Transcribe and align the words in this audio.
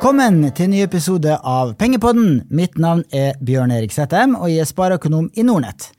Velkommen 0.00 0.46
til 0.56 0.64
en 0.64 0.70
ny 0.72 0.78
episode 0.80 1.34
av 1.44 1.74
Pengepodden. 1.76 2.46
Mitt 2.48 2.78
navn 2.80 3.02
er 3.12 3.34
Bjørn 3.44 3.74
Erik 3.76 3.92
Sættem, 3.92 4.32
og 4.32 4.48
jeg 4.48 4.62
er 4.62 4.68
spareøkonom 4.70 5.26
i 5.36 5.44
Nordnett. 5.44 5.90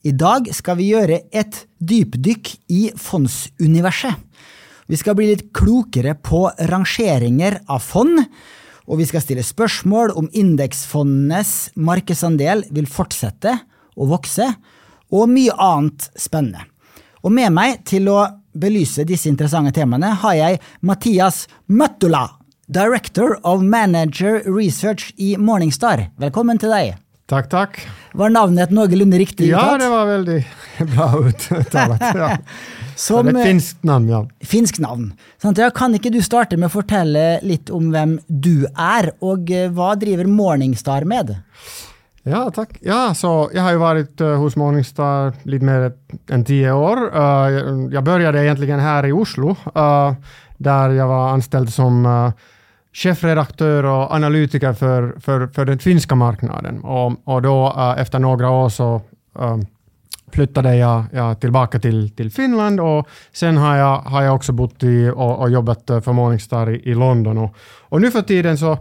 I 0.00 0.14
dag 0.16 0.48
skal 0.56 0.78
vi 0.78 0.86
gjøre 0.94 1.18
et 1.28 1.58
dypdykk 1.76 2.54
i 2.72 2.78
fondsuniverset. 2.96 4.16
Vi 4.88 4.96
skal 4.96 5.18
bli 5.18 5.28
litt 5.28 5.44
klokere 5.52 6.16
på 6.16 6.46
rangeringer 6.72 7.58
av 7.68 7.84
fond, 7.84 8.24
og 8.88 9.02
vi 9.02 9.10
skal 9.12 9.26
stille 9.26 9.44
spørsmål 9.44 10.16
om 10.16 10.32
indeksfondenes 10.32 11.74
markedsandel 11.76 12.64
vil 12.72 12.88
fortsette 12.88 13.58
å 13.92 14.08
vokse, 14.08 14.48
og 15.12 15.28
mye 15.36 15.60
annet 15.60 16.08
spennende. 16.16 16.64
Og 17.20 17.36
med 17.36 17.52
meg 17.52 17.84
til 17.84 18.08
å 18.08 18.22
belyse 18.56 19.04
disse 19.04 19.28
interessante 19.28 19.76
temaene 19.76 20.16
har 20.24 20.40
jeg 20.46 20.64
Mathias 20.80 21.44
Møttula 21.68 22.24
Director 22.70 23.36
of 23.42 23.62
Manager 23.62 24.42
Research 24.46 25.12
i 25.16 25.36
Morningstar. 25.36 26.04
Velkommen 26.22 26.58
til 26.62 26.70
deg. 26.70 26.92
Tack, 27.30 27.48
tack. 27.50 27.80
Var 28.14 28.30
navnet 28.30 28.70
noenlunde 28.74 29.18
riktig 29.18 29.48
Ja, 29.50 29.76
det 29.78 29.88
var 29.90 30.06
väldigt 30.06 30.46
bra 30.94 31.08
uttalat. 31.18 32.04
Ja. 32.14 32.36
Som, 33.00 33.26
det 33.26 33.30
är 33.32 33.34
eh, 33.34 33.40
ett 33.40 33.46
finskt 33.48 33.82
namn, 33.84 34.08
ja. 34.08 34.20
Finsk 34.44 34.78
navn. 34.78 35.12
Sant, 35.42 35.58
ja, 35.58 35.70
kan 35.74 35.94
ikke 35.96 36.10
du 36.14 36.20
starte 36.22 36.58
med 36.60 36.68
å 36.68 36.74
fortelle 36.74 37.40
litt 37.42 37.70
om 37.74 37.88
hvem 37.94 38.18
du 38.28 38.66
er, 38.76 39.10
og 39.24 39.50
eh, 39.50 39.70
hva 39.74 39.94
driver 39.98 40.28
Morningstar 40.30 41.06
med? 41.08 41.32
Ja, 42.22 42.44
tack. 42.54 42.76
Ja, 42.84 43.14
så 43.16 43.50
jag 43.54 43.62
har 43.66 43.72
ju 43.72 43.78
varit 43.82 44.20
eh, 44.20 44.36
hos 44.38 44.56
Morningstar 44.56 45.32
lite 45.42 45.64
mer 45.64 45.90
än 46.30 46.44
tio 46.44 46.72
år. 46.72 46.98
Jag- 47.14 47.92
jag 47.94 48.04
började 48.04 48.44
egentligen 48.44 48.80
här 48.80 49.06
i 49.06 49.12
Oslo, 49.12 49.56
där 50.58 50.90
jag 50.90 51.08
var 51.08 51.28
anställd 51.30 51.72
som 51.72 52.06
chefredaktör 52.92 53.84
och 53.84 54.14
analytiker 54.14 54.72
för, 54.72 55.14
för, 55.20 55.46
för 55.46 55.64
den 55.64 55.78
finska 55.78 56.14
marknaden. 56.14 56.80
Och, 56.80 57.12
och 57.24 57.42
då 57.42 57.74
eh, 57.76 58.02
efter 58.02 58.18
några 58.18 58.50
år 58.50 58.68
så 58.68 59.02
eh, 59.38 59.58
flyttade 60.32 60.76
jag, 60.76 61.04
jag 61.12 61.40
tillbaka 61.40 61.78
till, 61.78 62.10
till 62.10 62.30
Finland 62.30 62.80
och 62.80 63.08
sen 63.32 63.56
har 63.56 63.76
jag, 63.76 63.98
har 63.98 64.22
jag 64.22 64.34
också 64.34 64.52
bott 64.52 64.82
i 64.82 65.08
och, 65.08 65.38
och 65.38 65.50
jobbat 65.50 65.90
eh, 65.90 66.00
för 66.00 66.12
Morningstar 66.12 66.70
i, 66.70 66.90
i 66.90 66.94
London. 66.94 67.38
Och, 67.38 67.56
och 67.80 68.00
nu 68.00 68.10
för 68.10 68.22
tiden 68.22 68.58
så 68.58 68.78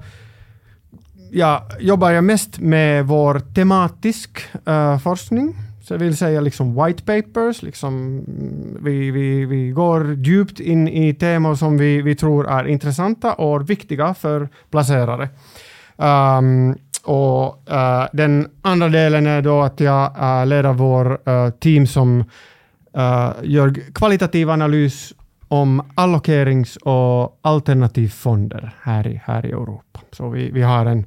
ja, 1.31 1.67
jobbar 1.79 2.11
jag 2.11 2.23
mest 2.23 2.59
med 2.59 3.05
vår 3.05 3.39
tematisk 3.39 4.41
eh, 4.65 4.99
forskning. 4.99 5.55
Så 5.89 5.93
jag 5.93 5.99
vill 5.99 6.17
säga 6.17 6.41
liksom 6.41 6.85
white 6.85 7.03
papers, 7.03 7.61
liksom, 7.61 7.93
mm, 8.27 8.77
vi, 8.83 9.11
vi, 9.11 9.45
vi 9.45 9.69
går 9.69 10.13
djupt 10.13 10.59
in 10.59 10.87
i 10.87 11.13
teman 11.13 11.57
som 11.57 11.77
vi, 11.77 12.01
vi 12.01 12.15
tror 12.15 12.49
är 12.49 12.67
intressanta 12.67 13.33
och 13.33 13.69
viktiga 13.69 14.13
för 14.13 14.49
placerare. 14.71 15.29
Um, 15.97 16.77
och 17.03 17.63
uh, 17.71 18.05
den 18.13 18.47
andra 18.61 18.89
delen 18.89 19.27
är 19.27 19.41
då 19.41 19.61
att 19.61 19.79
jag 19.79 20.11
uh, 20.17 20.45
leder 20.45 20.73
vår 20.73 21.29
uh, 21.29 21.49
team 21.49 21.87
som 21.87 22.23
gör 23.41 23.93
kvalitativ 23.93 24.49
analys 24.49 25.13
om 25.47 25.81
allokerings 25.95 26.77
och 26.77 27.39
alternativfonder 27.41 28.75
här 28.81 29.07
i, 29.07 29.21
här 29.25 29.45
i 29.45 29.49
Europa. 29.49 29.99
Så 30.11 30.29
vi, 30.29 30.51
vi 30.51 30.61
har 30.61 30.85
en, 30.85 31.05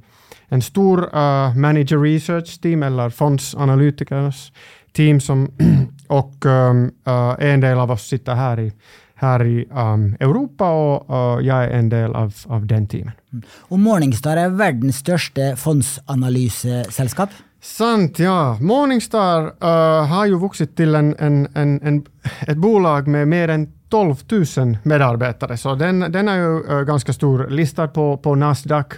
en 0.53 0.61
stor 0.61 1.03
eh, 1.03 1.55
manager 1.55 1.97
research 1.97 2.61
team 2.61 2.83
eller 2.83 3.09
fondsanalytikers 3.09 4.51
team 4.91 5.19
som 5.19 5.51
och 6.07 6.45
um, 6.45 6.91
eh, 7.07 7.35
en 7.39 7.61
del 7.61 7.79
av 7.79 7.91
oss 7.91 8.07
sitter 8.07 8.35
här 8.35 8.59
i, 8.59 8.71
här 9.15 9.45
i 9.45 9.65
um, 9.71 10.15
Europa 10.19 10.71
och 10.71 11.39
eh, 11.39 11.45
jag 11.47 11.63
är 11.63 11.69
en 11.69 11.89
del 11.89 12.15
av, 12.15 12.33
av 12.45 12.65
den 12.67 12.87
teamen. 12.87 13.13
Og 13.73 13.79
Morningstar 13.81 14.37
er 14.37 14.51
verdens 14.53 14.99
største 15.01 15.55
fondsanalyseselskap. 15.57 17.33
Sant, 17.61 18.19
ja. 18.19 18.57
Morningstar 18.61 19.47
eh, 19.61 20.05
har 20.11 20.25
ju 20.25 20.37
vuxit 20.37 20.75
till 20.77 20.95
en, 20.95 21.15
en, 21.19 21.47
en, 21.55 21.79
en, 21.81 22.05
ett 22.47 22.57
bolag 22.57 23.07
med 23.07 23.27
mer 23.27 23.47
än 23.47 23.71
12 23.89 24.15
000 24.57 24.77
medarbetare, 24.83 25.57
så 25.57 25.75
den, 25.75 25.99
den 25.99 26.27
är 26.27 26.37
ju 26.37 26.85
ganska 26.85 27.13
stor, 27.13 27.47
listad 27.49 27.87
på, 27.87 28.17
på 28.17 28.35
Nasdaq, 28.35 28.93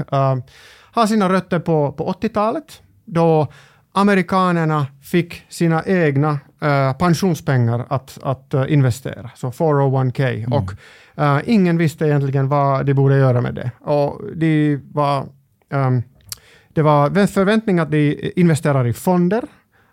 har 0.95 1.07
sina 1.07 1.29
rötter 1.29 1.59
på, 1.59 1.91
på 1.91 2.11
80-talet, 2.11 2.81
då 3.05 3.47
amerikanerna 3.91 4.87
fick 5.01 5.43
sina 5.49 5.83
egna 5.85 6.39
eh, 6.61 6.93
pensionspengar 6.93 7.85
att, 7.89 8.17
att 8.23 8.53
eh, 8.53 8.73
investera, 8.73 9.31
så 9.35 9.51
401k. 9.51 10.53
Och 10.53 10.71
eh, 11.23 11.39
ingen 11.45 11.77
visste 11.77 12.05
egentligen 12.05 12.49
vad 12.49 12.85
de 12.85 12.93
borde 12.93 13.17
göra 13.17 13.41
med 13.41 13.55
det. 13.55 13.71
Och 13.79 14.21
de 14.35 14.79
var 14.91 15.25
ehm, 15.69 16.03
det 16.69 16.81
var 16.81 17.27
förväntning 17.27 17.79
att 17.79 17.91
de 17.91 18.31
investerar 18.35 18.87
i 18.87 18.93
fonder, 18.93 19.43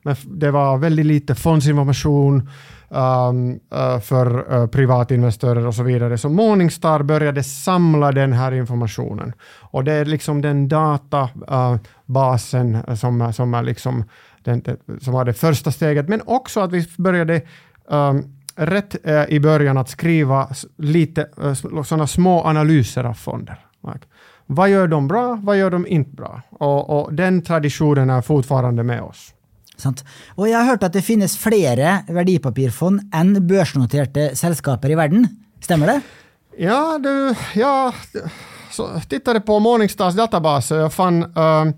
men 0.02 0.16
det 0.24 0.50
var 0.50 0.78
väldigt 0.78 1.06
lite 1.06 1.34
fondsinformation 1.34 2.48
um, 2.88 3.52
uh, 3.52 3.98
för 4.00 4.54
uh, 4.54 4.66
privatinvesterare 4.66 5.66
och 5.66 5.74
så 5.74 5.82
vidare. 5.82 6.18
Så 6.18 6.28
Morningstar 6.28 7.02
började 7.02 7.42
samla 7.42 8.12
den 8.12 8.32
här 8.32 8.52
informationen. 8.52 9.32
Och 9.60 9.84
det 9.84 9.92
är 9.92 10.04
liksom 10.04 10.42
den 10.42 10.68
databasen 10.68 12.74
uh, 12.74 12.80
uh, 12.88 12.94
som, 12.94 13.32
som, 13.32 13.54
är 13.54 13.62
liksom 13.62 14.04
den, 14.44 14.62
som 15.00 15.14
var 15.14 15.24
det 15.24 15.32
första 15.32 15.72
steget, 15.72 16.08
men 16.08 16.22
också 16.26 16.60
att 16.60 16.72
vi 16.72 16.86
började 16.98 17.42
um, 17.88 18.24
rätt 18.56 18.96
uh, 19.06 19.24
i 19.28 19.40
början 19.40 19.78
att 19.78 19.88
skriva 19.88 20.48
lite 20.78 21.28
uh, 21.44 21.82
sådana 21.82 22.06
små 22.06 22.44
analyser 22.44 23.04
av 23.04 23.14
fonder. 23.14 23.58
Like, 23.86 24.06
vad 24.46 24.70
gör 24.70 24.88
de 24.88 25.08
bra? 25.08 25.38
Vad 25.42 25.58
gör 25.58 25.70
de 25.70 25.86
inte 25.86 26.10
bra? 26.10 26.42
Och, 26.50 27.00
och 27.00 27.14
den 27.14 27.42
traditionen 27.42 28.10
är 28.10 28.22
fortfarande 28.22 28.82
med 28.82 29.02
oss. 29.02 29.34
Sant? 29.80 30.04
Og 30.36 30.48
jeg 30.48 30.58
har 30.58 30.74
hørt 30.74 30.84
at 30.86 30.94
det 30.94 31.04
finnes 31.04 31.36
flere 31.40 32.02
verdipapirfond 32.12 33.08
enn 33.14 33.36
børsnoterte 33.48 34.32
selskaper 34.38 34.92
i 34.92 34.98
verden. 34.98 35.26
Stemmer 35.62 35.94
det? 35.94 36.00
Ja, 36.58 36.98
du, 36.98 37.34
jag 37.54 37.94
så, 38.70 39.00
tittade 39.08 39.40
på 39.40 39.58
Morningstars 39.58 40.14
databas 40.14 40.70
och 40.70 40.78
jag 40.78 40.92
fann 40.92 41.22
uh, 41.24 41.72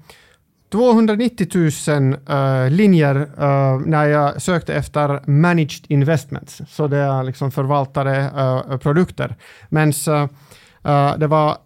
290 0.72 1.46
000 1.88 2.14
uh, 2.30 2.70
linjer 2.70 3.16
uh, 3.16 3.86
när 3.86 4.04
jag 4.04 4.42
sökte 4.42 4.74
efter 4.74 5.30
managed 5.30 5.84
investments. 5.88 6.62
Så 6.68 6.86
det 6.86 6.96
är 6.96 7.22
liksom 7.22 7.50
förvaltade 7.50 8.16
eh, 8.16 8.76
produkter. 8.76 9.36
Men 9.68 9.88
eh, 9.88 11.16
det 11.16 11.26
var 11.26 11.56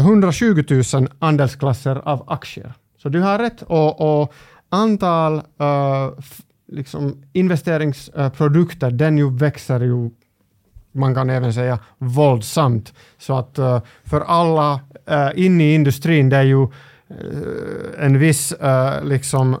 120 0.00 0.64
000 0.94 1.08
andelsklasser 1.18 1.96
av 2.04 2.30
aktier. 2.30 2.72
Så 3.02 3.08
du 3.08 3.20
har 3.20 3.38
rätt. 3.38 3.62
Och, 3.62 4.20
och 4.20 4.34
antal 4.68 5.34
uh, 5.60 6.14
f- 6.18 6.40
liksom 6.72 7.22
investeringsprodukter, 7.32 8.90
den 8.90 9.18
ju 9.18 9.36
växer 9.36 9.80
ju 9.80 10.10
man 10.92 11.14
kan 11.14 11.30
även 11.30 11.54
säga 11.54 11.78
våldsamt. 11.98 12.94
Så 13.18 13.38
att 13.38 13.58
uh, 13.58 13.80
för 14.04 14.20
alla 14.20 14.80
eh, 15.06 15.26
uh, 15.26 15.30
inne 15.34 15.64
i 15.64 15.74
industrin, 15.74 16.28
det 16.28 16.36
är 16.36 16.42
ju 16.42 16.68
en 17.98 18.18
viss 18.18 18.54
liksom 19.02 19.56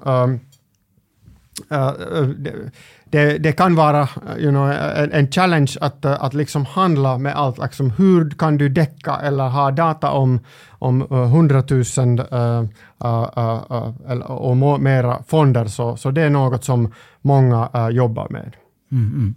det, 3.10 3.38
det, 3.38 3.52
kan 3.52 3.74
vara 3.74 4.08
you 4.38 4.50
know, 4.50 4.70
en, 4.70 5.12
en 5.12 5.32
challenge 5.32 5.72
att, 5.80 6.04
eh, 6.04 6.24
att 6.24 6.34
liksom 6.34 6.64
handla 6.64 7.18
med 7.18 7.36
allt. 7.36 7.58
Liksom, 7.58 7.90
hur 7.90 8.30
kan 8.30 8.58
du 8.58 8.68
däcka 8.68 9.16
eller 9.16 9.48
ha 9.48 9.70
data 9.70 10.10
om, 10.10 10.40
om 10.78 11.02
100 11.02 11.62
000 11.70 11.80
uh, 11.80 12.64
uh, 13.04 13.28
uh, 13.38 13.92
eller- 14.08 14.30
och 14.30 14.80
mera 14.80 15.22
fonder, 15.28 15.66
så, 15.66 15.96
så 15.96 16.10
det 16.10 16.22
är 16.22 16.30
något 16.30 16.64
som 16.64 16.92
många 17.22 17.68
eh, 17.74 17.88
jobbar 17.88 18.26
med. 18.30 18.56
Mm, 18.92 19.34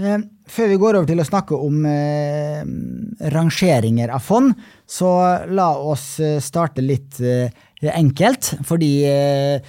Eh, 0.00 0.18
før 0.48 0.68
vi 0.68 0.76
går 0.76 0.96
över 0.96 1.06
till 1.06 1.20
att 1.20 1.26
snakke 1.26 1.54
om 1.54 1.84
eh, 1.86 2.64
rangeringer 3.30 4.08
av 4.08 4.18
fond, 4.18 4.54
så 4.86 5.38
la 5.48 5.76
oss 5.76 6.20
eh, 6.20 6.40
starte 6.40 6.80
litt 6.80 7.20
eh, 7.20 7.96
enkelt 7.96 8.54
Fordi 8.64 9.04
eh, 9.04 9.60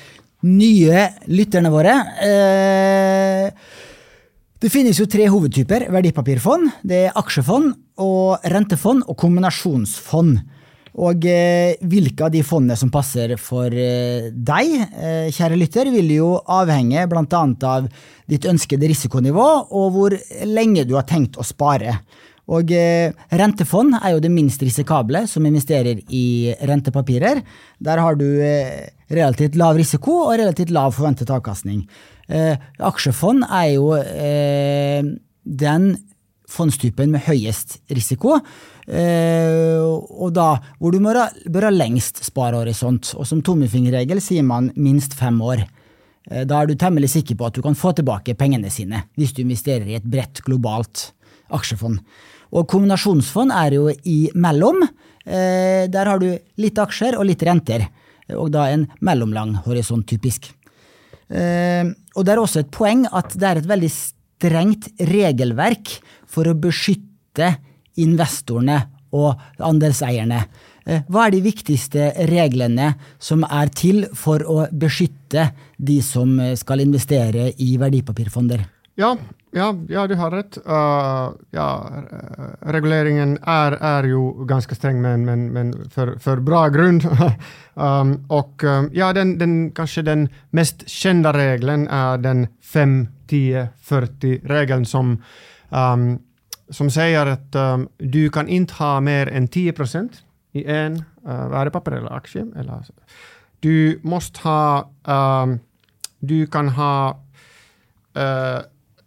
nye 0.47 1.07
lytterne 1.29 1.71
våre. 1.73 1.95
Eh, 2.23 3.51
det 4.61 4.69
finnes 4.69 4.97
jo 4.99 5.09
tre 5.09 5.25
hovedtyper 5.31 5.88
verdipapirfond. 5.89 6.69
Det 6.85 7.07
er 7.07 7.15
aksjefond, 7.17 7.73
og 8.01 8.49
rentefond 8.53 9.05
og 9.09 9.17
kombinasjonsfond. 9.19 10.41
Og 11.01 11.23
eh, 11.29 11.79
hvilke 11.88 12.27
av 12.27 12.33
de 12.33 12.41
fondene 12.43 12.75
som 12.75 12.91
passer 12.91 13.38
for 13.39 13.71
eh, 13.71 14.27
deg, 14.31 14.73
eh, 14.91 15.29
kjære 15.31 15.59
lytter, 15.59 15.91
vil 15.93 16.09
jo 16.17 16.31
avhenge 16.51 17.05
bl.a. 17.07 17.44
av 17.71 17.87
ditt 18.27 18.47
ønskede 18.49 18.89
risikonivå 18.91 19.47
og 19.71 19.87
hvor 19.95 20.17
lenge 20.49 20.83
du 20.87 20.97
har 20.97 21.07
tenkt 21.07 21.39
å 21.39 21.47
spare. 21.47 21.95
Og 22.49 22.71
eh, 22.73 23.13
rentefond 23.38 23.95
er 23.99 24.15
jo 24.15 24.21
det 24.23 24.31
minst 24.33 24.63
risikable 24.65 25.23
som 25.29 25.45
investerer 25.45 26.01
i 26.09 26.53
rentepapirer. 26.67 27.41
Der 27.79 28.01
har 28.01 28.17
du 28.17 28.25
eh, 28.41 28.89
relativt 29.11 29.57
lav 29.59 29.77
risiko 29.77 30.23
og 30.25 30.38
relativt 30.39 30.73
lav 30.73 30.95
forventet 30.97 31.31
avkastning. 31.31 31.83
Eh, 32.31 32.55
aksjefond 32.79 33.45
er 33.45 33.67
jo 33.75 33.91
eh, 33.99 35.05
den 35.43 35.93
fondstypen 36.51 37.13
med 37.13 37.23
høyest 37.27 37.79
risiko. 37.93 38.39
Eh, 38.87 39.79
og 39.79 40.33
da 40.35 40.55
hvor 40.79 40.91
du 40.91 40.99
bør 41.03 41.21
ha, 41.21 41.27
bør 41.47 41.69
ha 41.69 41.75
lengst 41.75 42.23
sparehorisont. 42.25 43.13
Og 43.19 43.29
som 43.29 43.44
tommefingerregel 43.45 44.21
sier 44.23 44.44
man 44.47 44.71
minst 44.75 45.15
fem 45.19 45.39
år. 45.45 45.63
Eh, 46.29 46.44
da 46.49 46.61
er 46.61 46.69
du 46.69 46.75
temmelig 46.75 47.13
sikker 47.15 47.39
på 47.39 47.47
at 47.47 47.57
du 47.57 47.63
kan 47.65 47.77
få 47.77 47.94
tilbake 47.97 48.35
pengene 48.39 48.71
sine 48.73 49.05
hvis 49.19 49.33
du 49.37 49.45
investerer 49.45 49.87
i 49.87 49.97
et 49.99 50.07
bredt, 50.07 50.44
globalt 50.45 51.11
aksjefond. 51.53 52.01
Og 52.51 52.68
kombinasjonsfond 52.68 53.53
er 53.56 53.77
jo 53.77 53.88
imellom. 54.07 54.83
Eh, 55.24 55.88
der 55.92 56.09
har 56.09 56.19
du 56.19 56.31
litt 56.59 56.80
aksjer 56.81 57.18
og 57.19 57.27
litt 57.30 57.44
renter, 57.48 57.86
og 58.36 58.51
da 58.53 58.68
en 58.71 58.88
mellomlang 59.06 59.56
horisont, 59.68 60.07
typisk. 60.09 60.50
Eh, 61.31 61.86
og 62.15 62.25
det 62.27 62.33
er 62.33 62.42
også 62.42 62.65
et 62.65 62.74
poeng 62.74 63.06
at 63.07 63.38
det 63.38 63.48
er 63.48 63.62
et 63.62 63.69
veldig 63.69 63.92
strengt 63.92 64.89
regelverk 65.12 65.94
for 66.27 66.50
å 66.50 66.57
beskytte 66.57 67.54
investorene 68.01 68.81
og 69.15 69.39
andelseierne. 69.63 70.44
Eh, 70.88 71.06
hva 71.07 71.27
er 71.27 71.36
de 71.38 71.44
viktigste 71.45 72.12
reglene 72.31 72.95
som 73.21 73.45
er 73.47 73.71
til 73.71 74.07
for 74.18 74.44
å 74.44 74.65
beskytte 74.71 75.51
de 75.77 76.01
som 76.04 76.36
skal 76.59 76.83
investere 76.83 77.51
i 77.63 77.75
verdipapirfonder? 77.80 78.65
Ja, 79.00 79.15
ja, 79.51 79.75
ja, 79.89 80.07
du 80.07 80.15
har 80.15 80.31
rätt. 80.31 80.57
Uh, 80.57 81.42
ja, 81.51 81.92
eh, 82.12 82.71
regleringen 82.71 83.38
är, 83.42 83.71
är 83.71 84.03
ju 84.03 84.45
ganska 84.45 84.75
sträng, 84.75 85.01
men, 85.01 85.25
men, 85.25 85.53
men 85.53 85.89
för, 85.89 86.19
för 86.19 86.38
bra 86.38 86.69
grund. 86.69 87.06
um, 87.74 88.25
och 88.30 88.63
um, 88.63 88.89
ja, 88.94 89.13
den, 89.13 89.38
den, 89.38 89.71
kanske 89.71 90.01
den 90.01 90.30
mest 90.50 90.89
kända 90.89 91.33
regeln 91.33 91.88
är 91.88 92.18
den 92.18 92.48
5, 92.62 93.07
10, 93.27 93.69
40-regeln 93.83 94.86
som, 94.86 95.24
um, 95.69 96.19
som 96.69 96.92
säger 96.92 97.25
att 97.25 97.56
um, 97.56 97.89
du 97.97 98.30
kan 98.30 98.47
inte 98.47 98.74
ha 98.74 99.00
mer 99.00 99.27
än 99.27 99.47
10 99.47 99.74
procent 99.74 100.12
i 100.51 100.65
en 100.65 101.04
uh, 101.27 101.50
värdepapper 101.50 101.92
eller 101.92 102.13
aktie. 102.13 102.47
Eller, 102.56 102.86
du 103.59 104.00
måste 104.04 104.39
ha, 104.39 104.89
um, 105.04 105.59
du 106.19 106.47
kan 106.47 106.69
ha 106.69 107.19
uh, 108.18 108.62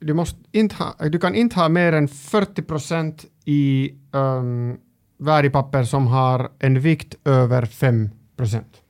du, 0.06 0.14
måste 0.14 0.38
inte 0.52 0.74
ha, 0.74 1.08
du 1.08 1.18
kan 1.18 1.34
inte 1.34 1.60
ha 1.60 1.68
mer 1.68 1.92
än 1.92 2.08
40 2.08 2.62
procent 2.62 3.24
i 3.44 3.94
um, 4.12 4.76
värdepapper 5.18 5.84
som 5.84 6.06
har 6.06 6.50
en 6.58 6.80
vikt 6.80 7.14
över 7.24 7.66
5 7.66 8.10
procent. 8.36 8.80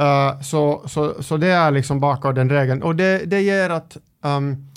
Uh, 0.00 0.40
så, 0.40 0.82
så, 0.86 1.22
så 1.22 1.36
det 1.36 1.50
är 1.50 1.70
liksom 1.70 2.00
bakom 2.00 2.34
den 2.34 2.50
regeln. 2.50 2.82
Och 2.82 2.96
det, 2.96 3.24
det 3.26 3.40
ger 3.40 3.70
att 3.70 3.96
um, 4.22 4.68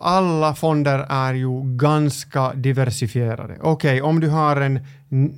alla 0.00 0.54
fonder 0.54 1.06
är 1.08 1.34
ju 1.34 1.76
ganska 1.76 2.52
diversifierade. 2.52 3.56
Okej, 3.60 3.70
okay, 3.70 4.00
om 4.00 4.20
du 4.20 4.28
har 4.28 4.56
en, 4.56 4.80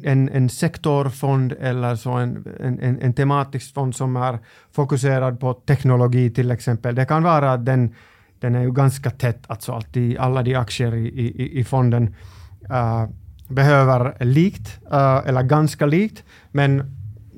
en, 0.05 0.29
en 0.29 0.49
sektorfond 0.49 1.53
eller 1.61 1.97
så 1.97 2.11
en, 2.11 2.47
en, 2.61 2.99
en 3.03 3.15
tematisk 3.15 3.75
fond 3.75 3.97
som 3.97 4.17
är 4.17 4.39
fokuserad 4.73 5.41
på 5.41 5.55
teknologi 5.55 6.31
till 6.31 6.51
exempel, 6.51 6.95
det 6.95 7.07
kan 7.07 7.23
vara 7.23 7.53
att 7.53 7.67
den 7.67 7.95
den 8.41 8.55
är 8.55 8.63
ju 8.63 8.73
ganska 8.73 9.11
tätt, 9.11 9.45
alltså 9.47 9.73
alltid, 9.73 10.19
alla 10.19 10.43
de 10.43 10.55
aktier 10.55 10.95
i, 10.95 11.09
i, 11.09 11.59
i 11.61 11.65
fonden 11.65 12.15
uh, 12.71 13.09
behöver 13.49 14.25
likt, 14.25 14.81
uh, 14.93 15.23
eller 15.27 15.43
ganska 15.43 15.87
likt, 15.87 16.25
men 16.51 16.97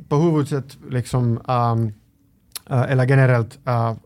på 0.08 0.17
huvudet 0.17 0.79
liksom 0.91 1.41
um, 1.49 1.87
uh, 2.70 2.93
eller 2.93 3.08
generellt, 3.08 3.58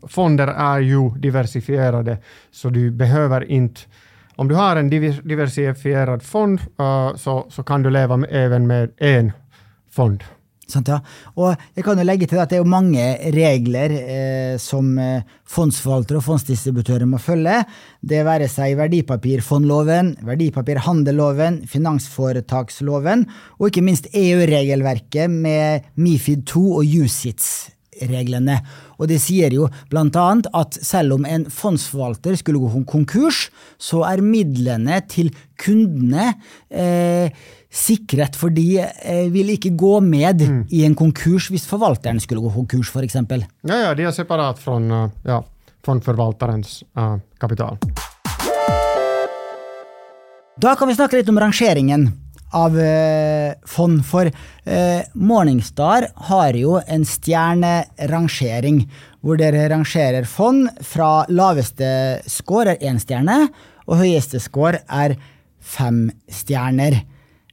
fonder 0.08 0.46
är 0.46 0.78
ju 0.78 1.10
diversifierade, 1.10 2.18
så 2.50 2.68
du 2.70 2.90
behöver 2.90 3.44
inte 3.50 3.80
om 4.36 4.48
du 4.48 4.54
har 4.54 4.76
en 4.76 4.90
diversifierad 5.24 6.22
fond 6.22 6.60
så, 7.16 7.46
så 7.48 7.62
kan 7.62 7.82
du 7.82 7.90
leva 7.90 8.16
med, 8.16 8.28
även 8.32 8.66
med 8.66 8.90
en 8.96 9.32
fond. 9.90 10.24
Sant, 10.70 10.88
ja. 10.88 11.00
Og 11.36 11.52
jeg 11.76 11.84
kan 11.84 11.98
jo 12.00 12.06
legge 12.06 12.28
til 12.28 12.40
at 12.40 12.50
det 12.50 12.58
er 12.58 12.62
jo 12.62 12.70
mange 12.70 13.04
regler 13.34 13.94
eh, 13.98 14.54
som 14.62 14.94
eh, 15.00 15.26
fondsforvaltere 15.50 16.20
og 16.20 16.26
fondsdistributører 16.28 17.08
må 17.08 17.20
følge. 17.22 17.60
Det 18.00 18.22
være 18.26 18.48
seg 18.52 18.78
verdipapirfondloven, 18.80 20.14
verdipapirhandelloven, 20.24 21.62
finansforetaksloven 21.70 23.26
og 23.58 23.68
ikke 23.68 23.84
minst 23.84 24.08
EU-regelverket 24.16 25.32
med 25.32 25.92
Mifid 26.00 26.46
2 26.48 26.64
og 26.80 26.96
USITS-reglene. 27.04 28.58
Og 28.98 29.10
det 29.10 29.20
sier 29.22 29.52
jo 29.54 29.68
blant 29.92 30.16
at 30.16 30.78
selv 30.80 31.18
om 31.18 31.26
en 31.28 31.48
fondsforvalter 31.50 32.38
skulle 32.40 32.62
gå 32.62 32.84
konkurs, 32.88 33.48
så 33.78 34.04
er 34.08 34.24
midlene 34.24 35.00
til 35.10 35.32
kundene 35.60 36.32
eh, 36.70 37.30
sikret, 37.74 38.36
for 38.38 38.54
de 38.54 38.78
eh, 38.78 39.26
vil 39.34 39.50
ikke 39.56 39.74
gå 39.74 39.98
med 40.04 40.44
mm. 40.46 40.58
i 40.70 40.84
en 40.86 40.94
konkurs 40.98 41.50
hvis 41.50 41.66
forvalteren 41.68 42.20
skulle 42.22 42.44
gå 42.44 42.52
konkurs, 42.54 42.92
f.eks. 42.94 43.18
Ja, 43.66 43.78
ja, 43.88 43.94
de 43.98 44.06
er 44.06 44.14
separat 44.14 44.60
fra 44.62 44.78
uh, 44.78 45.08
ja, 45.26 45.40
fondforvalterens 45.86 46.82
uh, 46.98 47.16
kapital. 47.42 47.80
Da 50.54 50.76
kan 50.78 50.86
vi 50.86 50.94
snakke 50.94 51.18
litt 51.18 51.32
om 51.32 51.40
rangeringen 51.42 52.12
av 52.54 52.76
uh, 52.78 53.50
fond, 53.66 54.04
for 54.06 54.30
uh, 54.30 55.00
Morningstar 55.18 56.06
har 56.30 56.54
jo 56.54 56.78
en 56.78 57.06
stjernerangering, 57.08 58.84
hvor 59.24 59.40
dere 59.40 59.66
rangerer 59.72 60.28
fond 60.30 60.68
fra 60.86 61.24
laveste 61.26 62.22
score 62.30 62.76
er 62.76 62.86
én 62.86 63.02
stjerne, 63.02 63.48
og 63.90 63.98
høyeste 64.04 64.38
score 64.40 64.84
er 64.86 65.16
fem 65.58 66.06
stjerner. 66.30 67.02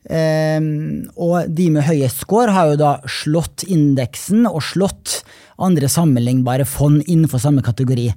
Um, 0.01 1.05
og 1.13 1.51
de 1.53 1.67
med 1.75 1.85
høyest 1.85 2.23
score 2.23 2.49
har 2.55 2.71
jo 2.71 2.79
da 2.81 2.95
slått 3.05 3.67
indeksen 3.69 4.47
og 4.49 4.63
slått 4.65 5.19
andre 5.61 5.85
sammenlignbare 5.91 6.65
fond 6.65 7.03
innenfor 7.05 7.43
samme 7.43 7.61
kategori. 7.65 8.07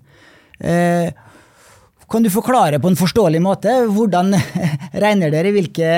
Uh, 0.65 1.13
kan 2.09 2.25
du 2.25 2.31
forklare 2.33 2.79
på 2.81 2.89
en 2.89 2.97
forståelig 2.97 3.41
måte 3.43 3.73
hvordan 3.91 4.33
regner 5.05 5.33
dere, 5.33 5.53
hvilke 5.53 5.89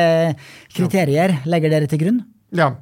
kriterier 0.74 1.40
legger 1.46 1.72
dere 1.72 1.90
til 1.90 2.00
grunn? 2.02 2.20
Ja, 2.56 2.72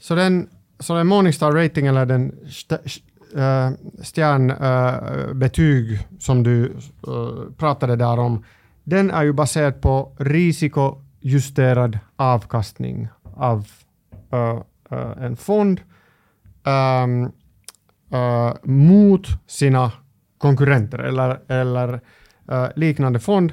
så 0.00 0.16
den, 0.18 0.46
så 0.80 0.96
den 0.98 1.06
Morningstar 1.06 1.52
rating, 1.54 1.86
eller 1.86 2.08
den 2.08 2.32
eh, 3.36 3.70
stjärnbetyg 4.02 5.92
eh, 5.92 6.00
som 6.18 6.42
du 6.42 6.64
eh, 6.64 7.52
pratade 7.58 7.96
där 7.96 8.18
om, 8.18 8.44
den 8.84 9.10
är 9.10 9.22
ju 9.22 9.32
baserad 9.32 9.80
på 9.80 10.12
risiko 10.18 10.98
justerad 11.22 11.98
avkastning 12.16 13.08
av 13.34 13.68
uh, 14.32 14.62
uh, 14.92 15.24
en 15.24 15.36
fond 15.36 15.80
um, 16.64 17.32
uh, 18.14 18.54
mot 18.62 19.26
sina 19.46 19.92
konkurrenter 20.38 20.98
eller, 20.98 21.40
eller 21.48 22.00
liknande 22.74 23.20
fond 23.20 23.52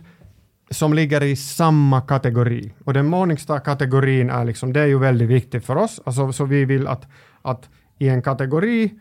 som 0.69 0.93
ligger 0.93 1.23
i 1.23 1.35
samma 1.35 2.01
kategori. 2.01 2.73
Och 2.85 2.93
den 2.93 3.05
Morningstar-kategorin 3.05 4.29
är, 4.29 4.45
liksom, 4.45 4.73
det 4.73 4.81
är 4.81 4.85
ju 4.85 4.99
väldigt 4.99 5.29
viktigt 5.29 5.65
för 5.65 5.75
oss. 5.75 6.01
Alltså, 6.05 6.31
så 6.31 6.45
vi 6.45 6.65
vill 6.65 6.87
att, 6.87 7.07
att 7.41 7.69
i 7.97 8.09
en 8.09 8.21
kategori 8.21 8.99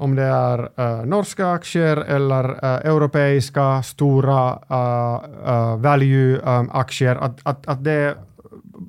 om 0.00 0.16
det 0.16 0.22
är 0.22 0.58
uh, 0.58 1.06
norska 1.06 1.50
aktier 1.50 1.96
eller 1.96 2.44
uh, 2.50 2.64
europeiska 2.64 3.82
stora 3.82 4.58
eh, 4.70 5.22
uh, 5.52 5.76
value-aktier, 5.76 7.16
att, 7.16 7.40
att, 7.42 7.68
att, 7.68 7.84
det, 7.84 8.16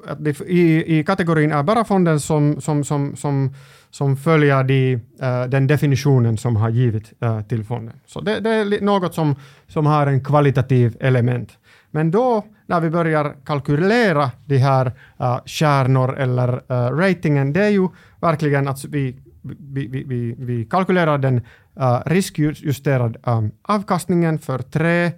att 0.08 0.24
det 0.24 0.42
i, 0.42 1.00
i 1.00 1.04
kategorin 1.04 1.52
är 1.52 1.64
bara 1.64 1.84
fonden 1.84 2.20
som, 2.20 2.62
som, 2.62 2.84
som, 2.84 3.16
som, 3.16 3.54
som 3.90 4.18
följer 4.18 4.64
de, 4.64 5.00
den 5.48 5.68
definitionen 5.68 6.38
som 6.38 6.56
har 6.56 6.70
givit 6.70 7.14
till 7.50 7.64
fonden. 7.64 7.96
Så 8.06 8.22
det, 8.22 8.40
det, 8.40 8.50
är 8.50 8.82
något 8.82 9.14
som, 9.14 9.36
som 9.68 9.86
har 9.86 10.08
en 10.08 10.24
kvalitativ 10.24 10.98
element. 11.00 11.58
Men 11.92 12.12
då 12.12 12.44
när 12.66 12.80
vi 12.80 12.90
börjar 12.90 13.36
kalkylera 13.46 14.32
de 14.46 14.58
här 14.58 14.86
uh, 15.22 15.40
kärnor 15.46 16.18
eller 16.18 16.54
uh, 16.54 16.98
ratingen, 16.98 17.54
det 17.54 17.64
är 17.64 17.70
ju 17.70 17.88
verkligen 18.22 18.68
att 18.68 18.86
vi 18.86 19.16
vi, 19.42 19.88
vi, 19.88 20.04
vi, 20.04 20.36
vi 20.38 20.66
kalkylerar 20.66 21.18
den 21.18 21.42
äh, 21.76 21.84
uh, 21.84 22.02
riskjusterade 22.06 23.20
um, 23.24 23.34
ähm, 23.38 23.52
avkastningen 23.62 24.40
för 24.40 24.60
3, 24.60 25.12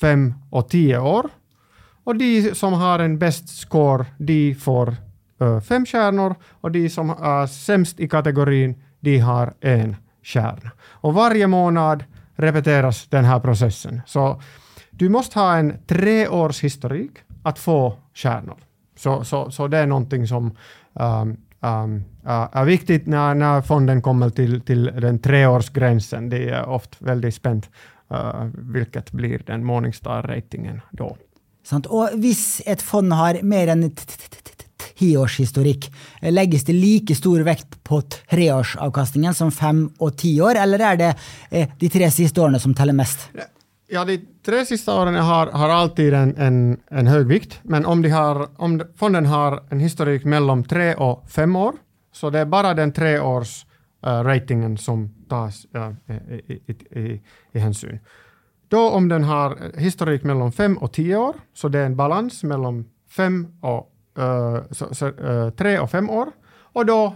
5 0.00 0.34
och 0.50 0.68
10 0.68 0.98
år. 0.98 1.30
Och 2.04 2.16
de 2.16 2.54
som 2.54 2.72
har 2.72 2.98
en 2.98 3.18
bäst 3.18 3.48
score, 3.48 4.06
de 4.18 4.54
får 4.54 4.96
uh, 5.42 5.60
fem 5.60 5.86
stjärnor 5.86 6.34
och 6.60 6.70
de 6.70 6.88
som 6.88 7.10
är 7.10 7.46
sämst 7.46 8.00
i 8.00 8.08
kategorin, 8.08 8.82
de 9.00 9.18
har 9.18 9.54
en 9.60 9.96
stjärna. 10.22 10.70
Och 10.82 11.14
varje 11.14 11.46
månad 11.46 12.04
repeteras 12.36 13.06
den 13.08 13.24
här 13.24 13.40
processen. 13.40 14.00
Så 14.06 14.40
du 14.90 15.08
måste 15.08 15.38
ha 15.38 15.56
en 15.56 15.74
treårshistorik 15.86 17.12
att 17.42 17.58
få 17.58 17.98
stjärnor. 18.14 18.56
Så, 18.96 19.24
så, 19.24 19.50
så 19.50 19.68
det 19.68 19.78
är 19.78 19.86
någonting 19.86 20.26
som 20.26 20.56
um, 20.92 21.36
um, 21.62 22.04
är 22.24 22.64
viktigt 22.64 23.06
när, 23.06 23.34
när 23.34 23.62
fonden 23.62 24.02
kommer 24.02 24.30
till, 24.30 24.60
till 24.60 24.84
den 24.84 25.18
treårsgränsen. 25.18 26.28
Det 26.28 26.48
är 26.48 26.68
ofta 26.68 26.96
väldigt 27.04 27.34
spänt 27.34 27.70
uh, 28.12 28.44
vilket 28.54 29.12
blir 29.12 29.42
den 29.46 29.64
Morningstar-ratingen 29.64 30.80
då. 30.90 31.16
Sant? 31.62 31.86
Og 31.86 32.16
hvis 32.18 32.60
et 32.66 32.82
fond 32.82 33.12
har 33.14 33.38
mer 33.46 33.70
enn 33.70 33.84
t- 33.90 34.06
t- 34.06 34.28
t- 34.30 34.54
t- 34.58 34.88
tiårshistorikk, 34.98 35.86
eh, 36.20 36.32
legges 36.32 36.64
det 36.66 36.74
like 36.74 37.14
stor 37.14 37.44
vekt 37.46 37.78
på 37.86 38.00
treårsavkastningen 38.02 39.34
som 39.34 39.52
fem 39.54 39.84
og 39.98 40.16
ti 40.18 40.40
år, 40.42 40.58
eller 40.58 40.82
er 40.90 40.98
det 40.98 41.10
eh, 41.50 41.68
de 41.78 41.88
tre 41.88 42.10
siste 42.10 42.42
årene 42.42 42.60
som 42.62 42.74
teller 42.74 42.98
mest? 42.98 43.28
Ja, 43.94 44.04
de 44.04 44.18
tre 44.44 44.64
sista 44.66 45.02
åren 45.02 45.14
har, 45.14 45.46
har 45.46 45.68
alltid 45.68 46.14
en, 46.14 46.36
en, 46.36 46.80
en 46.90 47.06
hög 47.06 47.26
vikt, 47.26 47.60
men 47.62 47.86
om, 47.86 48.02
de 48.02 48.08
har, 48.08 48.48
om 48.56 48.82
fonden 48.96 49.26
har 49.26 49.62
en 49.70 49.80
historik 49.80 50.24
mellan 50.24 50.64
tre 50.64 50.94
och 50.94 51.30
fem 51.30 51.56
år, 51.56 51.74
så 52.12 52.30
det 52.30 52.38
är 52.38 52.44
bara 52.44 52.74
den 52.74 52.92
treårs 52.92 53.66
uh, 54.06 54.12
eh, 54.12 54.24
ratingen 54.24 54.78
som 54.78 55.14
tas 55.28 55.66
uh, 55.76 56.16
i, 56.46 56.52
i, 56.52 57.00
i, 57.00 57.22
i 57.52 57.58
hänsyn. 57.58 57.98
Då 58.68 58.90
om 58.90 59.08
den 59.08 59.24
har 59.24 59.78
historik 59.78 60.24
mellan 60.24 60.52
fem 60.52 60.76
och 60.76 60.92
tio 60.92 61.16
år, 61.16 61.34
så 61.54 61.68
det 61.68 61.78
är 61.78 61.86
en 61.86 61.96
balans 61.96 62.42
mellan 62.42 62.84
fem 63.10 63.46
och, 63.60 63.92
uh, 64.18 64.62
så, 64.70 64.94
så, 64.94 65.06
uh, 65.08 65.50
tre 65.50 65.78
och 65.78 65.90
fem 65.90 66.10
år. 66.10 66.28
Och 66.72 66.86
då 66.86 67.14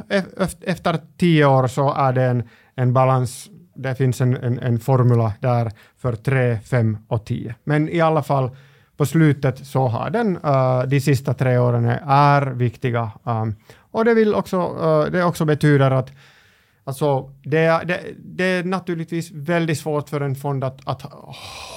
efter 0.61 0.99
tio 1.19 1.47
år 1.47 1.67
så 1.67 1.95
är 1.95 2.13
det 2.13 2.23
en, 2.23 2.49
en 2.75 2.93
balans, 2.93 3.51
det 3.77 3.95
finns 3.95 4.21
en, 4.21 4.37
en, 4.37 4.59
en 4.59 4.79
formula 4.79 5.33
där 5.41 5.73
för 5.99 6.13
tre, 6.13 6.59
fem 6.59 6.99
och 7.09 7.25
10. 7.25 7.55
Men 7.65 7.89
i 7.89 8.01
alla 8.01 8.23
fall 8.23 8.57
på 8.97 9.07
slutet 9.07 9.67
så 9.67 9.87
har 9.87 10.11
den 10.11 10.37
uh, 10.37 10.83
de 10.89 11.01
sista 11.01 11.35
tre 11.35 11.59
åren 11.59 11.85
är 12.09 12.47
viktiga. 12.47 13.11
um, 13.25 13.55
och 13.91 14.05
det, 14.05 14.15
vill 14.15 14.35
också, 14.35 14.57
uh, 14.61 15.13
det 15.13 15.25
också 15.25 15.45
betyder 15.45 15.91
att 15.91 16.11
Alltså, 16.89 17.31
det, 17.43 17.59
är- 17.59 17.85
det, 17.85 18.01
det 18.25 18.45
är 18.45 18.65
naturligtvis 18.65 19.31
väldigt 19.33 19.79
svårt 19.79 20.09
för 20.09 20.21
en 20.21 20.35
fond 20.35 20.65
att, 20.65 20.81
att 20.89 21.03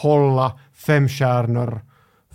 hålla 0.02 0.60
fem 0.74 1.08
stjärnor 1.10 1.82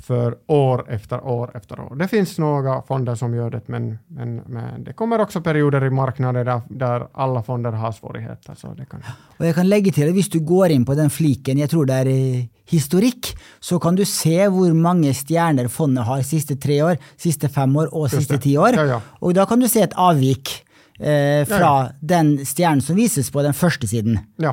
för 0.06 0.34
år 0.46 0.84
efter 0.90 1.24
år 1.24 1.50
efter 1.56 1.80
år. 1.80 1.96
Det 1.96 2.08
finns 2.08 2.38
några 2.38 2.82
fonder 2.82 3.14
som 3.14 3.34
gör 3.34 3.50
det, 3.50 3.60
men, 3.68 3.98
men, 4.08 4.36
men 4.46 4.84
det 4.84 4.92
kommer 4.92 5.20
också 5.20 5.40
perioder 5.40 5.84
i 5.84 5.90
marknaden 5.90 6.46
där, 6.46 6.60
där 6.68 7.06
alla 7.12 7.42
fonder 7.42 7.72
har 7.72 7.92
svårigheter. 7.92 8.54
Så 8.54 8.74
det 8.74 8.84
kan, 8.90 9.00
Og 9.38 9.46
jeg 9.46 9.54
kan 9.54 9.68
legge 9.68 9.92
til 9.92 10.08
at 10.08 10.12
hvis 10.14 10.28
du 10.28 10.38
går 10.44 10.70
inn 10.74 10.84
på 10.84 10.94
den 10.94 11.10
fliken, 11.10 11.58
jeg 11.58 11.70
tror 11.72 11.86
det 11.88 12.02
eh, 12.06 12.44
historikk, 12.70 13.32
så 13.60 13.78
kan 13.80 13.94
du 13.96 14.04
se 14.04 14.36
hvor 14.48 14.72
mange 14.74 15.14
stjerner 15.14 15.68
fondet 15.68 16.04
har 16.04 16.22
siste 16.22 16.56
tre 16.56 16.82
år, 16.84 16.96
siste 17.16 17.48
fem 17.48 17.76
år 17.76 17.88
og 17.92 18.10
siste 18.10 18.34
det. 18.36 18.42
ti 18.42 18.56
år. 18.56 18.76
Ja, 18.76 18.84
ja. 18.84 19.00
Og 19.20 19.34
da 19.34 19.44
kan 19.46 19.60
du 19.60 19.68
se 19.68 19.82
et 19.88 19.96
avvik 19.96 20.52
eh, 21.00 21.44
fra 21.48 21.60
Ja, 21.60 21.74
den 22.00 22.36
stjernen 22.44 22.80
som 22.84 22.96
vises 22.96 23.30
på 23.30 23.42
den 23.42 23.52
første 23.56 23.86
siden. 23.88 24.18
ja, 24.38 24.52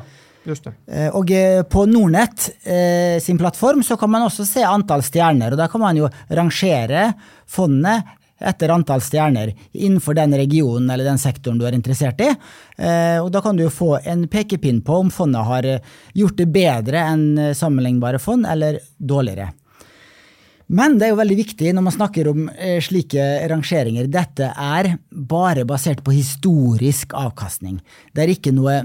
Eh, 0.88 1.10
og 1.14 1.30
eh, 1.36 1.62
på 1.70 1.86
Nordnett 1.90 2.48
eh, 2.64 3.20
sin 3.22 3.38
plattform 3.38 3.84
så 3.86 3.98
kan 4.00 4.10
man 4.10 4.26
også 4.26 4.46
se 4.48 4.64
antall 4.66 5.04
stjerner, 5.06 5.54
og 5.54 5.62
da 5.62 5.70
kan 5.70 5.84
man 5.84 6.00
jo 6.00 6.10
rangere 6.34 7.12
fondet 7.50 8.18
etter 8.42 8.72
antall 8.74 9.04
stjerner 9.06 9.52
innenfor 9.72 10.18
den 10.18 10.34
regionen 10.34 10.90
eller 10.90 11.06
den 11.06 11.22
sektoren 11.22 11.60
du 11.62 11.66
er 11.68 11.78
interessert 11.78 12.22
i. 12.26 12.32
Eh, 12.78 13.20
Og 13.22 13.30
da 13.34 13.42
kan 13.46 13.58
du 13.58 13.68
få 13.70 14.00
en 14.02 14.28
pekepinn 14.28 14.82
på 14.82 14.98
om 15.04 15.12
fondet 15.14 15.46
har 15.46 15.68
eh, 15.68 15.82
gjort 16.18 16.40
det 16.42 16.50
bedre 16.50 17.06
enn 17.06 17.26
sammanlänkbara 17.38 17.60
sammenlignbare 17.62 18.20
fond, 18.20 18.46
eller 18.50 18.80
dårligere. 18.98 19.52
Men 20.72 20.96
det 20.98 21.06
er 21.06 21.12
jo 21.12 21.20
veldig 21.20 21.36
viktig 21.36 21.74
når 21.76 21.84
man 21.84 21.94
snakker 21.94 22.30
om 22.32 22.46
eh, 22.56 22.80
slike 22.84 23.28
rangeringer. 23.52 24.08
Dette 24.08 24.54
er 24.56 24.96
bare 25.12 25.66
basert 25.68 26.02
på 26.04 26.14
historisk 26.16 27.14
avkastning. 27.14 27.82
Det 28.16 28.24
er 28.24 28.34
ikke 28.34 28.54
noe 28.56 28.78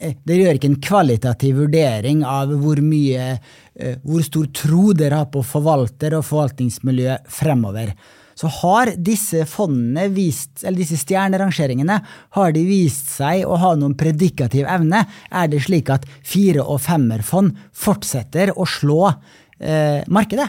Eh, 0.00 0.16
dere 0.24 0.46
gjør 0.46 0.58
ikke 0.58 0.70
en 0.70 0.80
kvalitativ 0.80 1.58
vurdering 1.60 2.22
av 2.24 2.54
hvor 2.62 2.80
mye 2.80 3.34
eh, 3.36 3.98
Hvor 4.00 4.24
stor 4.24 4.48
tro 4.56 4.94
dere 4.96 5.20
har 5.20 5.28
på 5.32 5.42
forvalter 5.44 6.16
og 6.16 6.24
forvaltningsmiljøet 6.28 7.28
fremover. 7.32 7.92
Så 8.40 8.48
har 8.62 8.94
disse 8.96 9.42
fondene 9.48 10.06
vist, 10.14 10.62
eller 10.64 10.80
disse 10.80 10.96
stjernerangeringene, 11.02 11.98
har 12.36 12.54
de 12.56 12.62
vist 12.64 13.10
seg 13.12 13.44
å 13.44 13.58
ha 13.60 13.74
noen 13.76 13.96
predikativ 14.00 14.64
evne? 14.64 15.02
Er 15.28 15.50
det 15.52 15.60
slik 15.66 15.92
at 15.92 16.06
fire- 16.24 16.64
og 16.64 16.80
femmerfond 16.80 17.58
fortsetter 17.76 18.54
å 18.56 18.64
slå 18.68 19.02
eh, 19.10 20.00
markedet? 20.08 20.48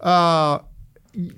Uh, 0.00 0.56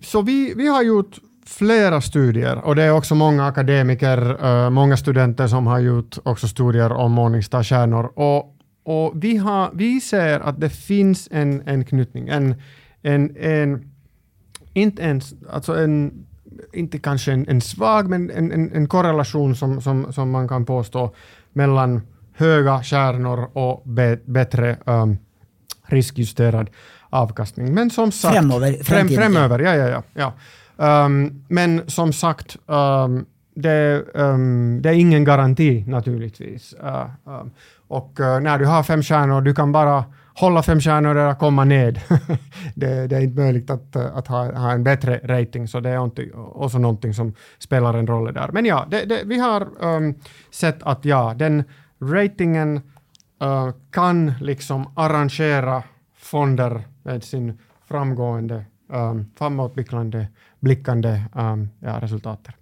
så 0.05 0.23
vi, 0.23 0.53
vi 0.55 0.71
har 0.71 0.87
gjort 0.87 1.19
flera 1.51 2.01
studier 2.01 2.57
och 2.57 2.77
det 2.77 2.83
är 2.83 2.91
också 2.91 3.15
många 3.15 3.47
akademiker, 3.47 4.45
uh, 4.45 4.71
många 4.71 4.97
studenter 4.97 5.47
som 5.47 5.67
har 5.67 5.79
gjort 5.79 6.19
också 6.23 6.49
studier 6.49 6.93
om 6.93 7.13
Morningstar-stjärnor. 7.13 8.13
Och, 8.15 8.57
och 8.83 9.13
vi, 9.15 9.37
har, 9.37 9.71
vi 9.75 10.01
ser 10.01 10.41
att 10.41 10.61
det 10.61 10.71
finns 10.71 11.29
en, 11.31 11.63
en 11.67 11.85
knytning, 11.85 12.29
en, 12.29 12.55
en, 13.03 13.37
en, 13.37 13.91
inte 14.73 15.03
ens, 15.03 15.35
alltså 15.51 15.79
en, 15.79 16.27
inte 16.73 16.99
kanske 16.99 17.33
en, 17.33 17.49
en 17.49 17.61
svag, 17.61 18.09
men 18.09 18.31
en, 18.31 18.53
en, 18.53 18.73
en 18.73 18.89
korrelation 18.89 19.57
som, 19.57 19.81
som, 19.81 20.13
som 20.13 20.31
man 20.31 20.49
kan 20.49 20.65
påstå 20.65 21.15
mellan 21.53 22.03
höga 22.35 22.83
stjärnor 22.83 23.51
och 23.53 23.83
be, 23.85 24.19
bättre 24.25 24.77
um, 24.85 25.19
riskjusterad 25.87 26.71
avkastning. 27.11 27.75
Men 27.75 27.91
som 27.91 28.13
sagt... 28.13 28.35
Frem, 28.35 28.51
framtiden, 28.85 29.23
framöver, 29.23 29.59
ja, 29.59 29.75
ja, 29.75 29.89
ja. 29.89 30.03
ja. 30.15 30.33
Um, 30.81 31.45
men 31.49 31.91
som 31.91 32.13
sagt, 32.13 32.57
um, 32.67 33.27
det, 33.55 34.05
um, 34.15 34.83
det 34.83 34.89
är 34.89 34.93
ingen 34.93 35.25
garanti 35.25 35.85
naturligtvis. 35.87 36.75
Uh, 36.85 37.07
um, 37.25 37.51
och 37.89 38.21
uh, 38.21 38.41
när 38.41 38.59
du 38.59 38.67
har 38.67 38.83
fem 38.83 39.03
stjärnor, 39.03 39.41
du 39.41 39.55
kan 39.55 39.73
bara 39.73 40.05
hålla 40.35 40.63
fem 40.63 40.81
stjärnor 40.81 41.17
eller 41.17 41.35
komma 41.35 41.65
ned. 41.65 42.01
det, 42.75 43.07
det 43.07 43.17
är 43.17 43.21
inte 43.21 43.41
möjligt 43.41 43.71
att, 43.71 43.97
eh, 43.97 44.17
att 44.17 44.27
ha, 44.27 44.53
ha 44.53 44.73
en 44.73 44.85
bättre 44.85 45.21
rating, 45.25 45.69
så 45.69 45.81
det 45.81 45.91
är 45.91 46.05
inte- 46.05 46.31
också 46.35 46.79
någonting 46.79 47.15
som 47.15 47.35
spelar 47.59 47.95
en 47.95 48.07
roll 48.07 48.35
där. 48.35 48.51
Men 48.53 48.65
ja, 48.65 48.87
det, 48.91 49.05
det, 49.05 49.23
vi 49.25 49.39
har 49.39 49.69
um, 49.81 50.15
sett 50.51 50.83
att 50.83 51.05
ja, 51.05 51.35
den 51.37 51.65
ratingen 52.03 52.81
uh, 53.43 53.71
kan 53.91 54.33
liksom 54.41 54.93
arrangera 54.95 55.83
fonder 56.17 56.83
med 57.03 57.25
sin 57.25 57.59
framgående, 57.89 58.65
um, 58.93 59.31
framåtblickande 59.39 60.27
blickande 60.61 61.21
um, 61.35 61.69
ja, 61.85 61.99
resultater. 62.03 62.55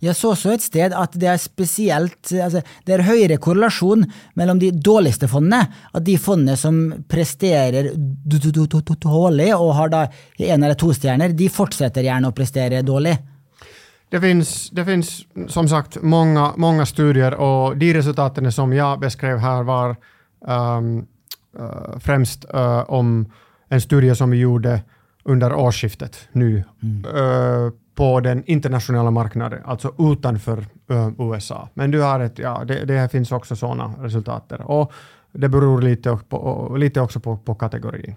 Jeg 0.00 0.16
så 0.16 0.30
også 0.32 0.54
et 0.54 0.64
sted 0.64 0.94
at 0.96 1.16
det 1.20 1.28
er 1.28 1.40
spesielt 1.40 2.30
altså, 2.32 2.62
Det 2.86 2.94
er 2.94 3.04
høyere 3.04 3.36
korrelasjon 3.42 4.06
mellom 4.38 4.60
de 4.60 4.70
dårligste 4.72 5.28
fondene. 5.28 5.66
At 5.92 6.04
de 6.06 6.16
fondene 6.20 6.56
som 6.56 6.78
presterer 7.08 7.90
d- 7.92 8.40
d- 8.40 8.52
d- 8.52 8.66
d- 8.66 8.98
dårlig 9.02 9.50
og 9.56 9.74
har 9.76 9.92
da 9.92 10.02
én 10.40 10.62
eller 10.62 10.78
to 10.78 10.92
stjerner, 10.96 11.36
de 11.36 11.48
fortsetter 11.52 12.06
gjerne 12.06 12.30
å 12.30 12.36
prestere 12.36 12.82
dårlig. 12.86 13.16
Det 14.08 14.20
finns, 14.22 14.70
det 14.70 14.84
finns 14.84 15.26
som 15.48 15.68
sagt 15.68 16.02
många, 16.02 16.54
många 16.56 16.86
studier 16.86 17.34
och 17.34 17.76
de 17.76 17.94
resultaten 17.94 18.52
som 18.52 18.72
jag 18.72 19.00
beskrev 19.00 19.38
här 19.38 19.62
var 19.62 19.96
um, 20.46 21.06
uh, 21.58 21.98
främst 21.98 22.44
uh, 22.54 22.90
om 22.90 23.32
en 23.68 23.80
studie 23.80 24.14
som 24.14 24.30
vi 24.30 24.38
gjorde 24.38 24.82
under 25.26 25.54
årsskiftet 25.54 26.28
nu 26.32 26.56
uh, 26.56 27.70
på 27.94 28.20
den 28.20 28.44
internationella 28.46 29.10
marknaden, 29.10 29.62
alltså 29.64 29.94
utanför 29.98 30.66
uh, 30.90 31.10
USA. 31.18 31.68
Men 31.74 31.90
du 31.90 32.00
har 32.00 32.20
ett, 32.20 32.38
ja, 32.38 32.64
det, 32.64 32.84
det 32.84 33.12
finns 33.12 33.32
också 33.32 33.56
sådana 33.56 33.94
resultat. 34.00 34.52
Och 34.52 34.92
det 35.32 35.48
beror 35.48 35.82
lite, 35.82 36.18
på, 36.28 36.76
lite 36.78 37.00
också 37.00 37.20
på, 37.20 37.36
på 37.36 37.54
kategorin. 37.54 38.14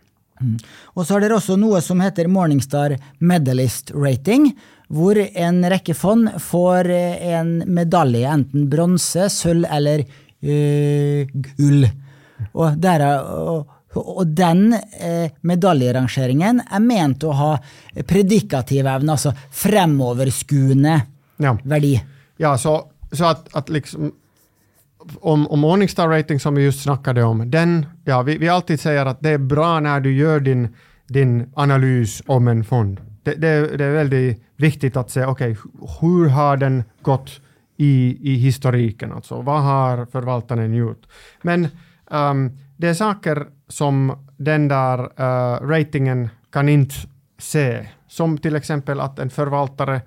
Og 0.96 1.06
så 1.06 1.16
har 1.16 1.24
dere 1.24 1.38
også 1.39 1.58
noe 1.60 1.82
som 1.84 2.00
heter 2.04 2.30
Morningstar 2.32 2.96
Medalist 3.20 3.92
Rating, 3.92 4.54
hvor 4.88 5.20
en 5.20 5.60
rekke 5.70 5.96
fond 5.98 6.32
får 6.42 6.89
eh, 6.96 7.34
en 7.36 7.58
medalje, 7.68 8.24
enten 8.30 8.70
bronse, 8.72 9.28
sølv 9.34 9.68
eller 9.70 10.06
eh, 10.39 11.28
gull. 11.58 11.89
Og, 12.54 12.80
der 12.80 13.04
er, 13.04 13.28
og, 13.28 13.75
og 13.96 14.27
den 14.27 14.74
eh, 14.74 15.31
medaljerangeringen 15.41 16.62
er 16.72 16.79
ment 16.79 17.24
å 17.24 17.31
ha 17.34 17.51
predikativ 18.08 18.86
evne, 18.86 19.12
altså 19.12 19.34
fremoverskuende 19.51 21.01
Ja. 21.38 21.58
verdi. 21.63 22.01
Ja, 22.38 22.58
så, 22.58 22.86
så 23.12 23.25
att, 23.25 23.55
att 23.55 23.69
liksom, 23.69 24.12
om, 25.22 25.48
om 25.48 25.60
Morningstar 25.60 26.08
rating 26.10 26.39
som 26.39 26.55
vi 26.55 26.63
just 26.63 26.84
snackade 26.84 27.24
om, 27.24 27.51
den, 27.51 27.86
ja, 28.05 28.22
vi, 28.22 28.38
vi 28.38 28.50
alltid 28.50 28.79
säger 28.79 29.05
att 29.05 29.22
det 29.22 29.29
är 29.29 29.38
bra 29.38 29.79
när 29.79 30.00
du 30.00 30.13
gör 30.13 30.39
din, 30.39 30.75
din 31.08 31.51
analys 31.55 32.22
om 32.25 32.48
en 32.48 32.63
fond. 32.63 33.01
Det, 33.24 33.34
det, 33.36 33.77
det 33.77 33.86
är 33.86 33.91
väldigt 33.93 34.43
viktigt 34.55 34.98
att 34.98 35.12
se, 35.12 35.25
okej, 35.25 35.58
hur 36.01 36.29
har 36.29 36.58
den 36.58 36.84
gått 37.01 37.31
i, 37.77 38.17
i 38.22 38.36
historiken, 38.36 39.12
alltså 39.12 39.41
vad 39.41 39.62
har 39.63 40.05
förvaltaren 40.05 40.74
gjort? 40.74 41.01
Men 41.41 41.67
ehm, 42.12 42.51
det 42.77 42.88
är 42.88 42.93
saker 42.93 43.48
som 43.70 44.26
den 44.38 44.68
där 44.68 45.00
uh, 45.00 45.68
ratingen 45.68 46.30
kan 46.52 46.70
inte 46.70 46.96
se, 47.38 47.88
som 48.08 48.38
till 48.38 48.56
exempel 48.56 49.00
att 49.00 49.20
en 49.20 49.30
förvaltare 49.30 50.02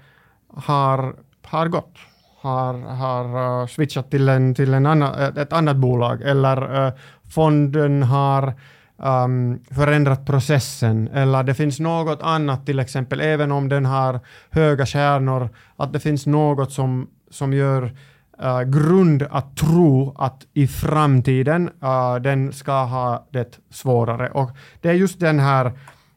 har, 0.55 1.15
har 1.43 1.69
gått, 1.69 1.95
har, 2.41 2.75
har 2.75 3.61
uh, 3.61 3.67
switchat 3.67 4.11
till, 4.11 4.29
en, 4.29 4.55
till 4.55 4.75
en 4.75 4.87
anna, 4.87 5.27
eh, 5.27 5.43
ett, 5.43 5.53
annat 5.53 5.77
bolag 5.77 6.23
eller 6.23 6.87
uh, 6.87 6.93
fonden 7.35 8.03
har 8.03 8.55
um, 8.97 9.59
förändrat 9.71 10.27
processen 10.27 11.09
eller 11.09 11.43
det 11.43 11.55
finns 11.55 11.81
något 11.81 12.23
annat, 12.23 12.67
till 12.67 12.79
exempel 12.79 13.21
även 13.21 13.53
om 13.53 13.69
den 13.69 13.85
har 13.85 14.21
höga 14.51 14.87
kärnor, 14.87 15.49
att 15.77 15.93
det 15.93 16.01
finns 16.01 16.27
något 16.27 16.73
som, 16.73 17.09
som 17.31 17.53
gör 17.53 17.93
uh, 18.45 18.63
grund 18.63 19.23
att 19.31 19.57
tro 19.57 20.15
att 20.19 20.47
i 20.53 20.67
framtiden 20.67 21.71
uh, 21.83 22.23
den 22.23 22.53
ska 22.53 22.85
ha 22.85 23.27
det 23.31 23.59
svårare. 23.71 24.29
Och 24.31 24.51
det 24.81 24.89
är 24.89 24.95
just 24.95 25.21
den 25.21 25.41
här 25.41 25.73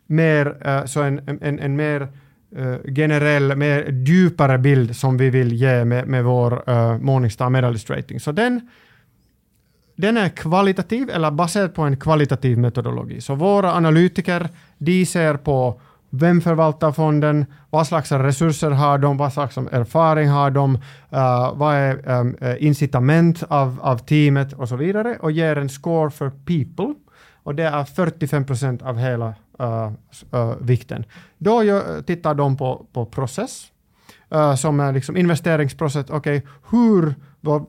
mer, 0.05 0.67
uh, 0.67 0.86
så 0.86 1.01
en, 1.01 1.39
en, 1.41 1.60
en 1.60 1.75
mer 1.75 2.08
generell, 2.96 3.55
mer 3.55 3.91
djupare 3.91 4.58
bild 4.58 4.96
som 4.96 5.17
vi 5.17 5.29
vill 5.29 5.53
ge 5.53 5.86
med, 5.86 6.08
med 6.08 6.24
vår 6.24 6.70
uh, 6.70 6.98
Morningstar 6.98 7.50
Medalist 7.50 7.89
Rating. 7.89 8.20
Så 8.20 8.32
den 8.32 8.70
den 9.96 10.17
är 10.17 10.29
kvalitativ 10.29 11.10
eller 11.10 11.32
baserad 11.32 11.74
på 11.75 11.82
en 11.82 11.98
kvalitativ 11.98 12.58
metodologi. 12.58 13.22
Så 13.22 13.36
våra 13.36 13.74
analytiker, 13.74 14.50
de 14.77 15.05
ser 15.05 15.34
på 15.38 15.82
vem 16.19 16.41
förvaltar 16.41 16.91
fonden, 16.91 17.45
vad 17.69 17.88
slags 17.88 18.12
resurser 18.12 18.72
har 18.72 18.98
de, 18.98 19.17
vad 19.17 19.34
slags 19.34 19.57
erfarenhet 19.57 20.34
har 20.34 20.51
de, 20.51 20.75
uh, 20.75 21.53
vad 21.55 21.75
är 21.75 22.10
um, 22.10 22.38
incitament 22.60 23.43
av, 23.48 23.79
av 23.81 23.98
teamet 23.98 24.53
och 24.53 24.69
så 24.69 24.75
vidare 24.75 25.17
och 25.19 25.31
ger 25.31 25.55
en 25.55 25.69
score 25.69 26.12
för 26.12 26.29
people 26.29 26.93
och 27.43 27.55
det 27.55 27.63
är 27.63 27.84
45 27.84 28.45
procent 28.45 28.81
av 28.81 28.98
hela 28.98 29.34
uh, 29.62 29.91
uh, 30.34 30.53
vikten. 30.62 31.05
Då 31.38 31.63
gör, 31.63 32.01
tittar 32.01 32.34
de 32.34 32.57
på, 32.57 32.86
på 32.93 33.05
process, 33.05 33.72
som 34.57 34.79
är 34.79 34.93
liksom 34.93 35.17
investeringsprocess. 35.17 36.05
Okej, 36.10 36.38
okay, 36.38 36.41
hur 36.69 37.15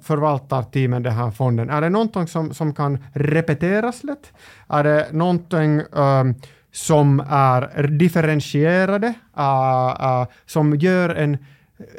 förvaltar 0.03 0.63
teamen 0.63 1.03
den 1.03 1.13
här 1.13 1.31
fonden? 1.31 1.71
Är 1.71 1.81
det 1.81 1.89
någonting 1.89 2.27
som, 2.27 2.55
som 2.55 2.75
kan 2.75 2.99
repeteras 3.13 4.05
lätt? 4.05 4.33
Är 4.69 4.85
det 4.85 5.07
någonting 5.13 5.83
um, 5.93 6.35
som 6.77 7.21
är 7.29 7.83
differentierade, 7.89 9.07
uh, 9.39 9.97
uh, 10.01 10.27
som 10.47 10.77
gör 10.77 11.09
en, 11.09 11.39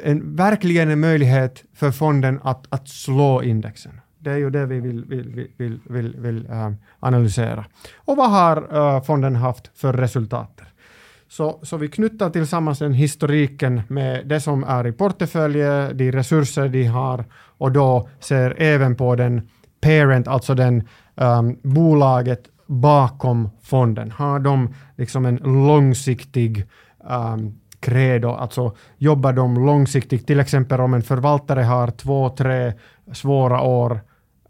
en, 0.02 0.36
verkligen 0.36 0.90
en 0.90 1.00
möjlighet 1.00 1.64
för 1.74 1.90
fonden 1.90 2.40
att, 2.42 2.66
att 2.68 2.88
slå 2.88 3.42
indexen? 3.42 4.00
Det 4.18 4.30
är 4.30 4.36
ju 4.36 4.50
det 4.50 4.66
vi 4.66 4.80
vill, 4.80 5.04
vill, 5.04 5.48
vill, 5.56 5.80
vill, 5.84 6.16
vill 6.18 6.46
uh, 6.46 6.72
analysera. 7.00 7.64
Och 7.96 8.16
vad 8.16 8.30
har 8.30 8.56
eh, 8.96 9.02
fonden 9.02 9.36
haft 9.36 9.70
för 9.78 9.92
resultat? 9.92 10.60
Så, 11.28 11.58
så 11.62 11.76
vi 11.76 11.88
knyter 11.88 12.30
tillsammans 12.30 12.78
den 12.78 12.92
historiken 12.92 13.82
med 13.88 14.26
det 14.26 14.40
som 14.40 14.64
är 14.64 14.86
i 14.86 14.92
portföljen, 14.92 15.96
de 15.96 16.12
resurser 16.12 16.68
de 16.68 16.84
har 16.84 17.24
och 17.34 17.72
då 17.72 18.08
ser 18.20 18.54
även 18.58 18.94
på 18.94 19.14
den 19.14 19.48
parent, 19.80 20.28
alltså 20.28 20.54
den 20.54 20.88
um, 21.14 21.58
bolaget 21.62 22.48
bakom 22.68 23.50
fonden. 23.62 24.10
Har 24.10 24.38
de 24.38 24.74
liksom 24.96 25.26
en 25.26 25.36
långsiktig 25.36 26.66
um, 27.10 27.60
credo, 27.80 28.28
alltså 28.28 28.76
jobbar 28.96 29.32
de 29.32 29.66
långsiktigt, 29.66 30.26
till 30.26 30.40
exempel 30.40 30.80
om 30.80 30.94
en 30.94 31.02
förvaltare 31.02 31.62
har 31.62 31.90
två, 31.90 32.28
tre 32.28 32.72
svåra 33.12 33.60
år, 33.60 34.00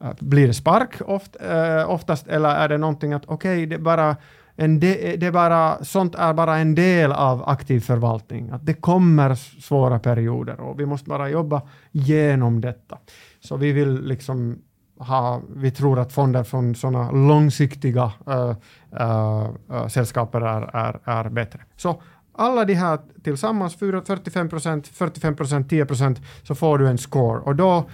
uh, 0.05 0.11
blir 0.21 0.47
det 0.47 0.55
spark 0.55 1.01
oft, 1.07 1.37
uh, 1.51 1.91
oftast, 1.91 2.29
eller 2.29 2.49
är 2.49 2.69
det 2.69 2.79
någonting 2.79 3.13
att 3.13 3.25
okej, 3.27 3.57
okay, 3.57 3.67
det 3.67 3.79
bara 3.79 4.17
en 4.57 4.81
de, 4.81 5.17
det 5.17 5.33
bara, 5.33 5.85
sånt 5.85 6.15
är 6.15 6.35
bara 6.35 6.59
en 6.59 6.75
del 6.75 7.13
av 7.13 7.49
aktiv 7.49 7.81
förvaltning. 7.81 8.51
Att 8.51 8.67
det 8.67 8.75
kommer 8.75 9.35
svåra 9.35 9.99
perioder 9.99 10.61
och 10.61 10.81
vi 10.81 10.87
måste 10.87 11.09
bara 11.09 11.29
jobba 11.29 11.63
genom 11.93 12.61
detta. 12.61 12.99
Så 13.41 13.57
vi 13.57 13.73
vill 13.73 14.01
liksom 14.03 14.59
ha, 14.99 15.43
vi 15.57 15.71
tror 15.71 15.99
att 15.99 16.13
fonder 16.13 16.45
från 16.45 16.75
sådana 16.75 17.11
långsiktiga 17.11 18.13
äh, 18.27 18.55
äh, 19.01 19.89
sällskaper 19.89 20.41
är, 20.41 20.77
är, 20.77 21.01
är 21.05 21.29
bättre. 21.29 21.61
Så 21.77 22.03
alla 22.39 22.65
de 22.65 22.75
här 22.75 22.99
tillsammans, 23.25 23.75
45 23.75 24.49
procent, 24.49 24.89
45 24.89 25.37
procent, 25.37 25.71
10 25.71 25.87
procent, 25.87 26.21
så 26.43 26.55
får 26.55 26.79
du 26.79 26.89
en 26.89 26.99
score. 26.99 27.41
Och 27.41 27.57
då, 27.57 27.89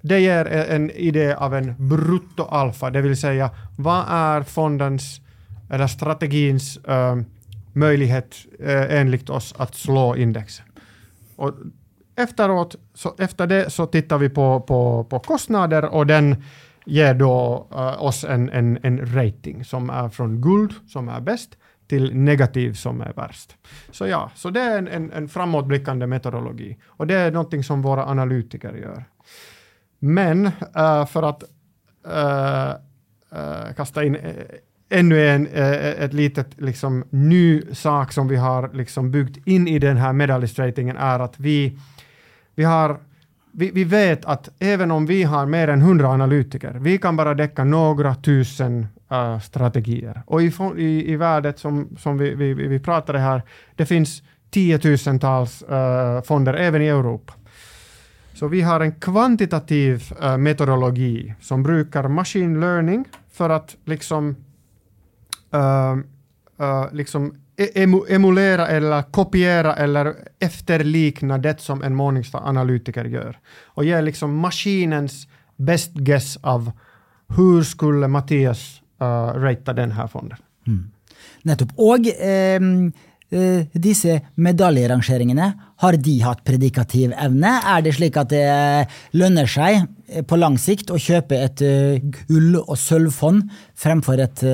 det 0.00 0.20
ger 0.20 0.46
e, 0.46 0.64
en 0.74 0.90
idé 0.90 1.34
av 1.34 1.54
en 1.54 1.74
bruttoalfa, 1.78 2.90
det 2.90 3.00
vill 3.00 3.16
säga 3.16 3.50
vad 3.76 4.04
är 4.08 4.42
fondens 4.42 5.20
eller 5.70 5.86
strategins 5.86 6.76
äh, 6.76 7.16
möjlighet 7.72 8.36
äh, 8.58 8.98
enligt 8.98 9.30
oss 9.30 9.54
att 9.58 9.74
slå 9.74 10.16
indexet. 10.16 10.64
Och 11.36 11.54
efteråt, 12.18 12.76
så 12.94 13.14
efter 13.18 13.46
det 13.46 13.70
så 13.70 13.86
tittar 13.86 14.18
vi 14.18 14.28
på, 14.28 14.60
på, 14.60 15.04
på 15.04 15.18
kostnader 15.18 15.84
och 15.84 16.06
den 16.06 16.44
ger 16.86 17.14
då 17.14 17.66
uh, 17.72 18.02
oss 18.02 18.24
en, 18.24 18.50
en, 18.50 18.78
en 18.82 19.14
rating 19.14 19.64
som 19.64 19.90
är 19.90 20.08
från 20.08 20.40
guld, 20.40 20.72
som 20.88 21.08
är 21.08 21.20
bäst, 21.20 21.56
till 21.88 22.14
negativ 22.14 22.72
som 22.72 23.00
är 23.00 23.12
värst. 23.12 23.56
Så 23.90 24.06
ja, 24.06 24.30
så 24.34 24.50
det 24.50 24.60
är 24.60 24.78
en, 24.78 24.88
en, 24.88 25.12
en 25.12 25.28
framåtblickande 25.28 26.06
metodologi 26.06 26.76
och 26.86 27.06
det 27.06 27.14
är 27.14 27.30
någonting 27.30 27.64
som 27.64 27.82
våra 27.82 28.06
analytiker 28.06 28.74
gör. 28.74 29.04
Men 29.98 30.46
uh, 30.46 31.06
för 31.06 31.22
att 31.22 31.44
uh, 32.06 32.72
kasta 33.76 34.04
in 34.04 34.16
ännu 34.88 35.28
en 35.28 35.46
eh, 35.46 36.04
ett 36.04 36.12
litet 36.12 36.60
liksom, 36.60 37.04
ny 37.10 37.62
sak 37.72 38.12
som 38.12 38.28
vi 38.28 38.36
har 38.36 38.70
liksom, 38.72 39.10
byggt 39.10 39.46
in 39.46 39.68
i 39.68 39.78
den 39.78 39.96
här 39.96 40.12
medalistratingen 40.12 40.96
är 40.96 41.20
att 41.20 41.40
vi, 41.40 41.78
vi, 42.58 42.64
har, 42.64 42.98
vi, 43.52 43.70
vi 43.70 43.84
vet 43.84 44.24
att 44.24 44.48
även 44.58 44.90
om 44.90 45.06
vi 45.06 45.22
har 45.22 45.46
mer 45.46 45.68
än 45.68 45.80
100 45.80 46.08
analytiker, 46.08 46.78
vi 46.80 46.98
kan 46.98 47.16
bara 47.16 47.34
däcka 47.34 47.64
några 47.64 48.14
tusen 48.14 48.86
uh, 49.12 49.40
strategier. 49.40 50.22
Och 50.26 50.42
i, 50.42 50.52
i, 50.76 51.12
i 51.12 51.16
världen 51.16 51.52
som, 51.56 51.96
som 51.98 52.18
vi, 52.18 52.34
vi, 52.34 52.54
vi 52.54 52.78
pratade 52.78 53.18
här, 53.18 53.42
det 53.76 53.86
finns 53.86 54.22
tiotusentals 54.50 55.62
uh, 55.62 56.22
fonder 56.22 56.54
även 56.54 56.82
i 56.82 56.86
Europa. 56.86 57.32
Så 58.34 58.48
vi 58.48 58.60
har 58.60 58.80
en 58.80 58.92
kvantitativ 58.92 60.12
uh, 60.22 60.36
metodologi 60.36 61.34
som 61.40 61.62
brukar 61.62 62.08
machine 62.08 62.60
learning 62.60 63.04
för 63.32 63.50
att 63.50 63.76
liksom 63.84 64.36
uh, 65.54 65.96
uh, 66.60 66.92
liksom 66.92 67.34
emu 67.58 68.04
emulera 68.08 68.66
eller 68.66 69.02
kopiera 69.02 69.74
eller 69.74 70.14
efterlikna 70.40 71.38
det 71.38 71.60
som 71.60 71.82
en 71.82 71.94
Morningstar-analytiker 71.94 73.04
gör 73.04 73.38
och 73.64 73.84
ge 73.84 74.00
liksom 74.00 74.36
maskinens 74.38 75.28
best 75.56 75.94
guess 75.94 76.36
av 76.36 76.70
hur 77.36 77.62
skulle 77.62 78.06
uh, 78.06 78.18
ratea 79.34 79.74
den 79.74 79.92
här 79.92 80.06
fonden. 80.06 80.38
Mm. 80.66 80.90
Nettopp. 81.42 81.72
Og 81.76 82.06
eh, 82.06 82.60
Eh, 83.28 83.66
disse 83.76 84.14
medaljerangeringene, 84.40 85.50
har 85.84 85.96
de 86.00 86.14
hatt 86.24 86.40
predikativ 86.48 87.12
evne? 87.12 87.50
Er 87.60 87.82
det 87.84 87.92
slik 87.98 88.16
at 88.16 88.30
det 88.32 88.88
lønner 89.20 89.50
seg 89.52 89.82
eh, 90.08 90.24
på 90.24 90.38
lang 90.40 90.56
sikt 90.56 90.88
å 90.88 90.96
kjøpe 90.96 91.36
et 91.36 91.60
eh, 91.60 92.00
gull- 92.24 92.62
og 92.62 92.78
sølvfond 92.80 93.50
fremfor 93.76 94.24
et 94.24 94.44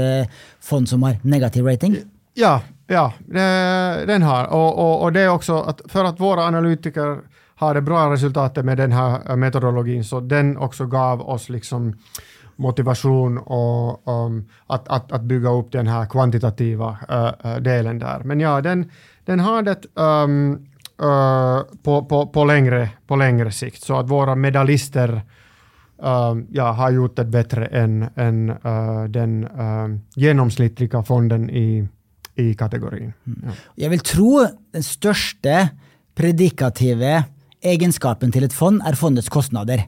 fond 0.59 0.91
som 0.91 1.07
har 1.07 1.23
negativ 1.23 1.71
rating? 1.71 2.01
Ja, 2.35 2.59
ja 2.87 3.13
det, 3.19 4.05
den 4.07 4.23
har. 4.23 4.47
Och, 4.53 4.79
och, 4.79 5.03
och 5.03 5.13
det 5.13 5.21
är 5.21 5.29
också 5.29 5.57
att 5.57 5.81
för 5.89 6.05
att 6.05 6.21
våra 6.21 6.45
analytiker 6.45 7.19
hade 7.55 7.81
bra 7.81 8.13
resultat 8.13 8.65
med 8.65 8.77
den 8.77 8.93
här 8.93 9.31
äh, 9.31 9.37
metodologin, 9.37 10.05
så 10.05 10.21
den 10.21 10.57
också 10.57 10.87
gav 10.87 11.29
oss 11.29 11.49
liksom 11.49 11.95
motivation 12.57 13.39
och 13.39 14.09
um, 14.09 14.49
att, 14.67 14.89
att, 14.89 15.13
att 15.13 15.23
bygga 15.23 15.51
upp 15.51 15.73
den 15.73 15.87
här 15.87 16.07
kvantitativa 16.07 16.99
uh, 17.11 17.57
delen 17.57 17.99
där. 17.99 18.21
Men 18.25 18.41
ja, 18.41 18.61
den, 18.61 18.91
den 19.25 19.41
har 19.41 19.63
det 19.63 19.85
um, 19.95 20.53
uh, 21.03 21.63
på, 21.83 22.05
på, 22.05 22.27
på, 22.27 22.45
längre, 22.45 22.89
på 23.07 23.17
längre 23.17 23.51
sikt, 23.51 23.83
så 23.83 23.99
att 23.99 24.11
våra 24.11 24.35
medaljister 24.35 25.23
Uh, 26.03 26.11
ähm, 26.11 26.47
ja, 26.51 26.73
har 26.73 26.91
gjort 26.91 27.17
det 27.17 27.25
bättre 27.25 27.67
än, 27.67 28.09
än 28.17 28.51
uh, 28.51 29.05
den 29.05 29.49
ähm, 29.59 30.01
genomsnittliga 30.15 31.03
fonden 31.03 31.51
i, 31.51 31.89
i 32.37 32.55
kategorin. 32.55 33.13
Mm. 33.27 33.43
Ja. 33.45 33.53
Jag 33.75 33.91
vill 33.91 34.01
tro 34.01 34.47
den 34.73 34.83
största 34.83 35.69
predikativa 36.15 37.25
egenskapen 37.61 38.33
till 38.33 38.45
ett 38.45 38.53
fond 38.53 38.83
är 38.87 38.95
fondets 38.95 39.29
kostnader. 39.29 39.87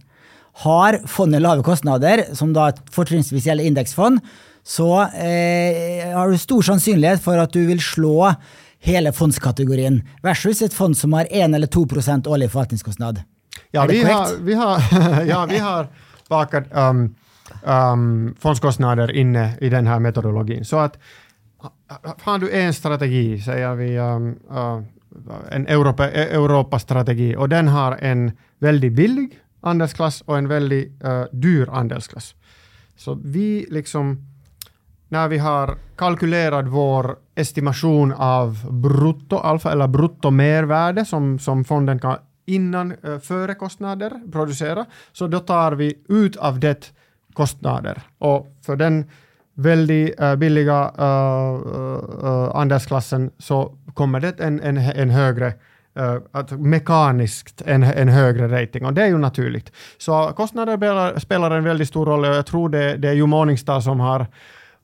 Har 0.53 1.01
fondet 1.07 1.43
lave 1.43 1.63
kostnader, 1.63 2.25
som 2.33 2.53
da 2.53 2.73
fortrinnsvis 2.91 3.47
gjelder 3.47 3.65
indeksfond, 3.65 4.21
så 4.65 5.03
eh, 5.03 6.17
har 6.17 6.31
du 6.31 6.39
stor 6.39 6.63
sannsynlighet 6.63 7.23
for 7.23 7.39
at 7.39 7.53
du 7.53 7.67
vil 7.67 7.81
slå 7.81 8.35
hele 8.81 9.13
fondskategorien, 9.13 10.03
versus 10.23 10.63
et 10.63 10.75
fond 10.75 10.97
som 10.97 11.13
har 11.13 11.27
1 11.31 11.55
eller 11.55 11.67
2 11.67 11.87
årlig 12.27 12.51
forvaltningskostnad. 12.51 13.23
Ja, 13.71 13.87
vi 13.87 14.03
har, 14.03 14.29
vi 14.41 14.55
har, 14.55 14.83
ja, 15.33 15.47
vi 15.47 15.59
har 15.59 15.89
bakat 16.29 16.65
um, 16.73 17.15
um, 17.63 18.35
fondskostnader 18.41 19.13
inne 19.13 19.53
i 19.61 19.69
den 19.69 19.87
här 19.87 19.99
metodologin. 19.99 20.65
Så 20.65 20.79
att 20.79 20.99
har 22.23 22.39
du 22.39 22.51
en 22.51 22.75
strategi, 22.75 23.41
säger 23.41 23.75
vi 23.75 23.99
um, 23.99 24.39
uh, 24.51 24.83
en 25.51 25.67
Europa, 25.67 26.11
e, 26.11 26.23
Europa-strategi, 26.23 27.37
och 27.37 27.49
den 27.49 27.69
har 27.69 27.93
en 27.93 28.33
väldigt 28.59 28.93
billig 28.93 29.39
andelsklass 29.61 30.21
och 30.21 30.39
en 30.39 30.49
väldigt 30.49 31.05
uh, 31.05 31.25
dyr 31.33 31.69
andelsklass. 31.73 32.35
Så 32.97 33.15
vi 33.15 33.67
liksom 33.71 34.27
när 35.09 35.29
vi 35.29 35.39
har 35.39 35.79
kalkylerat 35.97 36.67
vår 36.67 37.17
estimation 37.35 38.13
av 38.13 38.73
brutto 38.73 39.37
alfa 39.37 39.73
eller 39.73 39.89
brutto 39.89 40.31
mervärde 40.31 41.05
som, 41.05 41.39
som 41.39 41.65
fonden 41.65 41.99
kan 41.99 42.17
innan 42.47 42.93
uh, 42.93 43.19
före 43.19 43.55
kostnader 43.55 44.31
producera, 44.33 44.87
så 45.13 45.27
då 45.27 45.41
tar 45.41 45.73
vi 45.73 45.95
ut 46.09 46.37
av 46.37 46.61
det 46.61 46.93
kostnader. 47.33 48.03
Och 48.19 48.47
för 48.63 48.77
den 48.77 49.11
väldigt 49.57 50.21
uh, 50.21 50.37
billiga 50.37 50.93
uh, 50.99 51.61
uh, 52.25 52.51
andelsklassen 52.55 53.31
så 53.39 53.73
kommer 53.95 54.21
det 54.21 54.41
en, 54.41 54.61
en, 54.61 54.77
en 54.77 55.11
högre 55.11 55.53
Uh, 55.99 56.19
att 56.33 56.51
mekaniskt 56.51 57.63
en, 57.67 57.83
en 57.83 58.09
högre 58.09 58.63
rating 58.63 58.87
och 58.87 58.93
det 58.93 59.03
är 59.03 59.07
ju 59.07 59.19
naturligt. 59.19 59.73
Så 59.99 60.33
kostnader 60.37 60.77
spelar, 60.77 61.19
spelar 61.19 61.51
en 61.51 61.65
väldigt 61.65 61.89
stor 61.89 62.07
roll 62.07 62.25
och 62.25 62.35
jag 62.35 62.47
tror 62.47 62.69
det, 62.69 62.97
det 62.97 63.09
är 63.09 63.13
ju 63.13 63.27
Morningstar 63.27 63.81
som 63.81 64.01
har 64.01 64.27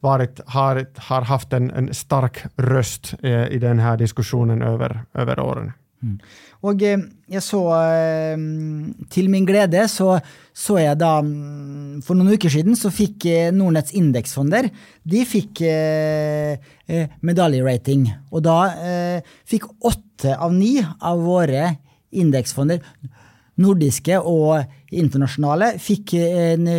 varit, 0.03 0.41
har, 0.47 0.87
har 0.97 1.23
haft 1.23 1.53
en, 1.53 1.71
en 1.71 1.95
stark 1.95 2.45
röst 2.57 3.15
eh, 3.23 3.49
i 3.49 3.59
den 3.59 3.79
här 3.79 3.97
diskussionen 3.97 4.63
över, 4.63 5.01
över 5.15 5.41
åren. 5.41 5.73
Mm. 6.03 6.17
Og 6.67 6.83
eh, 6.83 6.99
jeg 7.31 7.43
så 7.47 7.61
eh, 7.79 8.41
Til 9.15 9.29
min 9.31 9.45
glede 9.47 9.85
så, 9.87 10.17
så 10.51 10.81
jeg 10.81 10.99
da 10.99 11.13
mm, 11.23 12.01
For 12.03 12.19
noen 12.19 12.35
uker 12.35 12.51
siden 12.51 12.75
så 12.79 12.91
fikk 12.91 13.29
eh, 13.31 13.53
Nordnetts 13.55 13.95
indeksfonder 13.95 14.67
de 15.03 15.25
fikk 15.27 15.59
medaljerating. 17.27 18.05
Og 18.31 18.45
da 18.47 18.55
fikk 19.49 19.65
åtte 19.83 20.37
av 20.37 20.53
ni 20.55 20.77
av 20.79 21.19
våre 21.25 21.65
indeksfonder, 22.15 22.79
nordiske 23.59 24.21
og 24.21 24.63
internasjonale, 24.95 25.73
fikk 25.83 26.15
en 26.21 26.71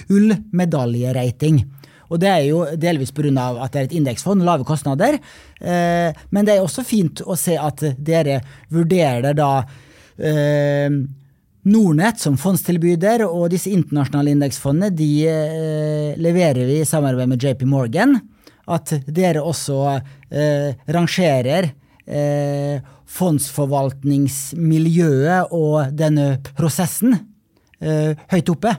gull 0.00 0.34
medaljerating. 0.50 1.62
Og 2.10 2.20
det 2.22 2.30
er 2.30 2.44
jo 2.48 2.64
delvis 2.76 3.12
pga. 3.14 3.30
at 3.64 3.72
det 3.72 3.80
er 3.80 3.84
et 3.88 3.98
indeksfond, 3.98 4.44
lave 4.44 4.64
kostnader. 4.64 5.18
Eh, 5.60 6.12
men 6.30 6.44
det 6.44 6.56
er 6.56 6.62
også 6.62 6.84
fint 6.84 7.22
å 7.24 7.36
se 7.36 7.58
at 7.58 7.82
dere 7.98 8.40
vurderer 8.70 9.34
da 9.34 9.64
eh, 10.18 10.90
Nordnett 11.64 12.20
som 12.20 12.36
fondstilbyder, 12.36 13.22
og 13.24 13.48
disse 13.54 13.70
internasjonale 13.72 14.30
indeksfondene 14.34 14.90
de 14.92 15.24
eh, 15.24 16.12
leverer 16.20 16.66
vi 16.68 16.82
i 16.82 16.88
samarbeid 16.88 17.28
med 17.30 17.40
JP 17.40 17.64
Morgan. 17.70 18.20
At 18.68 18.92
dere 19.08 19.40
også 19.44 19.96
eh, 19.96 20.76
rangerer 20.92 21.72
eh, 22.04 22.80
fondsforvaltningsmiljøet 23.14 25.52
og 25.56 25.88
denne 25.96 26.38
prosessen 26.56 27.14
eh, 27.80 28.12
høyt 28.32 28.48
oppe. 28.52 28.76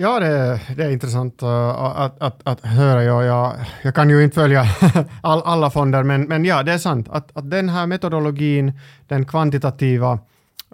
Ja, 0.00 0.20
det, 0.20 0.60
det, 0.76 0.84
är 0.84 0.90
intressant 0.90 1.42
uh, 1.42 1.48
att, 1.48 2.22
att, 2.22 2.40
att 2.44 2.60
höra. 2.60 3.04
Jag, 3.04 3.24
jag, 3.24 3.56
jag 3.82 3.94
kan 3.94 4.10
ju 4.10 4.24
inte 4.24 4.34
följa 4.34 4.64
all, 5.22 5.42
alla 5.44 5.70
fonder, 5.70 6.02
men, 6.02 6.22
men 6.22 6.44
ja, 6.44 6.62
det 6.62 6.72
är 6.72 6.78
sant 6.78 7.08
att, 7.08 7.36
att 7.36 7.50
den 7.50 7.68
här 7.68 7.86
metodologin, 7.86 8.72
den 9.08 9.24
kvantitativa 9.24 10.18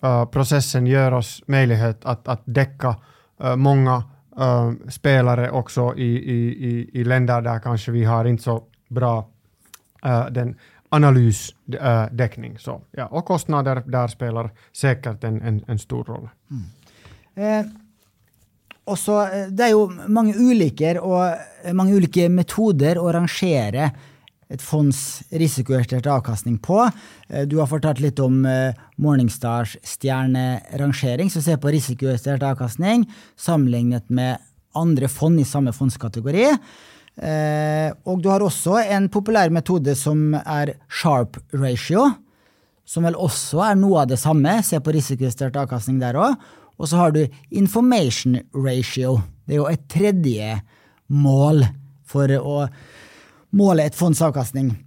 uh, 0.04 0.24
processen 0.24 0.87
gör 0.87 1.12
oss 1.12 1.42
möjlighet 1.46 2.04
att, 2.04 2.28
att 2.28 2.42
däcka 2.44 2.96
uh, 3.44 3.56
många 3.56 4.04
uh, 4.40 4.72
spelare 4.88 5.50
också 5.50 5.94
i, 5.96 6.16
i, 6.16 6.68
i, 6.68 6.90
i, 7.00 7.04
länder 7.04 7.40
där 7.40 7.58
kanske 7.58 7.92
vi 7.92 8.04
har 8.04 8.24
inte 8.24 8.42
så 8.42 8.62
bra 8.88 9.28
uh, 10.06 10.26
den 10.30 10.56
analysdäckning. 10.88 12.58
Så, 12.58 12.82
ja, 12.90 13.06
och 13.06 13.24
kostnader 13.24 13.82
där 13.87 14.08
spelar 14.08 14.50
säkert 14.72 15.24
en, 15.24 15.42
en, 15.42 15.64
en 15.66 15.78
stor 15.78 16.04
roll. 16.04 16.28
Mm. 16.50 17.60
Eh, 17.60 17.66
Og 18.85 18.99
så, 19.01 19.20
eh, 19.27 19.47
det 19.49 19.68
er 19.68 19.73
jo 19.73 19.87
mange 20.12 20.35
ulike, 20.37 20.97
og 21.01 21.23
eh, 21.64 21.73
mange 21.77 21.97
ulike 21.97 22.29
metoder 22.33 23.01
å 23.01 23.12
rangere 23.14 23.90
et 24.53 24.61
fonds 24.61 24.99
risikojusterte 25.33 26.11
avkastning 26.12 26.59
på. 26.62 26.83
Eh, 27.31 27.47
du 27.49 27.57
har 27.62 27.70
fortalt 27.70 28.03
litt 28.05 28.20
om 28.20 28.42
Morningstars 29.01 29.79
stjernerangering, 29.94 31.33
som 31.33 31.44
ser 31.44 31.61
på 31.62 31.73
risikojustert 31.73 32.44
avkastning 32.44 33.07
sammenlignet 33.40 34.11
med 34.12 34.42
andre 34.77 35.09
fond 35.09 35.40
i 35.40 35.47
samme 35.49 35.73
fondskategori. 35.73 36.51
Og 37.14 38.16
du 38.18 38.27
har 38.27 38.42
også 38.42 38.81
en 38.90 39.05
populær 39.07 39.53
metode 39.55 39.92
som 39.94 40.33
er 40.35 40.73
sharp 40.90 41.38
ratio, 41.55 42.09
som 42.83 43.07
vel 43.07 43.14
også 43.14 43.62
er 43.68 43.79
noe 43.79 44.03
av 44.03 44.11
det 44.11 44.18
samme. 44.18 44.57
Se 44.66 44.81
på 44.83 44.97
risikojustert 44.97 45.55
avkastning 45.62 46.01
der 46.03 46.18
òg. 46.18 46.35
Och 46.76 46.88
så 46.88 46.96
har 46.96 47.10
du 47.10 47.30
information 47.48 48.38
ratio. 48.54 49.20
Det 49.44 49.54
är 49.54 49.58
ju 49.58 49.72
ett 49.72 49.88
tredje 49.88 50.62
mål 51.06 51.66
för 52.06 52.62
att 52.64 52.70
måla 53.50 53.82
ett 53.82 53.94
fonds 53.94 54.22
avkastning. 54.22 54.84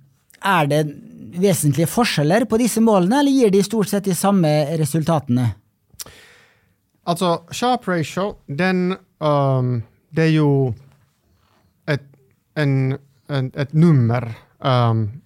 Det 0.68 0.94
väsentliga 1.36 1.88
skillnader 1.88 2.46
på 2.46 2.58
dessa 2.58 2.82
målen 2.82 3.14
eller 3.14 3.32
ger 3.32 3.50
de 3.50 3.58
i 3.58 3.64
stort 3.64 3.88
sett 3.88 4.04
de 4.04 4.16
samma 4.16 4.48
resultaten? 4.48 5.48
Alltså, 7.04 7.44
sharp 7.52 7.88
ratio, 7.88 8.36
den 8.46 8.96
um, 9.20 9.84
Det 10.10 10.22
är 10.22 10.28
ju 10.28 10.74
ett 11.88 12.04
en, 12.56 12.98
en, 13.28 13.52
ett 13.56 13.74
nummer 13.74 14.34
um, 14.60 15.22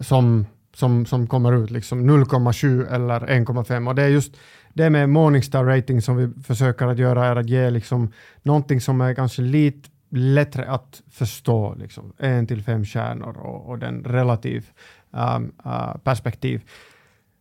som, 0.00 0.46
som, 0.74 1.06
som, 1.06 1.26
kommer 1.26 1.64
ut, 1.64 1.70
liksom 1.70 2.10
0,7 2.10 2.94
eller 2.94 3.20
1,5. 3.20 3.88
Och 3.88 3.94
det 3.94 4.02
är 4.02 4.08
just 4.08 4.36
det 4.74 4.90
med 4.90 5.08
Morningstar 5.08 5.64
rating 5.64 6.02
som 6.02 6.16
vi 6.16 6.42
försöker 6.42 6.86
att 6.86 6.98
göra 6.98 7.26
är 7.26 7.36
att 7.36 7.48
ge 7.48 7.70
liksom 7.70 8.12
någonting 8.42 8.80
som 8.80 9.00
är 9.00 9.14
kanske 9.14 9.42
lite 9.42 9.88
lättare 10.10 10.66
att 10.66 11.02
förstå, 11.10 11.74
liksom. 11.74 12.12
en 12.18 12.46
till 12.46 12.62
fem 12.62 12.84
stjärnor 12.84 13.36
och, 13.38 13.68
och 13.68 13.78
den 13.78 14.04
relativ 14.04 14.70
um, 15.10 15.52
uh, 15.66 15.96
perspektiv. 15.96 16.62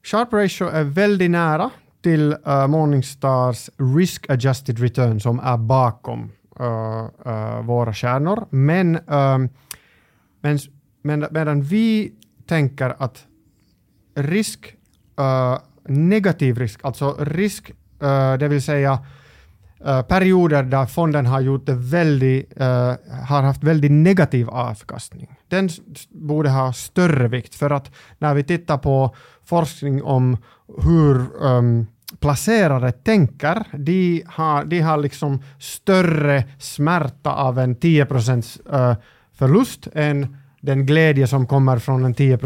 Sharp 0.03 0.33
ratio 0.33 0.67
är 0.67 0.83
väldigt 0.83 1.31
nära 1.31 1.69
till 2.01 2.35
uh, 2.47 2.67
Morningstars 2.67 3.69
risk 3.77 4.29
adjusted 4.29 4.79
return 4.79 5.19
som 5.19 5.39
är 5.39 5.57
bakom 5.57 6.31
uh, 6.59 7.07
uh, 7.27 7.61
våra 7.61 7.93
stjärnor. 7.93 8.45
Men, 8.49 8.95
um, 8.95 9.49
men, 10.41 10.59
men 11.01 11.25
medan 11.31 11.61
vi 11.61 12.13
tänker 12.47 12.95
att 12.99 13.25
risk 14.15 14.75
uh, 15.19 15.57
negativ 15.87 16.57
risk, 16.57 16.79
alltså 16.83 17.15
risk, 17.19 17.71
uh, 18.03 18.33
det 18.39 18.47
vill 18.47 18.61
säga 18.61 18.99
uh, 19.87 20.01
perioder 20.01 20.63
där 20.63 20.85
fonden 20.85 21.25
har, 21.25 21.41
gjort 21.41 21.65
det 21.65 21.73
väldigt, 21.73 22.61
uh, 22.61 22.67
eh, 22.67 22.95
har 23.27 23.41
haft 23.41 23.63
väldigt 23.63 23.91
negativ 23.91 24.49
avkastning. 24.49 25.35
Den 25.47 25.69
borde 26.09 26.49
ha 26.49 26.73
större 26.73 27.27
vikt 27.27 27.55
för 27.55 27.69
att 27.69 27.91
när 28.17 28.33
vi 28.33 28.43
tittar 28.43 28.77
på 28.77 29.15
forskning 29.45 30.03
om 30.03 30.37
hur 30.83 31.43
um, 31.43 31.87
placerare 32.19 32.91
tänker, 32.91 33.63
de 33.77 34.23
har, 34.27 34.65
de 34.65 34.79
har 34.79 34.97
liksom 34.97 35.41
större 35.59 36.43
smärta 36.59 37.33
av 37.33 37.59
en 37.59 37.75
10 37.75 38.03
uh, 38.03 38.95
förlust 39.33 39.87
än 39.93 40.37
den 40.61 40.85
glädje 40.85 41.27
som 41.27 41.47
kommer 41.47 41.79
från 41.79 42.05
en 42.05 42.13
10 42.13 42.39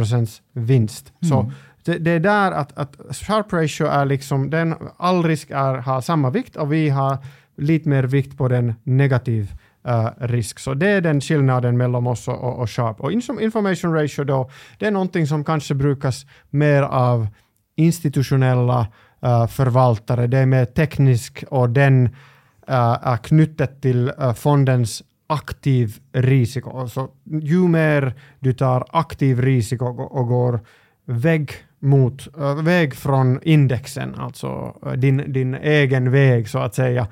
vinst. 0.54 1.14
Mm. 1.22 1.30
Så 1.30 1.52
det, 1.88 1.98
det 1.98 2.12
är 2.12 2.20
där 2.20 2.52
att, 2.52 2.78
att 2.78 3.16
sharp 3.16 3.54
ratio 3.54 3.86
är 3.86 4.06
liksom, 4.06 4.50
den, 4.50 4.76
all 4.98 5.24
risk 5.24 5.52
är, 5.52 5.74
har 5.74 6.02
samma 6.02 6.30
vikt 6.30 6.56
och 6.56 6.74
vi 6.74 6.90
har 6.90 7.18
lite 7.58 7.90
mer 7.90 8.04
vikt 8.04 8.38
på 8.38 8.48
den 8.48 8.74
negativ 8.84 9.52
uh, 9.88 10.10
risk. 10.18 10.60
Så 10.60 10.74
det 10.74 10.90
är 10.90 11.02
den 11.02 11.22
skillnaden 11.22 11.78
mellan 11.78 12.08
oss 12.08 12.28
och, 12.28 12.44
och, 12.44 12.60
och 12.60 12.70
sharp. 12.70 13.00
Och 13.00 13.12
information 13.42 13.94
ratio 13.94 14.24
då, 14.24 14.50
det 14.78 14.86
är 14.86 14.92
någonting 14.92 15.28
som 15.28 15.44
kanske 15.44 15.74
brukas 15.74 16.26
mer 16.50 16.84
av 16.84 17.28
institutionella 17.76 18.88
uh, 19.26 19.48
förvaltare. 19.48 20.28
Det 20.28 20.38
är 20.38 20.46
mer 20.46 20.66
teknisk 20.66 21.44
och 21.50 21.70
den 21.70 22.06
uh, 22.06 23.08
är 23.08 23.18
knutet 23.18 23.82
till 23.82 24.12
fondens 24.36 25.04
aktiv 25.28 26.00
risiko. 26.14 26.88
Så 26.88 27.10
ju 27.42 27.68
mer 27.68 28.14
du 28.40 28.54
tar 28.54 28.86
aktiv 28.90 29.42
risiko 29.42 29.86
och, 29.86 30.16
och 30.16 30.28
går 30.28 30.60
vägg 31.06 31.52
mot, 31.80 32.28
väg 32.64 32.96
från 32.96 33.40
indexen, 33.44 34.16
alltså 34.16 34.74
din, 34.98 35.34
din 35.34 35.56
egen 35.56 36.12
väg 36.12 36.50
så 36.50 36.60
att 36.60 36.76
säga. 36.76 37.08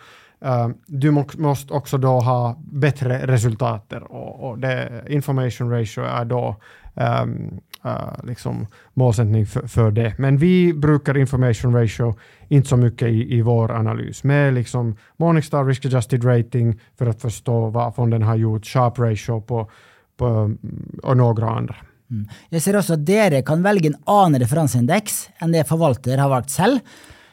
Uh, 0.45 0.69
du 0.87 1.11
må, 1.11 1.25
måste 1.37 1.73
också 1.73 1.97
då 1.97 2.19
ha 2.19 2.59
bättre 2.71 3.27
resultat 3.27 3.93
och, 3.93 4.49
och 4.49 4.59
det, 4.59 5.03
information 5.09 5.71
ratio 5.71 6.03
är 6.03 6.25
då 6.25 6.55
um, 6.93 7.59
uh, 7.85 8.25
liksom 8.25 8.67
målsättning 8.93 9.45
för, 9.45 9.67
för, 9.67 9.91
det. 9.91 10.13
Men 10.17 10.37
vi 10.37 10.73
brukar 10.73 11.17
information 11.17 11.75
ratio 11.75 12.15
inte 12.47 12.69
så 12.69 12.77
mycket 12.77 13.07
i, 13.07 13.37
i 13.37 13.41
vår 13.41 13.71
analys. 13.71 14.23
Med 14.23 14.53
liksom 14.53 14.97
Morningstar 15.17 15.65
Risk 15.65 15.85
Adjusted 15.85 16.25
Rating 16.25 16.79
för 16.97 17.05
att 17.05 17.21
förstå 17.21 17.69
vad 17.69 17.95
fonden 17.95 18.23
har 18.23 18.35
gjort, 18.35 18.65
Sharp 18.65 18.99
Ratio 18.99 19.41
på, 19.41 19.69
på, 20.17 20.55
och 21.03 21.17
några 21.17 21.49
andra. 21.49 21.75
Mm. 22.11 22.25
Jeg 22.53 22.61
ser 22.61 22.77
også 22.77 22.97
at 22.99 23.05
dere 23.07 23.41
kan 23.45 23.63
velge 23.65 23.89
en 23.91 23.99
annen 24.11 24.41
referanseindeks 24.43 25.25
enn 25.41 25.55
det 25.55 25.65
forvalter 25.69 26.21
har 26.21 26.31
valgt 26.31 26.53
selv. 26.53 26.81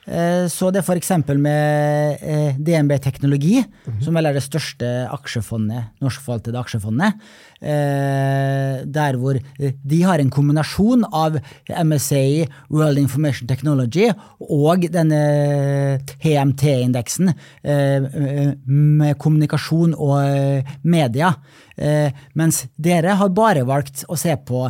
Eh, 0.02 0.48
så 0.50 0.72
det 0.74 0.82
f.eks. 0.82 1.12
med 1.38 2.22
eh, 2.26 2.56
DNB 2.58 2.96
Teknologi, 3.02 3.60
som 4.02 4.16
vel 4.18 4.26
er 4.26 4.34
det 4.34 4.42
største 4.42 4.88
aksjefondet, 5.14 5.92
norskforvaltede 6.02 6.58
aksjefondet, 6.58 7.20
eh, 7.62 8.82
der 8.82 9.18
hvor 9.20 9.38
de 9.62 10.00
har 10.02 10.18
en 10.18 10.32
kombinasjon 10.34 11.06
av 11.06 11.38
MSA, 11.70 12.48
World 12.74 12.98
Information 12.98 13.50
Technology, 13.50 14.08
og 14.42 14.88
denne 14.90 15.20
HMT-indeksen 16.24 17.30
med 17.62 19.18
kommunikasjon 19.22 19.94
og 19.94 20.72
media. 20.82 21.30
Mens 22.38 22.64
dere 22.74 23.14
har 23.20 23.30
bare 23.34 23.62
valgt 23.68 24.02
å 24.10 24.18
se 24.18 24.34
på 24.46 24.66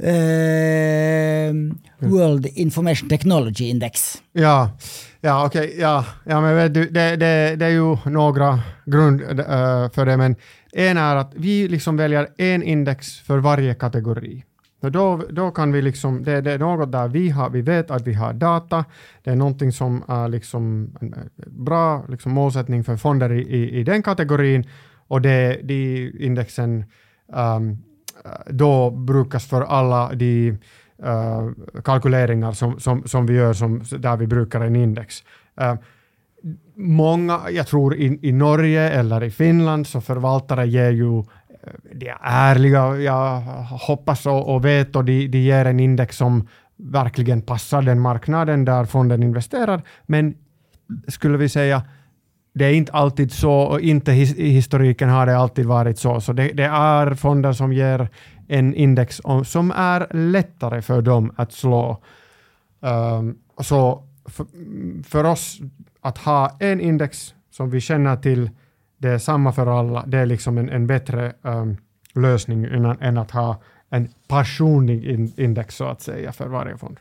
Uh, 0.00 1.72
World 1.98 2.46
Information 2.46 3.08
Technology 3.08 3.64
Index. 3.64 4.22
Ja, 4.32 4.70
ja 5.20 5.46
okej. 5.46 5.66
Okay, 5.66 5.80
ja, 5.80 6.04
ja, 6.24 6.40
men 6.40 6.56
vet 6.56 6.74
du, 6.74 6.88
det, 6.88 7.16
det, 7.16 7.56
det 7.56 7.66
är 7.66 7.70
ju 7.70 7.96
några 8.04 8.60
grund 8.86 9.22
uh, 9.22 9.36
för 9.94 10.06
det, 10.06 10.16
men 10.16 10.36
en 10.72 10.96
är 10.96 11.16
att 11.16 11.32
vi 11.34 11.68
liksom 11.68 11.96
väljer 11.96 12.28
en 12.38 12.62
index 12.62 13.20
för 13.20 13.38
varje 13.38 13.74
kategori. 13.74 14.44
Och 14.82 14.92
då, 14.92 15.22
då 15.30 15.50
kan 15.50 15.72
vi 15.72 15.82
liksom, 15.82 16.24
det, 16.24 16.40
det, 16.40 16.52
är 16.52 16.58
något 16.58 16.92
där 16.92 17.08
vi, 17.08 17.30
har, 17.30 17.50
vi 17.50 17.62
vet 17.62 17.90
att 17.90 18.06
vi 18.06 18.14
har 18.14 18.32
data, 18.32 18.84
det 19.22 19.30
är 19.30 19.36
någonting 19.36 19.72
som 19.72 20.04
är 20.08 20.28
liksom 20.28 20.96
en 21.00 21.14
bra 21.46 22.04
liksom 22.08 22.32
målsättning 22.32 22.84
för 22.84 22.96
fonder 22.96 23.32
i, 23.32 23.40
i, 23.40 23.78
i 23.80 23.84
den 23.84 24.02
kategorin 24.02 24.66
och 25.08 25.22
det, 25.22 25.60
de 25.62 26.12
indexen 26.18 26.84
um, 27.26 27.78
Eh, 28.24 28.30
då 28.46 28.90
brukas 28.90 29.46
för 29.46 29.62
alla 29.62 30.14
de 30.14 30.50
uh, 30.50 31.80
kalkyleringar 31.84 32.52
som, 32.52 32.80
som, 32.80 33.02
som 33.06 33.26
vi 33.26 33.34
gör 33.34 33.52
som, 33.52 33.82
där 33.98 34.16
vi 34.16 34.26
brukar 34.26 34.60
en 34.60 34.76
index. 34.76 35.22
Uh, 35.60 35.74
många, 36.74 37.40
jag 37.50 37.66
tror 37.66 37.94
i, 37.94 38.18
i 38.22 38.32
Norge 38.32 38.90
eller 38.90 39.22
i 39.22 39.30
Finland, 39.30 39.86
så 39.86 40.00
förvaltare 40.00 40.66
ger 40.66 40.90
ju 40.90 41.22
de 41.92 42.08
är 42.08 42.16
ärliga, 42.22 42.96
jag 42.96 43.40
hoppas 43.86 44.26
och, 44.26 44.54
och 44.54 44.64
vet, 44.64 44.96
och 44.96 45.04
de, 45.04 45.28
de 45.28 45.38
ger 45.38 45.64
en 45.64 45.80
index 45.80 46.16
som 46.16 46.48
verkligen 46.76 47.42
passar 47.42 47.82
den 47.82 48.00
marknaden 48.00 48.64
där 48.64 48.84
fonden 48.84 49.22
investerar, 49.22 49.82
men 50.06 50.34
skulle 51.08 51.38
vi 51.38 51.48
säga 51.48 51.82
det 52.52 52.64
är 52.64 52.72
inte 52.72 52.92
alltid 52.92 53.32
så 53.32 53.52
och 53.52 53.80
inte 53.80 54.12
i 54.12 54.50
historiken 54.50 55.08
har 55.08 55.26
det 55.26 55.36
alltid 55.36 55.66
varit 55.66 55.98
så. 55.98 56.20
Så 56.20 56.32
det, 56.32 56.48
det 56.48 56.64
är 56.64 57.14
fonder 57.14 57.52
som 57.52 57.72
ger 57.72 58.08
en 58.48 58.74
index 58.74 59.20
som 59.44 59.70
är 59.70 60.06
lättare 60.16 60.82
för 60.82 61.02
dem 61.02 61.32
att 61.36 61.52
slå. 61.52 62.02
Um, 62.80 63.38
så 63.58 64.04
för, 64.24 64.46
för, 65.02 65.24
oss 65.24 65.60
att 66.00 66.18
ha 66.18 66.56
en 66.60 66.80
index 66.80 67.34
som 67.50 67.70
vi 67.70 67.80
känner 67.80 68.16
till, 68.16 68.50
det 68.98 69.08
är 69.08 69.18
samma 69.18 69.52
för 69.52 69.78
alla, 69.78 70.04
det 70.06 70.18
är 70.18 70.26
liksom 70.26 70.58
en, 70.58 70.68
en 70.68 70.86
bättre 70.86 71.32
um, 71.42 71.76
lösning 72.14 72.64
än, 72.64 72.84
än, 72.84 73.18
att 73.18 73.30
ha 73.30 73.62
en 73.90 74.08
personlig 74.28 75.04
in, 75.04 75.32
index 75.36 75.76
så 75.76 75.84
att 75.84 76.00
säga 76.00 76.32
för 76.32 76.48
varje 76.48 76.76
fond. 76.76 76.98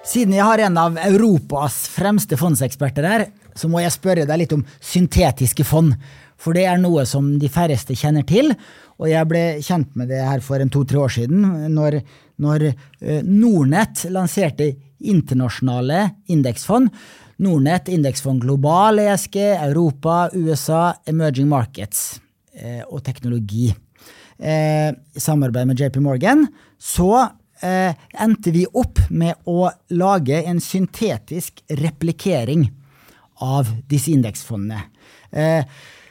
Siden 0.00 0.32
jeg 0.32 0.46
har 0.48 0.62
en 0.64 0.78
av 0.80 0.96
Europas 0.96 1.82
fremste 1.92 2.38
fondseksperter 2.40 3.04
her, 3.04 3.26
så 3.52 3.68
må 3.68 3.82
jeg 3.82 3.92
spørre 3.92 4.24
deg 4.24 4.40
litt 4.40 4.54
om 4.56 4.62
syntetiske 4.80 5.66
fond. 5.68 5.92
For 6.40 6.56
det 6.56 6.64
er 6.70 6.78
noe 6.80 7.04
som 7.08 7.34
de 7.40 7.50
færreste 7.52 7.92
kjenner 7.98 8.24
til. 8.24 8.48
Og 9.00 9.10
jeg 9.10 9.28
ble 9.28 9.42
kjent 9.64 9.92
med 10.00 10.08
det 10.08 10.22
her 10.24 10.40
for 10.44 10.62
en 10.62 10.72
to-tre 10.72 11.02
år 11.02 11.12
siden, 11.12 11.44
når, 11.74 11.98
når 12.40 12.64
eh, 12.70 12.78
uh, 13.04 13.20
Nordnett 13.28 14.06
lanserte 14.12 14.70
internasjonale 15.00 16.06
indeksfond. 16.32 16.88
Nordnett 17.44 17.92
indeksfond 17.92 18.40
global, 18.44 19.02
ESG, 19.04 19.36
Europa, 19.68 20.30
USA, 20.32 20.94
emerging 21.08 21.48
markets 21.48 22.20
och 22.86 22.92
og 22.92 23.04
teknologi. 23.04 23.74
Eh, 24.38 24.90
I 25.14 25.20
samarbeid 25.20 25.66
med 25.66 25.80
JP 25.80 26.00
Morgan. 26.00 26.46
Så 26.78 27.28
eh, 27.62 27.94
endte 28.20 28.52
vi 28.54 28.66
opp 28.66 29.00
med 29.10 29.38
å 29.48 29.70
lage 29.96 30.42
en 30.42 30.60
syntetisk 30.62 31.62
replikering 31.80 32.68
av 33.40 33.70
disse 33.88 34.12
indeksfondene. 34.12 34.82
Eh, 35.30 35.64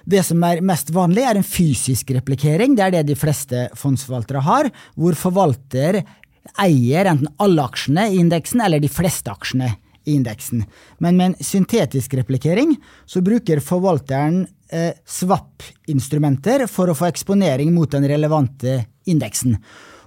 det 0.10 0.24
som 0.26 0.42
er 0.48 0.64
mest 0.66 0.90
vanlig, 0.94 1.26
er 1.28 1.38
en 1.38 1.46
fysisk 1.46 2.14
replikering. 2.16 2.74
Det 2.78 2.86
er 2.86 2.96
det 2.98 3.10
de 3.12 3.18
fleste 3.20 3.68
fondsforvaltere 3.78 4.42
har, 4.46 4.72
hvor 4.98 5.18
forvalter 5.18 6.02
eier 6.58 7.12
enten 7.12 7.30
alle 7.38 7.68
aksjene 7.68 8.08
i 8.10 8.18
indeksen 8.24 8.64
eller 8.66 8.82
de 8.82 8.90
fleste 8.90 9.30
aksjene 9.30 9.74
i 10.10 10.16
indeksen. 10.16 10.64
Men 10.98 11.20
med 11.20 11.32
en 11.32 11.46
syntetisk 11.46 12.16
replikering 12.18 12.74
så 13.06 13.22
bruker 13.26 13.62
forvalteren 13.62 14.46
eh, 14.74 14.96
swap-instrumenter 15.06 16.66
for 16.72 16.90
å 16.90 16.98
få 16.98 17.10
eksponering 17.12 17.74
mot 17.76 17.92
den 17.94 18.08
relevante 18.10 18.80
indeksen. 19.10 19.60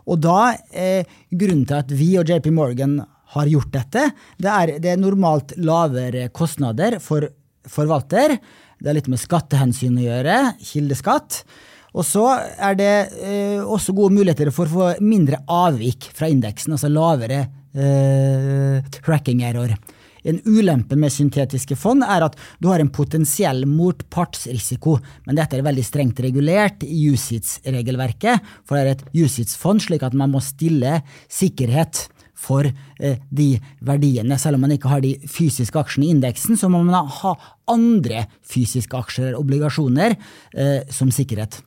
Och 0.05 0.19
då, 0.19 0.55
eh, 0.71 1.07
grunden 1.31 1.67
till 1.67 1.77
att 1.77 1.91
vi 1.91 2.19
och 2.19 2.25
JP 2.25 2.51
Morgan 2.51 3.03
har 3.27 3.47
gjort 3.47 3.73
detta, 3.73 4.11
det 4.37 4.49
är 4.49 4.79
det 4.79 4.89
är 4.89 4.97
normalt 4.97 5.53
lavere 5.57 6.29
kostnader 6.29 6.99
för 6.99 7.31
förvaltare. 7.69 8.39
Det 8.79 8.89
har 8.89 8.95
lite 8.95 9.11
med 9.11 9.21
skattehänsyn 9.21 9.99
att 9.99 10.05
göra, 10.05 10.53
kildeskatt. 10.61 11.45
Och 11.93 12.07
så 12.07 12.39
är 12.57 12.75
det 12.75 13.09
eh, 13.23 13.65
också 13.65 13.93
goda 13.93 14.15
möjligheter 14.15 14.51
för 14.51 14.63
att 14.63 14.73
få 14.73 14.95
mindre 15.01 15.39
avvik 15.47 16.11
från 16.15 16.29
indexen, 16.29 16.73
alltså 16.73 16.89
lavere 16.89 17.39
eh, 17.75 18.85
tracking 19.05 19.43
error. 19.43 19.77
En 20.23 20.39
ulempe 20.47 20.97
med 20.99 21.13
syntetiske 21.13 21.77
fond 21.79 22.05
er 22.07 22.27
at 22.27 22.39
du 22.63 22.69
har 22.71 22.83
en 22.83 22.93
potensiell 22.95 23.65
motpartsrisiko, 23.69 24.97
men 25.27 25.39
dette 25.39 25.59
er 25.59 25.67
veldig 25.67 25.85
strengt 25.87 26.23
regulert 26.23 26.85
i 26.87 27.09
USITS-regelverket, 27.11 28.43
for 28.67 28.79
det 28.79 28.83
er 28.83 28.93
et 28.97 29.07
USITS-fond, 29.25 29.83
slik 29.83 30.05
at 30.07 30.17
man 30.19 30.33
må 30.35 30.43
stille 30.45 31.01
sikkerhet 31.33 32.07
for 32.43 32.67
eh, 32.67 33.19
de 33.31 33.49
verdiene. 33.87 34.39
Selv 34.41 34.59
om 34.59 34.67
man 34.67 34.75
ikke 34.75 34.91
har 34.91 35.03
de 35.05 35.15
fysiske 35.31 35.79
aksjene 35.79 36.09
i 36.09 36.15
indeksen, 36.17 36.59
så 36.59 36.71
må 36.73 36.83
man 36.83 37.11
ha 37.23 37.35
andre 37.71 38.27
fysiske 38.47 38.99
aksjer 38.99 39.31
eller 39.31 39.43
obligasjoner 39.43 40.17
eh, 40.17 40.81
som 40.91 41.13
sikkerhet. 41.15 41.61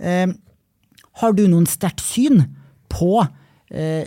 Eh, 0.00 0.28
har 1.20 1.36
du 1.36 1.46
noen 1.48 1.68
sterkt 1.68 2.04
syn 2.04 2.44
på 2.92 3.20
eh, 3.22 3.39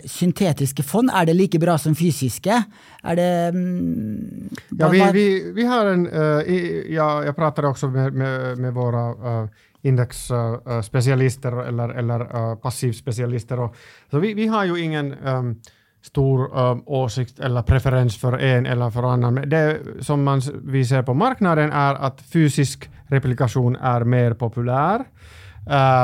syntetiska 0.04 0.82
fond, 0.82 1.10
är 1.14 1.26
det 1.26 1.34
lika 1.34 1.58
bra 1.58 1.78
som 1.78 1.94
fysiska? 1.94 2.64
Är 3.02 3.16
det, 3.16 3.22
mm, 3.22 4.48
ja, 4.68 4.88
vi, 4.88 5.10
vi, 5.12 5.52
vi 5.52 5.64
har 5.66 5.86
en, 5.86 6.08
uh, 6.08 6.42
i, 6.42 6.86
ja, 6.94 7.24
jag 7.24 7.36
pratade 7.36 7.68
också 7.68 7.88
med, 7.88 8.12
med, 8.12 8.58
med 8.58 8.74
våra 8.74 9.10
uh, 9.42 9.48
indexspecialister 9.82 11.60
uh, 11.60 11.68
eller, 11.68 11.88
eller 11.88 12.20
uh, 12.20 12.54
passivspecialister. 12.56 13.60
Och, 13.60 13.76
så 14.10 14.18
vi, 14.18 14.34
vi 14.34 14.46
har 14.46 14.64
ju 14.64 14.80
ingen 14.80 15.14
um, 15.14 15.60
stor 16.02 16.58
um, 16.58 16.82
åsikt 16.86 17.40
eller 17.40 17.62
preferens 17.62 18.16
för 18.16 18.38
en 18.38 18.66
eller 18.66 18.90
för 18.90 19.02
annan. 19.02 19.34
Det 19.34 19.78
som 20.00 20.24
man, 20.24 20.42
vi 20.64 20.84
ser 20.84 21.02
på 21.02 21.14
marknaden 21.14 21.72
är 21.72 21.94
att 21.94 22.20
fysisk 22.20 22.90
replikation 23.06 23.76
är 23.76 24.04
mer 24.04 24.34
populär. 24.34 25.04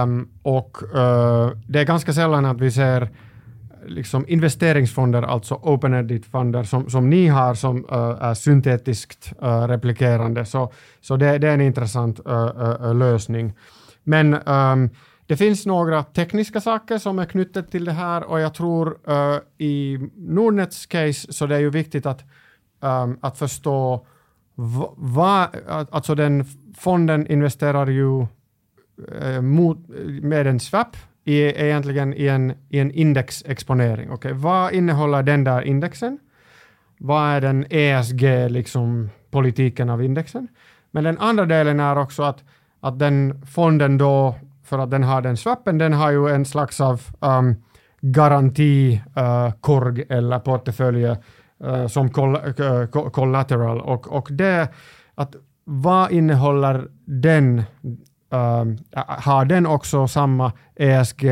Um, 0.03 0.29
och 0.43 0.83
uh, 0.83 1.51
det 1.69 1.81
är 1.81 1.85
ganska 1.85 2.13
sällan 2.13 2.45
att 2.45 2.61
vi 2.61 2.71
ser 2.71 3.11
liksom 3.87 4.25
investeringsfonder, 4.29 5.23
alltså 5.23 5.55
open-ended-fonder 5.55 6.65
som, 6.65 6.91
som 6.91 7.11
ni 7.11 7.27
har 7.27 7.55
som 7.55 7.77
uh, 7.77 8.19
är 8.21 8.35
syntetiskt 8.35 9.33
uh, 9.43 9.69
replikerande. 9.69 10.45
Så, 10.45 10.73
så 11.01 11.17
det, 11.17 11.39
det 11.39 11.49
är 11.49 11.55
en 11.55 11.61
intressant 11.61 12.21
uh, 12.27 12.95
lösning. 12.95 13.53
Men 14.05 14.35
um, 14.35 14.91
det 15.27 15.37
finns 15.37 15.67
några 15.67 16.03
tekniska 16.03 16.61
saker 16.61 16.99
som 16.99 17.19
är 17.19 17.25
knutet 17.25 17.71
till 17.71 17.85
det 17.85 17.93
här 17.93 18.25
och 18.25 18.41
jag 18.41 18.55
tror 18.55 18.99
i 19.59 19.99
Nordnets 20.17 20.87
case 20.87 21.33
så 21.33 21.47
det 21.47 21.55
är 21.55 21.61
ju 21.61 21.71
viktigt 21.71 22.07
att, 22.07 22.25
um, 22.81 23.19
att 23.21 23.39
förstå 23.39 24.07
vad, 24.97 25.49
alltså 25.91 26.15
den 26.15 26.45
fonden 26.77 27.27
investerar 27.27 27.87
ju 27.87 28.27
eh, 29.21 29.41
mot, 29.41 29.79
med 30.23 30.47
en 30.47 30.61
swap 30.61 30.97
i, 31.31 31.53
egentligen 31.57 32.15
i 32.15 32.27
en, 32.27 32.53
i 32.69 32.79
en 32.79 32.91
indexexponering. 32.91 34.11
Okay, 34.11 34.33
vad 34.33 34.73
innehåller 34.73 35.23
den 35.23 35.45
där 35.45 35.63
indexen? 35.63 36.19
Vad 36.99 37.23
är 37.23 37.41
den 37.41 37.67
ESG, 37.71 38.23
liksom 38.49 39.11
politiken 39.31 39.91
av 39.91 40.05
indexen? 40.05 40.49
Men 40.91 41.05
den 41.05 41.19
andra 41.19 41.47
delen 41.47 41.81
är 41.81 41.99
också 41.99 42.23
att, 42.23 42.45
att 42.81 42.99
den 42.99 43.47
fonden 43.47 43.99
då, 43.99 44.35
för 44.65 44.79
att 44.79 44.91
den 44.91 45.03
har 45.03 45.23
den 45.23 45.37
swappen, 45.37 45.79
den 45.79 45.93
har 45.93 46.11
ju 46.11 46.29
en 46.29 46.45
slags 46.45 46.81
av 46.81 47.03
um, 47.21 47.63
garantikorg 48.01 50.01
uh, 50.01 50.17
eller 50.17 50.39
portfölj 50.39 51.05
uh, 51.05 51.17
som 51.87 52.11
coll 52.11 52.37
uh, 52.37 52.87
collateral 52.87 53.81
och, 53.81 54.13
och 54.13 54.29
det 54.31 54.69
att 55.15 55.35
vad 55.65 56.11
innehåller 56.11 56.89
den 57.05 57.63
Uh, 58.33 58.65
har 59.07 59.45
den 59.45 59.67
också 59.67 60.09
samma 60.09 60.53
ESG 60.77 61.25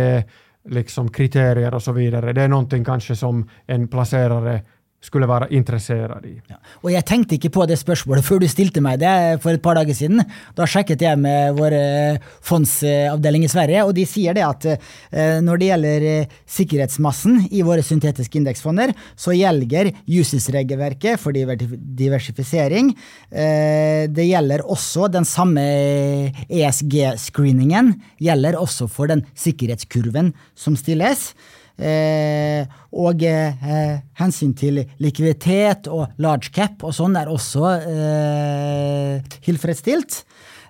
liksom 0.68 1.08
kriterier 1.08 1.74
och 1.74 1.82
så 1.82 1.92
vidare? 1.92 2.32
Det 2.32 2.42
är 2.42 2.48
någonting 2.48 2.84
kanske 2.84 3.16
som 3.16 3.48
en 3.66 3.88
placerare 3.88 4.62
skulle 5.00 5.26
vara 5.26 5.48
intresserad 5.48 6.26
i. 6.26 6.40
Ja. 6.48 6.56
Och 6.82 6.90
jeg 6.90 7.06
tenkte 7.06 7.36
ikke 7.38 7.52
på 7.54 7.66
det 7.70 7.78
spørsmålet 7.78 8.26
før 8.26 8.42
du 8.42 8.48
stilte 8.50 8.82
meg 8.82 8.98
det 9.00 9.38
for 9.42 9.54
et 9.54 9.62
par 9.62 9.78
dager 9.78 9.94
siden. 9.94 10.22
Da 10.58 10.66
sjekket 10.66 11.02
jeg 11.04 11.20
med 11.22 11.54
vår 11.58 11.76
eh, 11.76 12.18
fondsavdeling 12.44 13.46
i 13.46 13.52
Sverige, 13.52 13.84
og 13.86 13.94
de 13.94 14.06
sier 14.08 14.34
det 14.34 14.44
at 14.46 14.66
eh, 14.72 15.38
når 15.44 15.60
det 15.60 15.70
gjelder 15.70 16.08
säkerhetsmassan 16.48 17.08
sikkerhetsmassen 17.08 17.48
i 17.54 17.62
våre 17.62 17.82
syntetiske 17.82 18.38
indeksfonder, 18.38 18.92
så 19.16 19.34
gjelder 19.36 19.92
USIS-regelverket 20.06 21.20
for 21.20 21.32
diversifisering. 21.32 22.92
Eh, 23.30 24.08
det 24.10 24.26
gjelder 24.28 24.64
også 24.66 25.08
den 25.12 25.24
samme 25.28 25.62
eh, 25.62 26.44
ESG-screeningen 26.48 27.94
gjelder 28.18 28.58
også 28.58 28.88
for 28.88 29.10
den 29.10 29.24
sikkerhetskurven 29.38 30.34
som 30.58 30.76
stilles. 30.76 31.32
Eh, 31.78 32.66
og 32.98 33.22
eh, 33.22 33.98
hensyn 34.18 34.54
til 34.58 34.80
likviditet 34.98 35.86
og 35.86 36.18
large 36.18 36.50
cap 36.50 36.82
og 36.82 36.94
sånn 36.96 37.14
er 37.20 37.30
også 37.30 37.68
eh, 37.78 39.36
tilfredsstilt. 39.46 40.24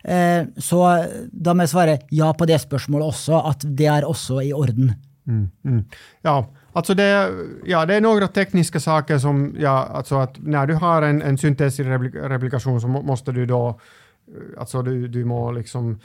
Eh, 0.04 0.42
så 0.60 0.82
da 1.32 1.54
må 1.54 1.64
jeg 1.64 1.72
svare 1.72 1.98
ja 2.12 2.28
på 2.36 2.48
det 2.48 2.60
spørsmålet 2.60 3.08
også, 3.08 3.40
at 3.40 3.64
det 3.64 3.88
er 3.88 4.08
også 4.08 4.42
i 4.44 4.52
orden. 4.52 4.92
Mm, 5.28 5.48
mm. 5.64 5.84
Ja, 6.22 6.46
alltså 6.72 6.94
det, 6.94 7.30
ja, 7.64 7.86
det 7.86 7.94
är 7.94 8.00
några 8.00 8.28
tekniska 8.28 8.80
saker 8.80 9.18
som, 9.18 9.56
ja, 9.58 9.88
alltså 9.92 10.16
att 10.16 10.38
när 10.38 10.66
du 10.66 10.74
har 10.74 11.02
en, 11.02 11.22
en 11.22 11.38
syntetisk 11.38 11.80
replikation 12.14 12.80
så 12.80 12.88
måste 12.88 13.32
du 13.32 13.46
då, 13.46 13.68
eh, 13.68 14.60
alltså 14.60 14.82
du, 14.82 15.08
du 15.08 15.24
må 15.24 15.52
liksom 15.52 16.00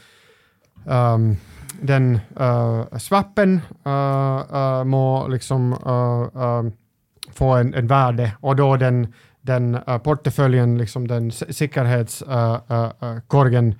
um, 0.85 1.37
den 1.81 2.19
eh, 2.39 2.79
uh, 2.79 2.97
swappen 2.97 3.61
uh, 3.85 3.93
eh, 3.93 4.45
uh, 4.53 4.79
eh, 4.79 4.83
må 4.83 5.27
liksom 5.27 5.75
få 7.33 7.53
en, 7.53 7.73
en 7.73 7.87
värde 7.87 8.31
och 8.39 8.55
då 8.55 8.77
den, 8.77 9.13
den 9.41 9.79
portföljen, 10.03 10.77
liksom 10.77 11.07
den 11.07 11.31
säkerhetskorgen 11.31 13.75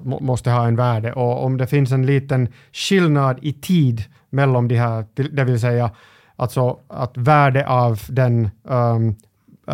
må, 0.00 0.20
måste 0.20 0.50
ha 0.50 0.66
en 0.66 0.76
värde. 0.76 1.12
Och 1.12 1.44
om 1.44 1.56
det 1.56 1.66
finns 1.66 1.92
en 1.92 2.06
liten 2.06 2.48
skillnad 2.72 3.38
i 3.42 3.52
tid 3.52 4.04
mellan 4.30 4.68
de 4.68 4.76
här, 4.76 5.04
det 5.14 5.44
vill 5.44 5.60
säga 5.60 5.90
alltså 6.36 6.78
att 6.88 7.16
värde 7.16 7.66
av 7.66 8.00
den, 8.08 8.50
um, 8.62 9.16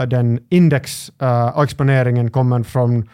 den 0.07 0.41
indexexponeringen 0.49 2.31
kommer 2.31 2.63
från, 2.63 3.09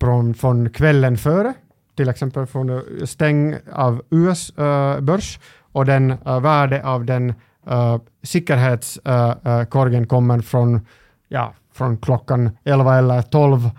från, 0.00 0.34
från 0.34 0.70
kvällen 0.70 1.16
före 1.16 1.54
till 1.98 2.08
exempel 2.08 2.46
från 2.46 2.82
stäng 3.06 3.56
av 3.72 4.02
US-börs 4.10 5.36
eh, 5.36 5.42
och 5.72 5.84
den 5.84 6.10
uh, 6.10 6.40
värde 6.40 6.84
av 6.84 7.04
den 7.04 7.34
eh, 7.66 7.94
uh, 7.94 8.00
säkerhetskorgen 8.22 10.02
uh, 10.02 10.08
kommer 10.08 10.40
från, 10.40 10.86
ja, 11.28 11.54
från 11.74 11.96
klockan 11.96 12.50
11 12.64 12.98
eller 12.98 13.22
12 13.22 13.64
uh, 13.64 13.70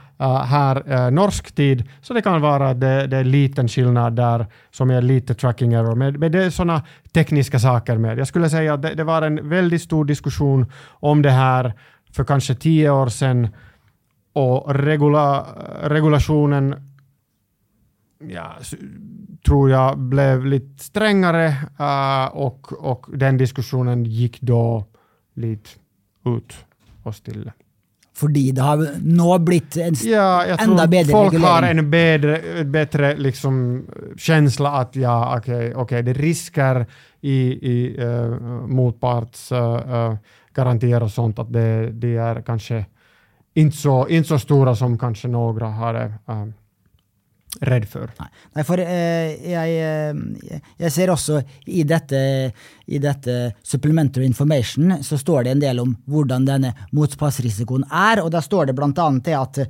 här 0.44 1.12
norsk 1.12 1.56
tid. 1.56 1.84
Så 2.02 2.14
det 2.14 2.22
kan 2.22 2.42
vara 2.42 2.74
det, 2.74 3.08
det 3.08 3.18
är 3.18 3.22
en 3.22 3.32
liten 3.32 3.68
skillnad 3.68 4.16
där 4.16 4.46
som 4.72 4.90
är 4.90 5.02
lite 5.02 5.34
tracking 5.34 5.74
error. 5.74 5.96
Men, 5.96 6.20
men 6.20 6.32
det 6.32 6.44
är 6.44 6.50
sådana 6.50 6.82
tekniska 7.14 7.60
saker 7.60 7.98
med. 7.98 8.20
Jag 8.20 8.28
skulle 8.28 8.50
säga 8.50 8.74
att 8.74 8.82
det, 8.82 8.96
det 8.96 9.04
var 9.04 9.22
en 9.22 9.50
väldigt 9.50 9.82
stor 9.82 10.06
diskussion 10.06 10.72
om 10.90 11.22
det 11.22 11.32
här 11.32 11.74
för 12.12 12.24
kanske 12.24 12.56
tio 12.56 12.90
år 12.90 13.08
sedan 13.08 13.48
och 14.34 14.76
regula, 14.76 15.46
regulationen 15.84 16.89
ja, 18.28 18.58
tror 19.46 19.70
jag 19.70 19.98
blev 19.98 20.46
lite 20.46 20.84
strängare 20.84 21.48
uh, 21.80 22.26
och, 22.38 22.74
och 22.74 23.06
den 23.14 23.38
diskussionen 23.38 24.06
gick 24.06 24.42
då 24.42 24.86
lite 25.34 25.70
ut 26.26 26.66
och 27.04 27.16
stilla. 27.16 27.54
Fordi 28.16 28.52
det 28.52 28.62
har 28.62 28.88
nå 29.02 29.40
blitt 29.40 29.78
en 29.78 29.96
ja, 30.04 30.46
jag 30.46 30.62
enda 30.62 30.88
bedre 30.88 31.12
folk 31.12 31.34
regulering. 31.34 31.54
har 31.54 31.64
en 31.64 31.92
bedre, 31.92 32.64
bättre 32.64 33.18
liksom, 33.18 33.86
känsla 34.18 34.72
att 34.72 34.96
ja, 34.96 35.38
okej, 35.38 35.70
okay, 35.70 35.84
okay, 35.84 36.02
det 36.02 36.12
är 36.12 36.16
risker 36.16 36.86
i, 37.22 37.38
i 37.72 38.04
uh, 38.04 38.42
motpartsgarantier 38.68 40.98
uh, 40.98 41.04
och 41.04 41.12
sånt, 41.12 41.40
att 41.40 41.54
det, 41.54 41.92
det 41.92 42.16
är 42.16 42.42
kanske 42.42 42.86
inte 43.54 43.78
så, 43.78 44.08
inte 44.08 44.30
så 44.30 44.40
stora 44.40 44.76
som 44.76 44.98
kanske 44.98 45.28
några 45.28 45.68
har 45.68 46.14
uh, 46.30 46.46
redd 47.66 47.86
for. 47.90 48.12
Nei, 48.56 48.64
for 48.66 48.82
eh, 48.82 49.34
jeg, 49.50 49.78
eh, 49.82 50.60
jeg, 50.80 50.92
ser 50.94 51.12
også 51.12 51.40
i 51.74 51.82
dette, 51.88 52.20
i 52.86 53.02
dette 53.02 53.38
supplementary 53.66 54.28
information 54.30 55.00
så 55.06 55.18
står 55.20 55.48
det 55.48 55.56
en 55.56 55.64
del 55.64 55.82
om 55.82 55.96
hvordan 56.10 56.46
denne 56.48 56.74
motpartsrisikoen 56.96 57.88
er, 57.90 58.22
og 58.24 58.30
da 58.36 58.44
står 58.46 58.70
det 58.70 58.78
bl.a. 58.78 59.10
det 59.26 59.36
at, 59.38 59.62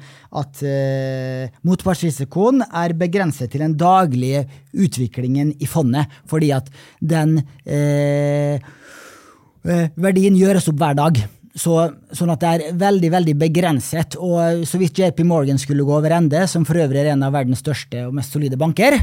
at 0.44 0.64
eh, 0.68 1.56
motpartsrisikoen 1.68 2.66
er 2.68 2.98
begrenset 3.00 3.54
til 3.54 3.64
den 3.64 3.78
daglige 3.80 4.46
utviklingen 4.76 5.56
i 5.60 5.70
fondet, 5.70 6.12
fordi 6.30 6.52
at 6.56 6.70
den 7.00 7.40
eh, 7.66 8.60
eh 8.60 9.90
verdien 10.00 10.38
gjøres 10.40 10.70
opp 10.72 10.80
hver 10.80 10.96
dag. 10.96 11.20
Så, 11.58 11.76
sånn 12.14 12.30
at 12.30 12.44
det 12.44 12.50
er 12.50 12.76
veldig 12.78 13.10
veldig 13.12 13.36
begrenset. 13.40 14.18
Og 14.22 14.66
så 14.70 14.80
vidt 14.82 15.00
JP 15.02 15.24
Morgan 15.28 15.58
skulle 15.62 15.86
gå 15.88 15.96
over 15.98 16.14
ende, 16.20 16.46
som 16.48 16.66
for 16.68 16.78
øvrig 16.82 17.02
er 17.02 17.14
en 17.16 17.26
av 17.26 17.34
verdens 17.34 17.64
største 17.64 18.06
og 18.08 18.14
mest 18.20 18.36
solide 18.36 18.60
banker, 18.60 19.00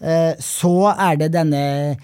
eh, 0.00 0.34
så 0.42 0.92
er 0.92 1.16
det 1.22 1.32
denne, 1.32 1.96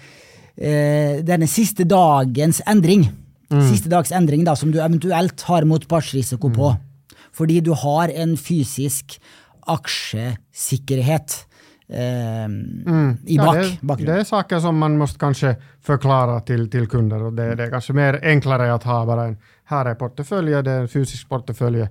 eh, 0.57 1.21
denne 1.21 1.47
siste 1.47 1.85
dagens 1.85 2.63
endring. 2.65 3.05
Mm. 3.53 3.61
Siste 3.69 3.91
dags 3.91 4.11
endring 4.11 4.43
da, 4.43 4.55
som 4.57 4.71
du 4.73 4.79
eventuelt 4.81 5.41
har 5.47 5.67
motpartsrisiko 5.69 6.49
på. 6.49 6.73
Mm. 6.73 7.17
Fordi 7.35 7.59
du 7.61 7.73
har 7.77 8.09
en 8.09 8.35
fysisk 8.37 9.19
aksjesikkerhet. 9.67 11.45
Eh, 11.89 12.45
mm. 12.45 13.17
i 13.25 13.37
bak, 13.37 13.55
ja, 13.55 13.95
det, 13.95 14.05
det, 14.05 14.13
är 14.13 14.23
saker 14.23 14.59
som 14.59 14.77
man 14.77 14.97
måste 14.97 15.19
kanske 15.19 15.55
förklara 15.81 16.39
till, 16.39 16.69
till 16.71 16.87
kunder 16.87 17.23
och 17.23 17.33
det, 17.33 17.55
det 17.55 17.63
är 17.63 17.69
kanske 17.69 17.93
mer 17.93 18.19
enklare 18.23 18.73
att 18.73 18.83
ha 18.83 19.05
bara 19.05 19.23
en 19.23 19.37
här 19.65 19.85
är 19.85 19.95
portföljer, 19.95 20.63
det 20.63 20.71
är 20.71 20.79
en 20.79 20.87
fysisk 20.87 21.29
portfölj 21.29 21.87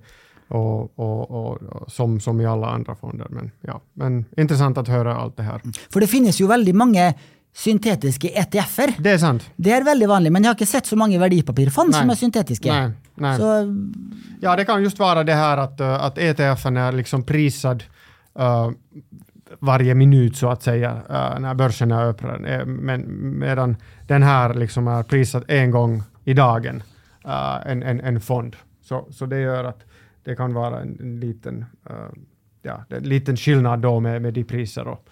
och, 0.49 0.99
och, 0.99 1.31
och, 1.31 1.63
och, 1.63 1.93
som, 1.93 2.21
som 2.21 2.41
i 2.41 2.47
alla 2.47 2.67
andra 2.67 2.95
fonder. 2.95 3.27
Men, 3.31 3.51
ja, 3.61 3.81
men 3.93 4.25
intressant 4.37 4.79
att 4.79 4.89
höra 4.89 5.17
allt 5.17 5.37
det 5.37 5.43
här. 5.43 5.61
För 5.93 6.01
det 6.01 6.07
finns 6.07 6.41
ju 6.41 6.47
väldigt 6.47 6.75
många 6.75 7.15
syntetiska 7.55 8.29
ETFer. 8.29 8.95
Det 8.99 9.11
är 9.11 9.19
sant. 9.19 9.51
Det 9.57 9.73
är 9.73 9.85
väldigt 9.85 10.09
vanligt, 10.09 10.33
men 10.33 10.43
jag 10.43 10.49
har 10.49 10.55
inte 10.55 10.67
sett 10.67 10.87
så 10.87 10.97
många 10.97 11.19
värdepapirfond 11.19 11.95
som 11.95 12.11
är 12.11 12.15
syntetiska. 12.15 12.73
Nej, 12.73 12.91
nej. 13.15 13.39
Så, 13.39 13.77
ja, 14.41 14.57
det 14.57 14.65
kan 14.65 14.83
just 14.83 14.99
vara 14.99 15.25
det 15.25 15.35
här 15.35 15.57
att, 15.57 15.81
uh, 15.81 16.05
att 16.05 16.19
ETFen 16.19 16.77
är 16.77 16.93
liksom 16.93 17.23
prisad 17.23 17.85
uh, 18.41 18.71
varje 19.59 19.95
minut 19.95 20.37
så 20.37 20.51
att 20.51 20.63
säga 20.63 20.93
uh, 20.93 21.41
när 21.41 21.55
börsen 21.55 21.93
är 21.93 22.05
öppen, 22.05 22.43
men, 22.67 23.05
medan 23.39 23.77
den 24.07 24.23
här 24.23 24.55
liksom 24.55 24.89
är 24.89 25.03
prisad 25.03 25.45
en 25.49 25.71
gång 25.71 26.03
i 26.25 26.35
dagen 26.35 26.83
uh, 27.27 27.71
en, 27.71 27.83
en, 27.83 28.01
en 28.01 28.21
fond. 28.21 28.57
Så, 28.83 29.09
så 29.11 29.27
det 29.27 29.41
gör 29.41 29.65
att 29.65 29.85
det 30.25 30.37
kan 30.37 30.55
vara 30.55 30.81
en, 30.81 30.99
en 31.01 31.21
liten, 31.21 31.65
uh, 31.91 31.97
ja, 32.63 32.85
en 32.89 33.03
liten 33.03 33.37
skillnad 33.37 33.81
då 33.81 34.01
med, 34.01 34.23
med 34.23 34.35
de 34.35 34.45
priser 34.45 34.89
och, 34.89 35.09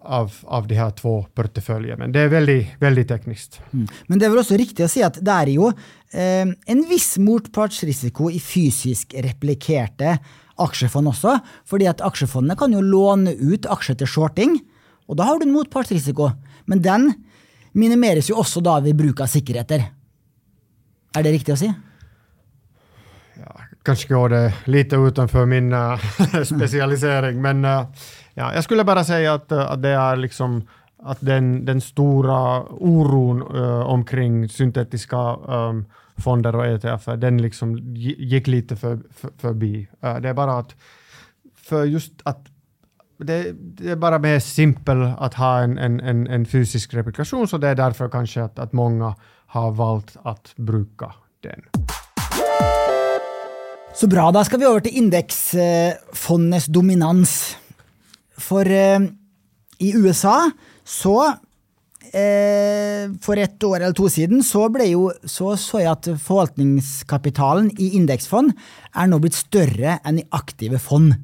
av, 0.00 0.32
av 0.42 0.66
de 0.66 0.74
här 0.74 0.90
två 0.90 1.26
portföljerna. 1.34 1.96
Men 1.96 2.12
det 2.12 2.20
är 2.20 2.28
väldigt, 2.28 2.68
väldigt 2.78 3.08
tekniskt. 3.08 3.60
Mm. 3.72 3.88
Men 4.06 4.18
det 4.18 4.26
är 4.26 4.30
väl 4.30 4.38
också 4.38 4.54
riktigt 4.54 4.84
att 4.84 4.90
säga 4.90 5.06
att 5.06 5.24
det 5.24 5.30
är 5.30 5.46
ju 5.46 5.66
eh, 6.10 6.54
en 6.66 6.88
viss 6.88 7.18
motpartsrisiko 7.18 8.30
i 8.30 8.40
fysiskt 8.40 9.14
replikerade 9.14 10.18
aksjefond 10.54 11.08
också. 11.08 11.38
För 11.64 11.88
att 11.88 12.00
aksjefondene 12.00 12.56
kan 12.56 12.72
ju 12.72 12.82
låna 12.82 13.30
ut 13.30 13.66
aktier 13.66 13.96
till 13.96 14.06
shorting, 14.06 14.60
och 15.06 15.16
då 15.16 15.22
har 15.22 15.38
du 15.38 15.42
en 15.42 15.52
motpartsrisiko. 15.52 16.30
Men 16.64 16.82
den 16.82 17.12
minimeras 17.72 18.30
ju 18.30 18.34
också 18.34 18.60
då 18.60 18.80
vid 18.80 18.96
bruk 18.96 19.20
av 19.20 19.26
säkerheter. 19.26 19.84
Är 21.16 21.22
det 21.22 21.32
riktigt 21.32 21.52
att 21.52 21.58
säga? 21.58 21.74
Ja, 23.34 23.60
kanske 23.82 24.14
går 24.14 24.28
det 24.28 24.54
lite 24.64 24.96
utanför 24.96 25.46
min 25.46 25.72
äh, 25.72 25.98
specialisering, 26.44 27.42
men 27.42 27.64
äh, 27.64 27.86
ja, 28.34 28.54
jag 28.54 28.64
skulle 28.64 28.84
bara 28.84 29.04
säga 29.04 29.34
att, 29.34 29.52
eh, 29.52 29.70
att 29.70 29.82
det 29.82 29.88
är 29.88 30.16
liksom 30.16 30.68
att 30.98 31.18
den, 31.20 31.64
den 31.64 31.80
stora 31.80 32.62
oron 32.62 33.42
omkring 33.82 34.48
syntetiska 34.48 35.36
ehm, 35.48 35.84
fonder 36.16 36.56
och 36.56 36.66
ETF, 36.66 37.04
den 37.04 37.42
liksom 37.42 37.78
gick 37.96 38.46
lite 38.46 38.76
för, 38.76 38.98
för, 39.14 39.30
förbi. 39.38 39.88
det 40.00 40.28
är 40.28 40.34
bara 40.34 40.58
att 40.58 40.74
för 41.54 41.84
just 41.84 42.12
att 42.22 42.46
det, 43.18 43.52
det, 43.52 43.90
är 43.90 43.96
bara 43.96 44.18
mer 44.18 44.38
simpelt 44.38 45.18
att 45.18 45.34
ha 45.34 45.60
en, 45.60 45.78
en, 45.78 46.00
en, 46.00 46.26
en, 46.26 46.46
fysisk 46.46 46.94
replikation, 46.94 47.48
så 47.48 47.58
det 47.58 47.68
är 47.68 47.74
därför 47.74 48.08
kanske 48.08 48.42
att, 48.42 48.58
att 48.58 48.72
många 48.72 49.14
har 49.56 49.70
valt 49.70 50.16
att 50.22 50.52
bruka 50.56 51.12
den. 51.40 51.60
Så 53.94 54.06
bra, 54.06 54.32
då 54.32 54.44
ska 54.44 54.56
vi 54.56 54.64
över 54.64 54.80
till 54.80 54.96
indexfondens 54.96 56.66
dominans. 56.66 57.56
För 58.36 58.70
eh, 58.70 58.98
i 59.78 59.96
USA 59.96 60.50
så 60.84 61.26
eh, 62.12 63.12
för 63.20 63.36
ett 63.36 63.62
år 63.62 63.80
eller 63.80 63.92
två 63.92 64.08
sedan 64.08 64.42
så, 64.42 64.68
blev 64.68 64.86
ju 64.86 65.10
så, 65.24 65.56
såg 65.56 65.80
jag 65.80 65.92
att 65.92 66.04
förvaltningskapitalen 66.04 67.70
i 67.78 67.90
indexfond 67.90 68.52
är 68.92 69.06
nu 69.06 69.18
blivit 69.18 69.34
större 69.34 69.98
än 70.04 70.18
i 70.18 70.22
aktiva 70.30 70.78
fond. 70.78 71.14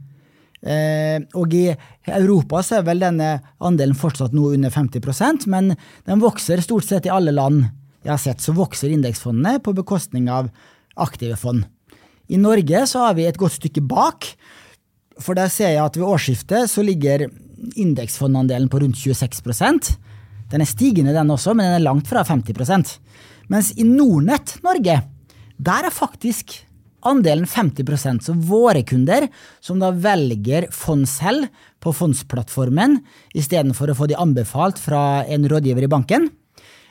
Eh, 0.62 1.22
och 1.34 1.52
i 1.52 1.76
Europa 2.04 2.62
så 2.62 2.74
är 2.74 2.82
väl 2.82 2.98
denna 2.98 3.40
andelen 3.58 3.94
fortsatt 3.94 4.32
noe 4.32 4.54
under 4.54 4.70
50 4.70 5.00
procent, 5.00 5.46
men 5.46 5.76
den 6.04 6.20
växer 6.20 6.60
stort 6.60 6.84
sett 6.84 7.06
i 7.06 7.08
alla 7.08 7.30
land 7.30 7.64
jeg 8.02 8.12
har 8.12 8.20
sett. 8.20 8.42
Så 8.42 8.54
vokser 8.56 8.92
indeksfondene 8.92 9.60
på 9.62 9.74
bekostning 9.76 10.28
av 10.30 10.50
aktive 11.00 11.38
fond. 11.40 11.64
I 12.32 12.38
Norge 12.40 12.86
så 12.88 13.06
har 13.06 13.16
vi 13.18 13.26
et 13.28 13.38
godt 13.40 13.58
stykke 13.58 13.84
bak. 13.84 14.28
For 15.20 15.36
der 15.38 15.50
ser 15.52 15.74
jeg 15.74 15.84
at 15.84 15.98
ved 15.98 16.08
årsskiftet 16.08 16.70
så 16.70 16.84
ligger 16.84 17.26
indeksfondandelen 17.78 18.70
på 18.72 18.80
rundt 18.82 18.98
26% 18.98 19.92
Den 20.50 20.64
er 20.64 20.68
stigende, 20.68 21.12
den 21.14 21.30
også, 21.30 21.54
men 21.54 21.68
den 21.68 21.76
er 21.78 21.84
langt 21.84 22.08
fra 22.10 22.24
50% 22.26 22.96
Mens 23.52 23.70
i 23.76 23.84
Nordnett 23.86 24.56
Norge, 24.64 24.96
der 25.62 25.86
er 25.86 25.94
faktisk 25.94 26.56
andelen 27.06 27.46
50% 27.46 28.24
Så 28.26 28.34
våre 28.34 28.82
kunder, 28.82 29.28
som 29.60 29.78
da 29.82 29.92
velger 29.94 30.68
fond 30.74 31.06
selv 31.10 31.48
på 31.82 31.92
fondsplattformen 31.94 33.00
istedenfor 33.36 33.92
å 33.92 33.98
få 33.98 34.08
de 34.10 34.18
anbefalt 34.18 34.80
fra 34.80 35.22
en 35.26 35.46
rådgiver 35.50 35.86
i 35.86 35.90
banken, 35.90 36.28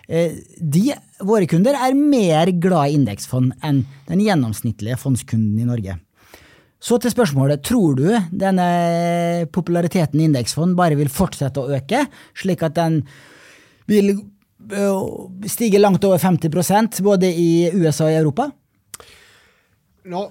Eh, 0.08 0.38
de, 0.58 0.86
våre 1.22 1.48
kunder 1.50 1.78
er 1.78 1.98
mer 1.98 2.54
glad 2.62 2.92
i 2.92 2.98
indeksfond 3.00 3.54
enn 3.66 3.84
den 4.10 4.24
gjennomsnittlige 4.24 4.98
fondskunden 5.02 5.60
i 5.62 5.68
Norge. 5.68 5.98
Så 6.82 6.98
til 6.98 7.14
spørsmålet, 7.14 7.62
tror 7.62 7.94
du 8.00 8.08
denne 8.34 8.66
populariteten 9.54 10.20
i 10.20 10.26
indeksfond 10.26 10.74
bare 10.80 10.98
vil 10.98 11.12
fortsette 11.14 11.62
å 11.62 11.76
øke, 11.78 12.08
slik 12.34 12.64
at 12.66 12.74
den 12.80 13.04
vil 13.92 14.16
eh, 14.16 15.48
stige 15.52 15.82
langt 15.82 16.06
over 16.08 16.22
50% 16.22 17.04
både 17.06 17.30
i 17.30 17.70
USA 17.76 18.10
og 18.10 18.16
i 18.16 18.20
Europa? 18.24 18.50
No, 20.10 20.26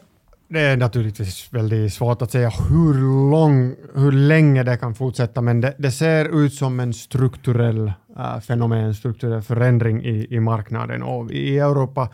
det 0.50 0.60
är 0.60 0.76
naturligtvis 0.76 1.52
väldigt 1.52 1.92
svårt 1.92 2.22
att 2.22 2.30
säga 2.30 2.50
hur, 2.68 2.94
lång, 3.30 3.74
hur 3.94 4.12
länge 4.12 4.62
det 4.62 4.76
kan 4.76 4.94
fortsätta, 4.94 5.40
men 5.40 5.60
det, 5.60 5.74
det 5.78 5.90
ser 5.90 6.44
ut 6.44 6.54
som 6.54 6.80
en 6.80 6.94
strukturell 6.94 7.92
äh, 8.18 8.40
fenomen, 8.40 8.94
strukturell 8.94 9.42
förändring 9.42 10.04
i, 10.04 10.26
i 10.30 10.40
marknaden. 10.40 11.02
Och 11.02 11.30
i 11.30 11.58
Europa 11.58 12.08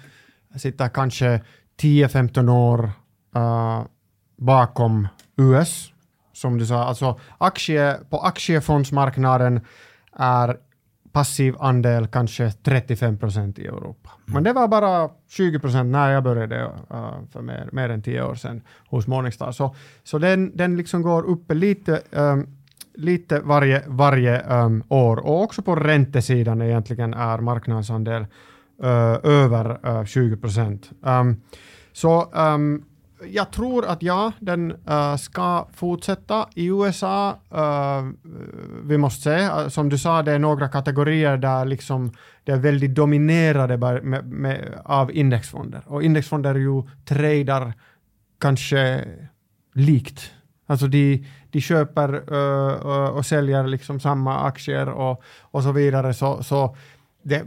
sitter 0.57 0.89
kanske 0.89 1.41
10-15 1.81 2.51
år 2.51 2.91
äh, 3.37 3.83
bakom 4.37 5.09
US, 5.37 5.93
som 6.33 6.59
du 6.59 6.67
sa. 6.67 6.85
Alltså 6.85 7.21
aktie, 7.39 7.97
på 8.11 8.19
aktiefondsmarknaden 8.19 9.61
är 10.13 10.57
passiv 11.17 11.55
andel 11.59 12.07
kanske 12.07 12.51
35 12.51 13.19
procent 13.19 13.59
i 13.59 13.67
Europa. 13.67 14.11
Mm. 14.11 14.35
Men 14.35 14.45
det 14.45 14.53
var 14.53 14.69
bara 14.69 15.11
20 15.29 15.59
procent 15.59 15.93
när 15.93 16.11
jag 16.11 16.25
började 16.25 16.65
uh, 16.65 17.11
för 17.33 17.43
mer, 17.43 17.69
mer 17.73 17.89
än 17.89 18.03
tio 18.03 18.23
år 18.23 18.35
sedan 18.35 18.63
hos 18.89 19.07
Morningstar. 19.07 19.53
Så, 19.53 19.75
så 20.05 20.19
den, 20.19 20.57
den 20.57 20.77
liksom 20.77 21.03
går 21.03 21.23
upp 21.27 21.53
lite, 21.53 22.01
um, 22.11 22.47
lite 22.95 23.41
varje, 23.41 23.83
varje 23.87 24.41
um, 24.41 24.83
år 24.89 25.17
och 25.17 25.43
också 25.43 25.63
på 25.63 25.77
räntesidan 25.77 26.63
egentligen 26.63 27.15
är 27.15 27.39
marknadsandel 27.39 28.23
uh, 28.23 29.17
över 29.23 29.89
uh, 29.89 30.05
20 30.05 30.37
procent. 30.37 30.91
Um, 31.01 31.41
så 31.93 32.33
um, 32.33 32.85
jag 33.25 33.51
tror 33.51 33.87
att 33.87 34.03
ja, 34.03 34.33
den 34.41 34.73
uh, 34.91 35.17
ska 35.17 35.69
fortsätta. 35.73 36.49
I 36.55 36.67
USA, 36.67 37.39
uh, 37.55 37.61
eh, 37.61 38.05
vi 38.85 38.99
måste 38.99 39.23
se, 39.23 39.47
uh, 39.47 39.69
som 39.69 39.89
du 39.89 39.99
sa, 39.99 40.23
det 40.23 40.33
är 40.33 40.39
några 40.39 40.69
kategorier 40.69 41.37
där 41.37 41.65
liksom 41.65 42.13
det 42.45 42.53
är 42.53 42.57
väldigt 42.57 42.95
dominerade 42.95 43.77
med, 44.03 44.25
med, 44.27 44.81
av 44.85 45.13
indexfonder. 45.13 45.83
Och 45.87 46.03
indexfonder 46.03 46.55
ju 46.55 46.83
tradar 47.05 47.73
kanske 48.39 49.05
likt. 49.75 50.33
Alltså 50.67 50.87
de, 50.87 51.27
de 51.51 51.61
köper 51.61 52.33
och 53.17 53.27
säljer 53.27 53.67
liksom 53.67 54.01
samma 54.01 54.41
aktier 54.41 54.89
och, 54.89 55.23
och 55.41 55.63
så 55.63 55.73
vidare. 55.73 56.15
Så, 56.15 56.43
så 56.43 56.77
det, 57.27 57.45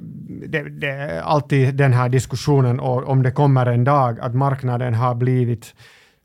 det, 0.48 0.70
det, 0.70 0.88
är 0.88 1.22
alltid 1.22 1.76
den 1.76 1.94
här 1.94 2.10
diskussionen 2.10 2.80
om 2.80 3.24
det 3.24 3.32
kommer 3.32 3.66
en 3.66 3.84
dag 3.84 4.20
att 4.20 4.36
marknaden 4.36 4.94
har 4.94 5.16
blivit 5.16 5.76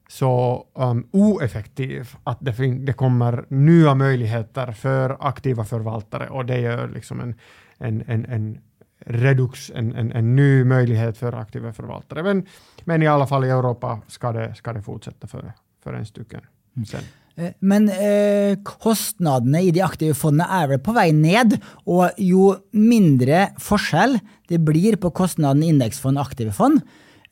så 0.09 0.67
um, 0.75 1.09
oeffektiv 1.11 2.17
att 2.25 2.39
det, 2.41 2.53
det 2.87 2.93
kommer 2.93 3.45
nya 3.49 3.95
möjligheter 3.95 4.73
för 4.73 5.17
aktiva 5.21 5.65
förvaltare 5.65 6.29
och 6.29 6.47
det 6.47 6.61
gör 6.61 6.89
liksom 6.89 7.21
en, 7.21 7.35
en, 7.79 8.05
en, 8.07 8.25
en 8.25 8.59
redux, 9.07 9.71
en, 9.75 9.95
en, 9.95 10.13
en 10.13 10.37
ny 10.37 10.65
möjlighet 10.65 11.19
för 11.19 11.33
aktiva 11.33 11.73
förvaltare. 11.73 12.23
Men, 12.23 12.47
men 12.85 13.03
i 13.03 13.07
alla 13.07 13.27
fall 13.27 13.45
i 13.45 13.51
Europa 13.51 14.01
ska 14.07 14.33
det, 14.33 14.55
ska 14.55 14.73
det 14.73 14.83
fortsätta 14.83 15.27
för, 15.27 15.53
för 15.85 15.95
en 15.95 16.07
stycken 16.07 16.41
sen. 16.87 17.03
Eh, 17.37 17.55
men 17.61 17.89
eh, 17.91 18.57
kostnadene 18.63 19.63
i 19.65 19.73
de 19.75 19.83
aktive 19.85 20.17
fondene 20.19 20.47
er 20.61 20.71
vel 20.75 20.83
på 20.85 20.95
vei 20.97 21.09
ned, 21.17 21.57
og 21.87 22.21
jo 22.21 22.53
mindre 22.79 23.49
forskjell 23.63 24.19
det 24.51 24.61
blir 24.63 24.99
på 25.01 25.11
kostnaden 25.17 25.65
i 25.65 25.73
indeksfond 25.73 26.21
og 26.21 26.29
aktive 26.29 26.55
fond, 26.55 26.83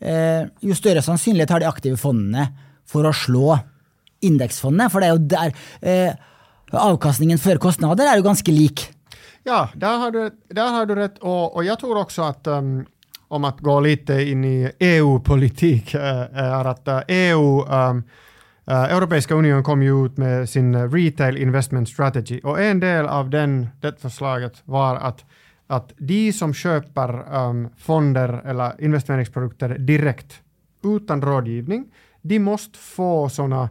eh, 0.00 0.48
jo 0.64 0.78
større 0.78 1.04
sannsynlighet 1.04 1.52
har 1.54 1.62
de 1.62 1.70
aktive 1.70 2.00
fondene 2.00 2.48
for 2.88 3.06
å 3.06 3.14
slå 3.14 3.56
indeksfondene. 4.22 4.90
For 4.90 5.02
det 5.02 5.08
er 5.08 5.14
jo 5.14 5.30
der 5.32 5.54
eh, 5.82 6.18
avkastningen 6.72 7.40
før 7.42 7.60
kostnader 7.62 8.08
er 8.08 8.18
jo 8.18 8.26
ganske 8.26 8.54
lik. 8.54 8.88
Ja, 9.44 9.68
där 9.74 9.98
har 9.98 10.10
du, 10.10 10.30
där 10.48 10.70
har 10.70 10.86
du 10.86 10.94
rätt. 10.94 11.18
Och, 11.18 11.54
och 11.54 11.64
jag 11.64 11.78
tror 11.78 11.98
också 11.98 12.22
att 12.22 12.46
um, 12.46 12.86
om 13.28 13.44
att 13.44 13.60
gå 13.60 13.80
lite 13.80 14.22
in 14.22 14.44
i 14.44 14.70
EU-politik, 14.78 15.94
är 15.94 16.60
eh, 16.60 16.66
att 16.66 16.88
EU 17.08 17.66
eh, 17.66 17.90
um, 17.90 18.04
Uh, 18.70 18.74
Europeiska 18.74 19.34
unionen 19.34 19.62
kom 19.62 19.82
ju 19.82 20.06
ut 20.06 20.16
med 20.16 20.48
sin 20.48 20.74
eh, 20.74 20.90
Retail 20.90 21.36
Investment 21.36 21.88
Strategy 21.88 22.40
och 22.44 22.60
en 22.60 22.80
del 22.80 23.06
av 23.06 23.30
den, 23.30 23.68
det 23.80 24.00
förslaget 24.00 24.62
var 24.64 24.96
att, 24.96 25.24
att 25.66 25.92
de 25.98 26.32
som 26.32 26.54
köper 26.54 27.34
um, 27.34 27.68
fonder 27.76 28.42
eller 28.44 28.84
investeringsprodukter 28.84 29.78
direkt 29.78 30.40
utan 30.84 31.22
rådgivning, 31.22 31.84
de 32.22 32.38
måste 32.38 32.78
få 32.78 33.28
såna 33.28 33.62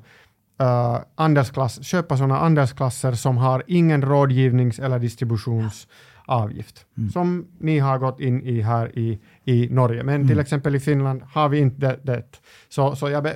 uh, 0.61 0.99
andelsklass, 1.15 1.83
köpa 1.83 2.17
sådana 2.17 2.39
andelsklasser 2.39 3.11
som 3.11 3.37
har 3.37 3.63
ingen 3.67 4.01
rådgivnings 4.01 4.79
eller 4.79 4.99
distributions 4.99 5.87
distributionsavgift, 6.31 6.85
mm. 6.97 7.09
som 7.09 7.47
ni 7.59 7.79
har 7.79 7.97
gått 7.97 8.19
in 8.19 8.41
i 8.41 8.61
här 8.61 8.97
i 8.97 9.19
i 9.45 9.69
Norge. 9.69 10.03
Men 10.03 10.15
mm. 10.15 10.27
till 10.27 10.39
exempel 10.39 10.75
i 10.75 10.79
Finland 10.79 11.21
har 11.33 11.49
vi 11.49 11.59
inte 11.59 11.99
det. 12.03 12.41
Så, 12.69 12.95
så 12.95 13.09
jag 13.09 13.23
be, 13.23 13.35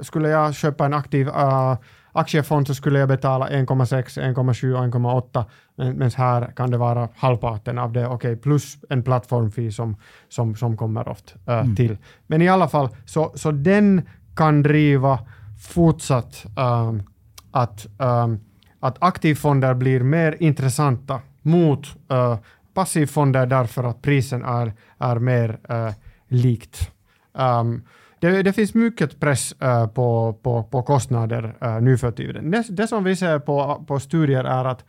skulle 0.00 0.28
jag 0.28 0.54
köpa 0.54 0.86
en 0.86 0.94
aktiv 0.94 1.28
uh, 1.28 1.76
aktiefond 2.14 2.66
så 2.66 2.74
skulle 2.74 2.98
jag 2.98 3.08
betala 3.08 3.48
1,6, 3.48 4.34
1,7 4.34 4.72
och 4.72 4.84
1,8 4.84 5.44
men, 5.76 5.96
men 5.96 6.10
här 6.10 6.52
kan 6.56 6.70
det 6.70 6.78
vara 6.78 7.08
halvparten 7.16 7.78
av 7.78 7.92
det, 7.92 8.06
okay, 8.06 8.36
plus 8.36 8.78
en 8.88 9.02
plattformfee 9.02 9.72
som, 9.72 9.96
som, 10.28 10.56
som 10.56 10.76
kommer 10.76 11.08
ofta 11.08 11.52
uh, 11.52 11.60
mm. 11.60 11.76
till. 11.76 11.96
Men 12.26 12.42
i 12.42 12.48
alla 12.48 12.68
fall, 12.68 12.88
så, 13.04 13.32
så 13.34 13.50
den 13.50 14.02
kan 14.36 14.62
driva 14.62 15.18
fortsatt 15.60 16.46
um, 16.56 17.02
att, 17.50 17.86
um, 17.98 18.40
att 18.80 18.96
aktivfonder 18.98 19.74
blir 19.74 20.00
mer 20.00 20.36
intressanta 20.40 21.20
mot 21.42 21.96
eh, 22.10 22.16
uh, 22.16 22.38
passivfonder 22.74 23.46
därför 23.46 23.84
att 23.84 24.02
prisen 24.02 24.44
är, 24.44 24.72
är 24.98 25.18
mer 25.18 25.58
uh, 25.70 25.92
likt. 26.28 26.90
Um, 27.32 27.82
det, 28.18 28.42
det, 28.42 28.52
finns 28.52 28.74
mycket 28.74 29.20
press 29.20 29.54
uh, 29.62 29.86
på, 29.86 30.38
på, 30.42 30.62
på 30.62 30.82
kostnader 30.82 31.56
uh, 31.64 31.80
nu 31.80 31.98
för 31.98 32.10
tiden. 32.10 32.50
Det, 32.50 32.66
det, 32.70 32.88
som 32.88 33.04
vi 33.04 33.16
ser 33.16 33.38
på, 33.38 33.84
på 33.86 34.00
studier 34.00 34.44
är 34.44 34.64
att, 34.64 34.84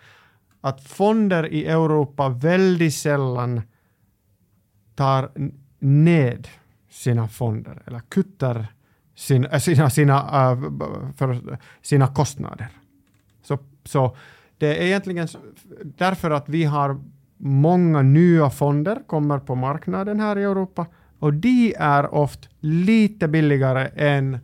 att 0.61 0.83
fonder 0.83 1.47
i 1.47 1.65
Europa 1.65 2.29
väldigt 2.29 2.93
sällan 2.93 3.61
tar 4.95 5.31
ned 5.79 6.47
sina 6.89 7.27
fonder 7.27 7.81
eller 7.85 7.99
kuttar 7.99 8.67
sin, 9.15 9.59
sina, 9.59 9.89
sina, 9.89 10.51
uh, 10.53 10.71
för 11.15 11.57
sina 11.81 12.07
kostnader. 12.07 12.67
Så, 13.43 13.57
så 13.83 14.15
det 14.63 14.75
är 14.75 14.85
egentligen 14.85 15.27
därför 15.83 16.31
att 16.31 16.49
vi 16.49 16.63
har 16.63 17.01
många 17.37 18.01
nya 18.01 18.49
fonder 18.49 19.01
kommer 19.07 19.39
på 19.39 19.55
marknaden 19.55 20.19
här 20.19 20.37
i 20.37 20.43
Europa 20.43 20.85
och 21.19 21.33
de 21.33 21.75
är 21.77 22.13
ofta 22.13 22.47
lite 22.59 23.27
billigare 23.27 23.89
än 23.95 24.37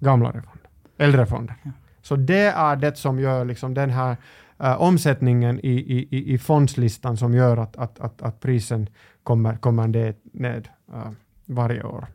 gamla 0.00 0.32
fonder, 0.32 0.68
äldre 0.98 1.26
fonder. 1.26 1.56
Ja. 1.62 1.70
Så 2.02 2.16
det 2.16 2.46
är 2.46 2.76
det 2.76 2.96
som 2.96 3.18
gör 3.18 3.44
liksom 3.44 3.74
den 3.74 3.90
här 3.90 4.16
uh, 4.62 4.82
omsättningen 4.82 5.60
i, 5.60 5.70
i, 5.70 6.34
i 6.34 6.38
fondslistan 6.38 7.16
som 7.16 7.34
gör 7.34 7.56
att, 7.56 7.76
att, 7.76 8.00
att, 8.00 8.22
att 8.22 8.40
prisen 8.40 8.88
kommer, 9.22 9.56
kommer 9.56 9.88
ned, 9.88 10.14
ned 10.32 10.68
uh, 10.94 11.10
varje 11.46 11.82
år. 11.82 12.06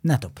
Nettopp. 0.00 0.40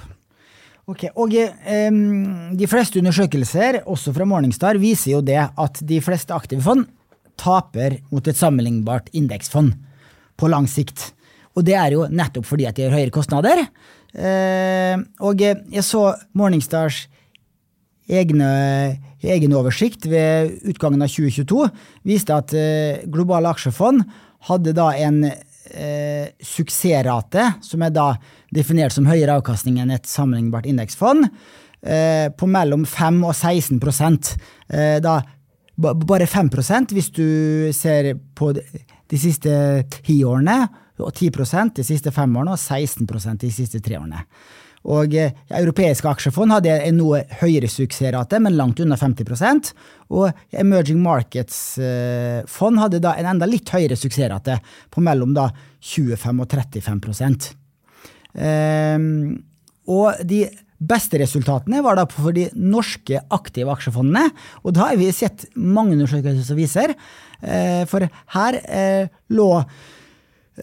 Ok, 0.90 1.04
og 1.14 1.34
um, 1.36 2.56
De 2.58 2.66
fleste 2.66 2.98
undersøkelser, 2.98 3.82
også 3.86 4.14
fra 4.16 4.26
Morningstar, 4.26 4.80
viser 4.80 5.14
jo 5.14 5.20
det 5.22 5.38
at 5.38 5.78
de 5.86 6.00
fleste 6.02 6.34
aktive 6.34 6.64
fond 6.64 6.88
taper 7.40 8.00
mot 8.10 8.26
et 8.26 8.36
sammenlignbart 8.36 9.08
indeksfond 9.16 9.76
på 10.40 10.50
lang 10.50 10.66
sikt. 10.68 11.12
Og 11.54 11.64
det 11.66 11.76
er 11.78 11.94
jo 11.94 12.08
nettopp 12.10 12.48
fordi 12.48 12.66
at 12.68 12.76
de 12.76 12.88
har 12.88 12.96
høyere 12.96 13.14
kostnader. 13.14 13.62
Eh, 14.10 14.96
og 15.22 15.40
jeg 15.40 15.84
så 15.86 16.02
Morningstars 16.36 17.04
egne, 18.10 18.50
egen 19.22 19.54
oversikt 19.54 20.08
ved 20.10 20.58
utgangen 20.66 21.06
av 21.06 21.12
2022 21.12 21.68
viste 22.10 22.34
at 22.34 22.54
eh, 22.56 23.06
globale 23.06 23.52
aksjefond 23.54 24.02
hadde 24.50 24.74
da 24.74 24.90
en 24.98 25.22
eh, 25.74 26.30
suksessrate, 26.42 27.46
som 27.64 27.82
er 27.82 27.92
da 27.94 28.12
definert 28.54 28.94
som 28.94 29.08
høyere 29.08 29.38
avkastning 29.38 29.80
enn 29.82 29.92
et 29.94 30.08
sammenlignbart 30.08 30.68
indeksfond, 30.70 31.28
eh, 31.82 32.28
på 32.30 32.48
mellom 32.50 32.86
5 32.86 33.20
og 33.24 33.34
16 33.34 33.80
eh, 34.70 34.98
da 35.00 35.20
bare 35.80 36.26
5% 36.28 36.92
hvis 36.92 37.10
du 37.16 37.72
ser 37.72 38.14
på 38.36 38.52
de 38.52 39.18
siste 39.18 39.52
ti 40.02 40.20
årene, 40.24 40.68
og 41.00 41.14
10% 41.16 41.78
de 41.78 41.84
siste 41.86 42.12
fem 42.12 42.34
årene, 42.36 42.52
og 42.52 42.60
16% 42.60 43.40
de 43.40 43.50
siste 43.54 43.80
tre 43.80 43.96
årene. 43.96 44.26
Og 44.88 45.14
eh, 45.18 45.34
Europeiske 45.58 46.08
aksjefond 46.08 46.54
hadde 46.54 46.78
en 46.86 46.96
noe 46.96 47.20
høyere 47.42 47.68
suksessrate, 47.68 48.40
men 48.40 48.56
langt 48.56 48.80
under 48.80 48.96
50 48.96 49.74
Og 50.08 50.30
Emerging 50.56 51.02
Markets-fond 51.04 52.78
eh, 52.78 52.82
hadde 52.84 53.02
da 53.04 53.14
en 53.18 53.28
enda 53.34 53.48
litt 53.48 53.68
høyere 53.68 53.98
suksessrate, 53.98 54.60
på 54.90 55.04
mellom 55.04 55.34
da 55.36 55.50
25 55.84 56.40
og 56.40 56.56
35 56.56 57.52
eh, 58.40 58.98
Og 59.92 60.24
de 60.24 60.42
beste 60.80 61.20
resultatene 61.20 61.82
var 61.84 61.98
da 61.98 62.06
for 62.08 62.32
de 62.32 62.46
norske 62.56 63.20
aktive 63.36 63.72
aksjefondene. 63.74 64.30
Og 64.64 64.74
da 64.76 64.88
har 64.88 65.00
vi 65.00 65.10
sett 65.12 65.44
mange 65.54 65.92
undersøkelser 65.98 66.46
som 66.46 66.58
viser, 66.58 66.94
uh, 67.44 67.84
for 67.90 68.06
her 68.36 68.60
eh, 68.64 69.10
lå 69.36 69.50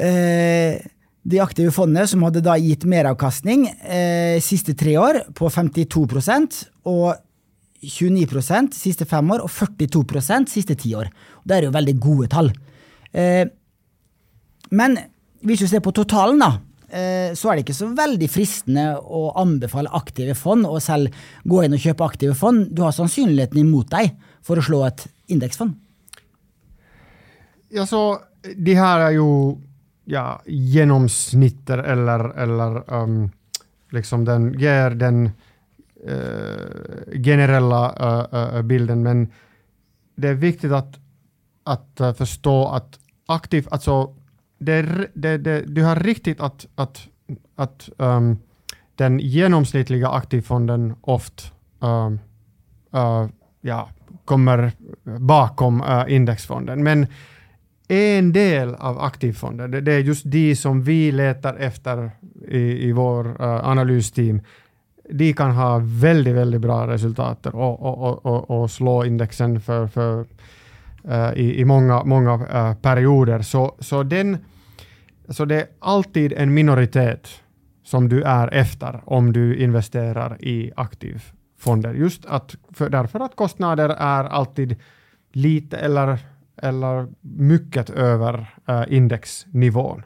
eh, 0.01 0.81
de 1.27 1.39
aktive 1.43 1.73
fondene 1.75 2.07
som 2.07 2.23
hadde 2.23 2.43
da 2.45 2.55
gitt 2.61 2.85
meravkastning 2.87 3.65
eh, 3.83 4.37
siste 4.43 4.77
tre 4.79 4.95
år 4.99 5.25
på 5.35 5.49
52% 5.51 6.61
og 6.87 7.17
29 7.83 8.71
siste 8.73 9.05
fem 9.05 9.27
år 9.35 9.43
og 9.45 9.51
42% 9.51 10.49
siste 10.49 10.77
ti 10.79 10.93
år. 10.97 11.11
Det 11.43 11.57
er 11.57 11.67
jo 11.67 11.75
veldig 11.75 11.97
gode 12.01 12.29
tall. 12.31 12.49
Eh, 13.11 13.43
men 14.71 14.97
hvis 15.45 15.61
du 15.63 15.67
ser 15.69 15.83
på 15.83 15.93
totalen, 15.95 16.39
da, 16.41 16.49
eh, 16.89 17.35
så 17.37 17.51
er 17.51 17.57
det 17.57 17.67
ikke 17.67 17.77
så 17.77 17.91
veldig 17.95 18.31
fristende 18.31 18.87
å 18.97 19.27
anbefale 19.37 19.93
aktive 19.99 20.35
fond 20.35 20.65
og 20.65 20.81
selv 20.83 21.13
gå 21.43 21.61
inn 21.63 21.75
og 21.75 21.83
kjøpe 21.83 22.07
aktive 22.07 22.39
fond. 22.39 22.71
Du 22.71 22.83
har 22.87 22.95
sannsynligheten 22.95 23.61
imot 23.61 23.91
deg 23.93 24.15
for 24.41 24.57
å 24.57 24.65
slå 24.65 24.85
et 24.87 25.05
indeksfond. 25.27 25.75
Ja, 27.75 27.83
så 27.83 28.21
de 28.47 28.73
her 28.79 29.09
er 29.09 29.17
jo 29.19 29.29
ja, 30.09 30.41
genomsnittet 30.45 31.85
eller, 31.85 32.19
eller 32.19 32.93
um, 32.93 33.31
liksom 33.89 34.25
den 34.25 34.53
ger 34.59 34.89
den 34.89 35.29
uh, 36.09 37.21
generella 37.23 37.95
uh, 38.01 38.55
uh, 38.55 38.61
bilden. 38.61 39.03
Men 39.03 39.31
det 40.15 40.27
är 40.27 40.33
viktigt 40.33 40.71
att, 40.71 40.99
att 41.63 42.17
förstå 42.17 42.67
att 42.67 42.99
aktiv, 43.25 43.67
alltså 43.71 44.15
det, 44.59 45.07
det, 45.13 45.37
det, 45.37 45.61
du 45.61 45.83
har 45.83 45.95
riktigt 45.95 46.41
att, 46.41 46.67
att, 46.75 47.07
att 47.55 47.89
um, 47.97 48.37
den 48.95 49.19
genomsnittliga 49.19 50.09
aktivfonden 50.09 50.95
ofta 51.01 51.43
um, 51.79 52.19
ja, 53.61 53.89
kommer 54.25 54.71
bakom 55.19 55.83
indexfonden. 56.07 56.83
Men 56.83 57.07
en 57.87 58.33
del 58.33 58.75
av 58.75 58.99
aktivfonder, 58.99 59.67
det, 59.67 59.81
det, 59.81 59.93
är 59.93 59.99
just 59.99 60.25
de 60.25 60.55
som 60.55 60.83
vi 60.83 61.11
letar 61.11 61.55
efter 61.55 62.11
i, 62.47 62.87
i 62.87 62.91
vår 62.91 63.27
uh, 63.27 63.67
analysteam, 63.67 64.41
de 65.09 65.33
kan 65.33 65.51
ha 65.51 65.81
väldigt, 65.83 66.35
väldigt 66.35 66.61
bra 66.61 66.87
resultat 66.87 67.45
och, 67.45 67.81
och, 67.81 68.25
och, 68.25 68.49
och, 68.49 68.71
slå 68.71 69.05
indexen 69.05 69.61
för, 69.61 69.87
för, 69.87 70.25
uh, 71.09 71.33
i, 71.35 71.59
i 71.59 71.65
många, 71.65 72.03
många 72.03 72.33
uh, 72.35 72.75
perioder. 72.75 73.41
Så, 73.41 73.75
så, 73.79 74.03
den, 74.03 74.37
så 75.29 75.45
det 75.45 75.55
är 75.55 75.67
alltid 75.79 76.33
en 76.33 76.53
minoritet 76.53 77.27
som 77.83 78.09
du 78.09 78.23
är 78.23 78.53
efter 78.53 79.01
om 79.05 79.33
du 79.33 79.55
investerar 79.55 80.37
i 80.39 80.71
aktivfonder. 80.75 81.93
Just 81.93 82.25
att, 82.25 82.55
för, 82.73 82.89
därför 82.89 83.19
att 83.19 83.35
kostnader 83.35 83.89
är 83.89 84.23
alltid 84.23 84.75
lite 85.33 85.77
eller 85.77 86.19
eller 86.57 87.07
mycket 87.21 87.89
över 87.89 88.55
uh, 88.69 88.83
indexnivån. 88.87 90.03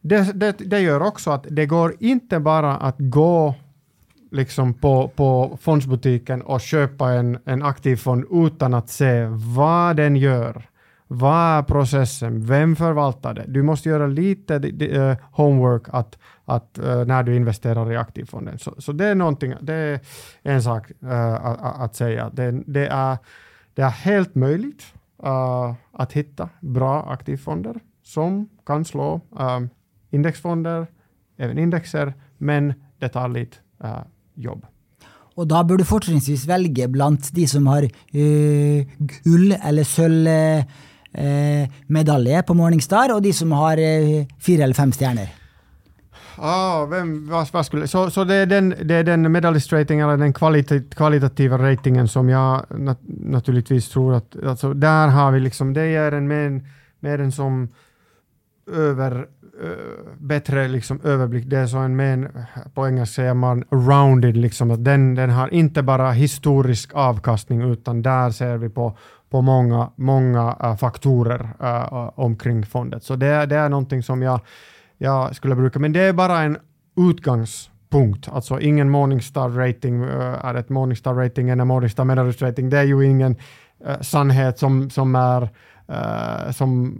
Det, 0.00 0.32
det, 0.40 0.58
det, 0.58 0.80
gör 0.80 1.02
också 1.02 1.30
att 1.30 1.46
det 1.50 1.66
går 1.66 1.94
inte 1.98 2.40
bara 2.40 2.76
att 2.76 2.96
gå 2.98 3.54
liksom 4.30 4.74
på, 4.74 5.08
på 5.08 5.58
fondsbutiken 5.60 6.42
och 6.42 6.60
köpa 6.60 7.12
en, 7.12 7.38
en 7.44 7.62
aktiv 7.62 7.96
fond 7.96 8.24
utan 8.30 8.74
att 8.74 8.88
se 8.88 9.26
vad 9.30 9.96
den 9.96 10.16
gör. 10.16 10.66
Vad 11.12 11.58
är 11.58 11.62
processen? 11.62 12.46
Vem 12.46 12.76
förvaltar 12.76 13.34
det? 13.34 13.44
Du 13.48 13.62
måste 13.62 13.88
göra 13.88 14.06
lite 14.06 14.54
uh, 14.54 15.16
homework 15.32 15.82
att, 15.88 16.18
att, 16.44 16.78
uh, 16.82 17.04
när 17.04 17.22
du 17.22 17.36
investerar 17.36 17.92
i 17.92 17.96
aktivfonden. 17.96 18.58
Så, 18.58 18.74
så 18.78 18.92
det, 18.92 19.06
är 19.06 19.64
det 19.64 19.74
är 19.74 20.00
en 20.42 20.62
sak 20.62 20.90
uh, 21.02 21.46
att, 21.46 21.80
att, 21.80 21.96
säga. 21.96 22.30
Det, 22.32 22.62
det, 22.66 22.86
är, 22.86 23.18
det 23.74 23.82
är 23.82 23.88
helt 23.88 24.34
möjligt 24.34 24.94
uh, 25.26 25.74
att 25.92 26.12
hitta 26.12 26.48
bra 26.60 27.02
aktivfonder 27.02 27.80
som 28.02 28.48
kan 28.66 28.84
slå 28.84 29.20
uh, 29.40 29.60
indexfonder, 30.10 30.86
även 31.36 31.58
indexer, 31.58 32.14
men 32.38 32.74
det 32.98 33.08
tar 33.08 33.28
lite 33.28 33.56
uh, 33.84 34.00
jobb. 34.34 34.66
Och 35.34 35.46
då 35.46 35.64
bör 35.64 35.76
du 35.76 35.84
fortsättningsvis 35.84 36.46
välja 36.46 36.88
bland 36.88 37.18
de 37.32 37.46
som 37.46 37.66
har 37.66 37.82
eh, 37.82 37.90
uh, 38.20 38.86
guld 38.98 39.56
eller 39.62 39.84
sølvmedalje 39.84 42.38
uh, 42.38 42.42
på 42.42 42.54
Morningstar, 42.54 43.14
och 43.14 43.22
de 43.22 43.32
som 43.32 43.52
har 43.52 43.78
uh, 43.78 44.26
eller 44.48 44.74
fem 44.74 44.92
stjärnor. 44.92 45.39
Ah, 46.36 46.86
vem, 46.86 47.28
vad, 47.28 47.48
vad 47.52 47.66
skulle, 47.66 47.88
så 47.88 48.10
så 48.10 48.24
det, 48.24 48.34
är 48.34 48.46
den, 48.46 48.74
det 48.82 48.94
är 48.94 49.04
den 49.04 49.32
medalist 49.32 49.72
rating, 49.72 50.00
eller 50.00 50.16
den 50.16 50.32
kvalit 50.32 50.94
kvalitativa 50.94 51.58
ratingen 51.58 52.08
som 52.08 52.28
jag 52.28 52.66
nat 52.70 52.98
naturligtvis 53.04 53.88
tror 53.88 54.14
att, 54.14 54.36
alltså 54.46 54.74
där 54.74 55.08
har 55.08 55.32
vi 55.32 55.40
liksom, 55.40 55.72
det 55.72 55.82
är 55.82 56.12
en 56.12 56.28
mer, 56.28 56.62
mer 57.00 57.18
en 57.18 57.32
som 57.32 57.68
över, 58.72 59.26
bättre 60.18 60.68
liksom 60.68 61.00
överblick, 61.04 61.44
det 61.46 61.58
är 61.58 61.66
så 61.66 61.78
en 61.78 61.96
mer, 61.96 62.30
på 62.74 62.86
engelska 62.86 63.14
säger 63.14 63.34
man 63.34 63.64
rounded, 63.70 64.36
liksom, 64.36 64.70
att 64.70 64.84
den, 64.84 65.14
den 65.14 65.30
har 65.30 65.54
inte 65.54 65.82
bara 65.82 66.12
historisk 66.12 66.90
avkastning, 66.94 67.62
utan 67.62 68.02
där 68.02 68.30
ser 68.30 68.56
vi 68.56 68.68
på, 68.68 68.96
på 69.30 69.42
många, 69.42 69.90
många 69.96 70.56
äh, 70.62 70.76
faktorer 70.76 71.48
äh, 71.60 72.10
omkring 72.14 72.66
fondet. 72.66 73.04
Så 73.04 73.16
det, 73.16 73.46
det 73.46 73.56
är 73.56 73.68
någonting 73.68 74.02
som 74.02 74.22
jag 74.22 74.40
jag 75.02 75.36
skulle 75.36 75.54
bruka, 75.54 75.78
men 75.78 75.92
det 75.92 76.00
är 76.00 76.12
bara 76.12 76.42
en 76.42 76.58
utgångspunkt. 76.96 78.28
Alltså 78.28 78.60
ingen 78.60 78.90
Morningstar-rating 78.90 80.02
uh, 80.02 80.10
eh, 80.10 80.44
är 80.44 80.54
ett 80.54 80.68
Morningstar-rating 80.68 81.48
eller 81.48 81.64
Morningstar 81.64 82.04
Medalist-rating. 82.04 82.70
Det 82.70 82.78
är 82.78 82.82
ju 82.82 83.04
ingen 83.04 83.36
uh, 83.86 84.00
sannhet 84.00 84.58
som, 84.58 84.90
som 84.90 85.14
är 85.14 85.48
Uh, 85.90 86.50
som, 86.50 86.96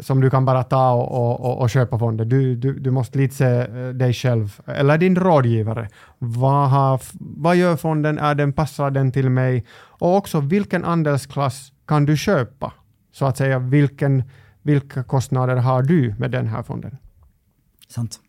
som 0.00 0.20
du 0.20 0.30
kan 0.30 0.44
bara 0.44 0.62
ta 0.62 0.92
och, 0.92 1.40
och, 1.40 1.60
och 1.60 1.70
köpa 1.70 1.98
från 1.98 2.16
det. 2.16 2.24
Du, 2.24 2.56
du, 2.56 2.78
du 2.78 2.90
måste 2.90 3.18
lite 3.18 3.34
se 3.34 3.66
dig 3.92 4.12
själv, 4.12 4.60
eller 4.66 4.98
din 4.98 5.16
rådgivare. 5.16 5.88
Vad, 6.18 6.70
har, 6.70 7.00
vad 7.18 7.56
gör 7.56 7.76
fonden? 7.76 8.18
Är 8.18 8.34
den, 8.34 8.52
passar 8.52 8.90
den 8.90 9.12
till 9.12 9.30
mig? 9.30 9.64
Och 10.00 10.16
också 10.16 10.40
vilken 10.40 10.84
andelsklass 10.84 11.72
kan 11.86 12.06
du 12.06 12.16
köpa? 12.16 12.72
Så 13.12 13.26
att 13.26 13.36
säga, 13.36 13.58
vilken, 13.58 14.22
vilka 14.62 15.02
kostnader 15.02 15.56
har 15.56 15.82
du 15.82 16.14
med 16.18 16.30
den 16.30 16.46
här 16.46 16.62
fonden? 16.62 16.96
Sant. 17.88 18.20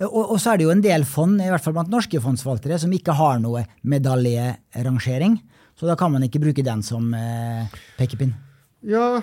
Og, 0.00 0.30
og, 0.32 0.36
så 0.40 0.52
er 0.52 0.60
det 0.60 0.66
jo 0.66 0.74
en 0.74 0.84
del 0.84 1.04
fond, 1.08 1.40
i 1.42 1.50
hvert 1.50 1.62
fall 1.62 1.74
blant 1.76 1.92
norske 1.92 2.20
fondsforvaltere, 2.22 2.78
som 2.82 2.92
ikke 2.94 3.16
har 3.18 3.40
noe 3.42 3.64
medaljerangering. 3.82 5.38
Så 5.78 5.88
da 5.90 5.96
kan 5.98 6.12
man 6.14 6.22
ikke 6.26 6.42
bruke 6.42 6.64
den 6.66 6.82
som 6.86 7.10
eh, 7.18 7.66
pekepinn. 7.98 8.34
Ja, 8.86 9.22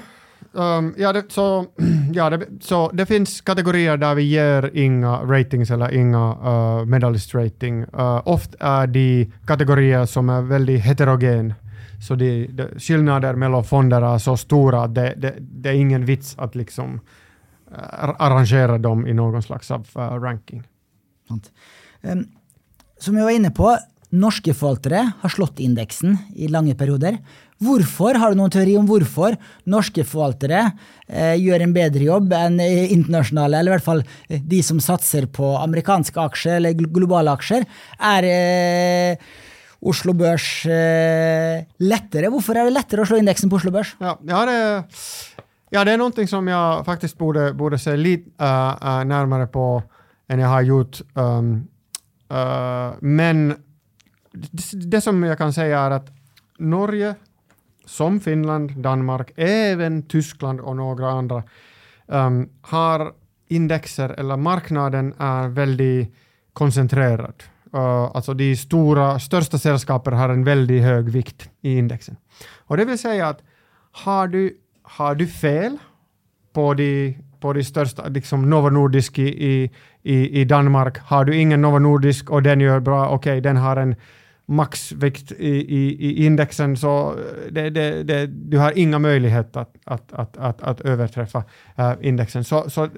um, 0.52 0.94
ja, 0.98 1.14
det, 1.16 1.32
så, 1.32 1.66
ja 2.14 2.30
det, 2.30 2.48
så 2.62 2.90
det 2.94 3.06
finns 3.06 3.42
kategorier 3.42 3.98
där 3.98 4.16
vi 4.16 4.24
ger 4.24 4.72
inga 4.74 5.22
ratings 5.24 5.72
eller 5.72 5.94
inga 5.94 6.26
eh, 6.44 6.48
uh, 6.48 6.86
medalist 6.86 7.36
rating. 7.36 7.84
Uh, 7.84 8.00
eh, 8.00 8.22
ofta 8.26 8.68
är 8.68 8.88
de 8.88 9.32
kategorier 9.48 10.06
som 10.06 10.30
är 10.30 10.42
väldigt 10.42 10.84
heterogen. 10.84 11.54
Så 12.08 12.16
de, 12.16 12.48
de, 12.48 12.80
skillnader 12.80 13.36
mellan 13.36 13.64
fonder 13.64 14.02
är 14.02 14.18
så 14.18 14.38
stora 14.38 14.84
att 14.84 14.96
det, 14.96 15.14
det, 15.18 15.36
det 15.40 15.70
är 15.70 15.74
ingen 15.74 16.06
vits 16.06 16.36
att 16.38 16.56
liksom 16.56 17.00
arrangera 17.72 18.78
dem 18.78 19.08
i 19.08 19.14
någon 19.14 19.44
slags 19.44 19.72
av 19.72 19.88
uh, 19.96 20.02
ranking. 20.02 20.64
Um, 22.02 22.26
som 23.00 23.18
jag 23.18 23.24
var 23.24 23.32
inne 23.32 23.52
på, 23.52 23.78
norske 24.12 24.54
forvaltere 24.54 25.06
har 25.22 25.32
slått 25.32 25.60
indeksen 25.64 26.18
i 26.36 26.50
lange 26.52 26.76
perioder. 26.76 27.18
Hvorfor? 27.62 28.18
Har 28.18 28.34
du 28.34 28.40
noen 28.40 28.52
teori 28.54 28.74
om 28.80 28.88
hvorfor 28.90 29.38
norske 29.70 30.04
forvaltere 30.08 30.64
eh, 31.08 31.36
gjør 31.38 31.64
en 31.66 31.76
bedre 31.76 32.08
jobb 32.08 32.34
enn 32.34 32.58
internasjonale, 32.62 33.60
eller 33.60 33.72
i 33.72 33.76
hvert 33.78 33.86
fall 33.86 34.02
eh, 34.02 34.42
de 34.42 34.64
som 34.66 34.82
satser 34.82 35.30
på 35.30 35.54
amerikanske 35.60 36.18
aksjer 36.26 36.58
eller 36.58 36.74
globale 36.82 37.36
aksjer? 37.38 37.68
Er 38.12 38.28
eh, 38.32 39.30
Oslo 39.82 40.14
Børs 40.18 40.48
eh, 40.70 41.62
lettere? 41.86 42.34
Hvorfor 42.34 42.58
er 42.58 42.68
det 42.68 42.76
lettere 42.76 43.06
å 43.06 43.10
slå 43.10 43.22
indeksen 43.22 43.50
på 43.50 43.62
Oslo 43.62 43.74
Børs? 43.78 43.94
Ja, 44.02 44.18
ja, 44.30 44.42
det, 44.50 44.58
ja, 45.74 45.86
det 45.86 45.92
är 45.92 45.98
någonting 45.98 46.28
som 46.28 46.48
jag 46.48 46.86
faktiskt 46.86 47.18
borde, 47.18 47.54
borde 47.54 47.80
se 47.80 47.96
lite 47.96 48.44
uh, 48.44 48.48
uh, 48.48 49.06
närmare 49.06 49.48
på 49.48 49.84
än 50.28 50.40
jag 50.40 50.48
har 50.48 50.62
gjort. 50.62 51.02
Um, 51.14 51.68
uh, 52.32 52.94
men 53.00 53.56
det, 54.32 54.90
det, 54.92 55.02
som 55.02 55.24
jag 55.24 55.38
kan 55.38 55.54
säga 55.54 55.80
är 55.80 55.92
att 55.92 56.10
Norge, 56.58 57.16
som 57.86 58.20
Finland, 58.20 58.72
Danmark, 58.78 59.32
även 59.36 60.04
Tyskland 60.04 60.60
och 60.60 60.76
några 60.76 61.10
andra, 61.12 61.44
um, 62.06 62.50
har 62.62 63.14
indexer, 63.48 64.10
eller 64.10 64.38
marknaden 64.38 65.14
är 65.18 65.48
väldigt 65.48 66.16
koncentrerad. 66.54 67.44
Uh, 67.74 68.12
alltså 68.14 68.34
de 68.34 68.56
stora, 68.56 69.20
största 69.20 69.58
sällskapen 69.58 70.14
har 70.14 70.30
en 70.30 70.44
väldigt 70.44 70.84
hög 70.84 71.10
vikt 71.10 71.50
i 71.62 71.78
indexen. 71.78 72.18
Och 72.58 72.78
det 72.78 72.86
vill 72.86 73.00
säga 73.00 73.28
att 73.28 73.42
har 73.92 74.28
du 74.28 74.58
har 74.98 75.16
du 75.16 75.28
fel 75.28 75.78
på 76.54 76.74
de, 76.74 77.18
på 77.40 77.54
de 77.54 77.64
största, 77.64 78.08
liksom 78.08 78.50
Novo 78.50 78.70
Nordisk 78.70 79.20
i, 79.20 79.72
i, 80.04 80.42
i 80.42 80.46
Danmark, 80.46 80.98
har 80.98 81.26
du 81.26 81.36
ingen 81.36 81.62
Novo 81.62 81.80
Nordisk 81.80 82.30
och 82.30 82.44
den 82.44 82.60
gör 82.60 82.80
bra, 82.80 83.10
okej, 83.10 83.32
okay, 83.32 83.42
den 83.42 83.58
har 83.58 83.78
en 83.78 83.96
maxvikt 84.46 85.32
i, 85.32 85.50
i, 85.50 86.10
i 86.10 86.26
indexen, 86.26 86.78
så 86.78 87.10
eh, 87.10 87.52
det, 87.52 87.70
det, 87.70 88.04
det, 88.04 88.28
du 88.28 88.58
har 88.58 88.78
inga 88.78 89.00
möjligheter 89.00 89.60
att, 89.60 89.76
att, 89.84 90.14
att, 90.14 90.38
att, 90.38 90.62
att 90.62 90.82
överträffa 90.82 91.44
äh, 91.76 91.94
indexen. 92.02 92.44
Så, 92.44 92.70
så 92.70 92.90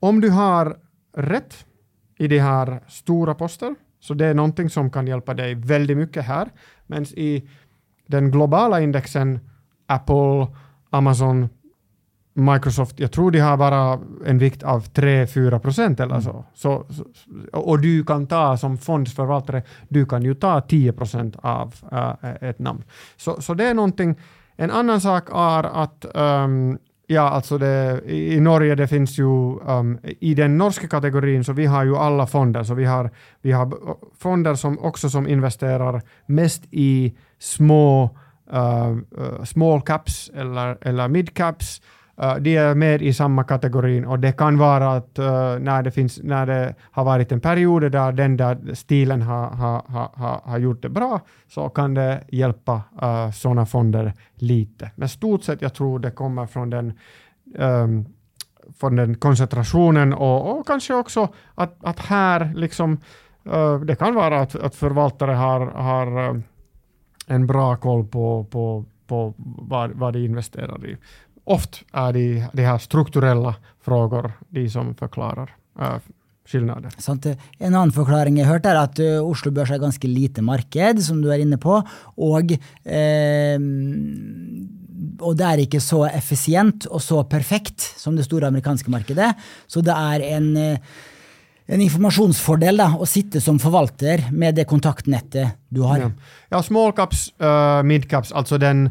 om 0.00 0.20
du 0.20 0.30
har 0.30 0.76
rätt 1.16 1.66
i 2.18 2.28
de 2.28 2.38
här 2.38 2.80
stora 2.88 3.34
poster, 3.34 3.74
så 4.00 4.14
det 4.14 4.26
är 4.26 4.34
någonting 4.34 4.70
som 4.70 4.90
kan 4.90 5.06
hjälpa 5.06 5.34
dig 5.34 5.54
väldigt 5.54 5.96
mycket 5.96 6.24
här, 6.24 6.48
men 6.86 7.04
i 7.04 7.48
den 8.06 8.30
globala 8.30 8.80
indexen, 8.80 9.40
Apple, 9.86 10.46
Amazon, 10.94 11.48
Microsoft, 12.34 13.00
jag 13.00 13.12
tror 13.12 13.30
de 13.30 13.38
har 13.38 13.56
bara 13.56 14.00
en 14.26 14.38
vikt 14.38 14.62
av 14.62 14.84
3-4 14.84 15.58
procent 15.58 16.00
eller 16.00 16.20
så. 16.20 16.30
Mm. 16.30 16.42
så. 16.54 16.84
Så, 16.88 17.02
Och 17.52 17.80
du 17.80 18.04
kan 18.04 18.26
ta 18.26 18.56
som 18.56 18.78
fondsförvaltare, 18.78 19.62
du 19.88 20.06
kan 20.06 20.22
ju 20.22 20.34
ta 20.34 20.60
10 20.60 20.92
procent 20.92 21.36
av 21.42 21.74
äh, 21.92 22.48
ett 22.48 22.58
namn. 22.58 22.84
Så, 23.16 23.42
så 23.42 23.54
det 23.54 23.64
är 23.64 23.74
någonting. 23.74 24.16
En 24.56 24.70
annan 24.70 25.00
sak 25.00 25.28
är 25.32 25.82
att 25.82 26.06
um, 26.14 26.78
Ja, 27.06 27.22
alltså 27.22 27.58
det, 27.58 28.00
i, 28.06 28.40
Norge 28.40 28.74
det 28.74 28.88
finns 28.88 29.18
ju, 29.18 29.58
um, 29.60 29.98
i 30.02 30.34
den 30.34 30.58
norska 30.58 30.88
kategorin 30.88 31.44
så 31.44 31.52
vi 31.52 31.66
har 31.66 31.84
ju 31.84 31.96
alla 31.96 32.26
fonder, 32.26 32.62
så 32.62 32.74
vi 32.74 32.84
har, 32.84 33.10
vi 33.42 33.52
har 33.52 33.72
fonder 34.18 34.54
som 34.54 34.78
också 34.78 35.10
som 35.10 35.28
investerar 35.28 36.02
mest 36.26 36.62
i 36.70 37.14
små 37.38 38.18
Uh, 38.52 38.96
uh, 39.18 39.44
small 39.44 39.80
caps 39.80 40.30
eller, 40.34 40.78
eller 40.80 41.08
mid 41.08 41.34
caps. 41.34 41.82
Uh, 42.22 42.36
de 42.36 42.56
är 42.56 42.74
med 42.74 43.02
i 43.02 43.12
samma 43.12 43.44
kategorin 43.44 44.04
och 44.04 44.18
det 44.18 44.32
kan 44.32 44.58
vara 44.58 44.92
att 44.92 45.18
uh, 45.18 45.58
när, 45.58 45.82
det 45.82 45.90
finns, 45.90 46.20
när 46.22 46.46
det 46.46 46.74
har 46.90 47.04
varit 47.04 47.32
en 47.32 47.40
period 47.40 47.92
där 47.92 48.12
den 48.12 48.36
där 48.36 48.74
stilen 48.74 49.22
har, 49.22 49.46
har, 49.46 49.82
har, 50.14 50.40
har 50.44 50.58
gjort 50.58 50.82
det 50.82 50.88
bra 50.88 51.20
så 51.48 51.68
kan 51.68 51.94
det 51.94 52.24
hjälpa 52.28 52.82
uh, 53.02 53.30
sådana 53.30 53.66
fonder 53.66 54.12
lite. 54.34 54.90
Men 54.96 55.08
stort 55.08 55.44
sett 55.44 55.62
jag 55.62 55.74
tror 55.74 55.98
det 55.98 56.10
kommer 56.10 56.46
från 56.46 56.70
den 56.70 56.92
um, 57.58 58.06
från 58.80 58.96
den 58.96 59.14
koncentrationen 59.14 60.12
och, 60.12 60.58
och 60.58 60.66
kanske 60.66 60.94
också 60.94 61.28
att, 61.54 61.84
att 61.84 62.00
här 62.00 62.52
liksom 62.54 63.00
uh, 63.46 63.80
det 63.80 63.96
kan 63.96 64.14
vara 64.14 64.40
att, 64.40 64.56
att 64.56 64.74
förvaltare 64.74 65.32
har, 65.32 65.66
har 65.66 66.28
um, 66.28 66.42
en 67.26 67.46
bra 67.46 67.76
koll 67.76 68.04
på, 68.04 68.46
på, 68.50 68.84
på 69.06 69.34
vad, 69.38 69.90
vad 69.90 70.12
de 70.12 70.24
investerar 70.24 70.86
i. 70.86 70.96
Ofta 71.44 71.78
är 71.92 72.12
det 72.12 72.46
de 72.52 72.62
här 72.64 72.78
strukturella 72.78 73.54
frågor 73.80 74.32
de 74.48 74.70
som 74.70 74.94
förklarar 74.94 75.56
äh, 75.80 75.96
skillnader. 76.46 76.90
Sant. 76.98 77.26
Eh, 77.26 77.36
en 77.58 77.74
annan 77.74 77.92
förklaring 77.92 78.36
jag 78.36 78.46
hört 78.46 78.66
är 78.66 78.74
att 78.74 78.98
uh, 78.98 79.24
Oslo 79.24 79.50
Børs 79.50 79.70
är 79.70 79.78
ganska 79.78 80.08
lite 80.08 80.42
marked, 80.42 81.02
som 81.02 81.22
du 81.22 81.32
är 81.32 81.38
inne 81.38 81.58
på. 81.58 81.82
och 82.16 82.52
eh, 82.92 83.60
och 85.20 85.36
det 85.36 85.44
är 85.44 85.58
inte 85.58 85.80
så 85.80 86.04
effektivt 86.04 86.84
och 86.84 87.02
så 87.02 87.24
perfekt 87.24 87.80
som 87.80 88.16
det 88.16 88.24
stora 88.24 88.46
amerikanska 88.46 88.90
marknaden. 88.90 89.32
Så 89.66 89.80
det 89.80 89.92
är 89.92 90.20
en 90.20 90.56
eh, 90.56 90.78
en 91.66 91.80
informationsfördel 91.80 92.76
da, 92.76 92.90
å 93.00 93.06
sitte 93.08 93.40
som 93.40 93.58
forvalter 93.58 94.26
med 94.32 94.58
det 94.58 94.66
kontaktnettet 94.68 95.56
du 95.68 95.80
har. 95.80 95.98
Ja, 95.98 96.10
ja 96.48 96.62
small 96.62 96.92
caps, 96.92 97.30
uh, 97.42 97.82
mid 97.82 98.08
caps, 98.10 98.32
alltså 98.32 98.58
den 98.58 98.90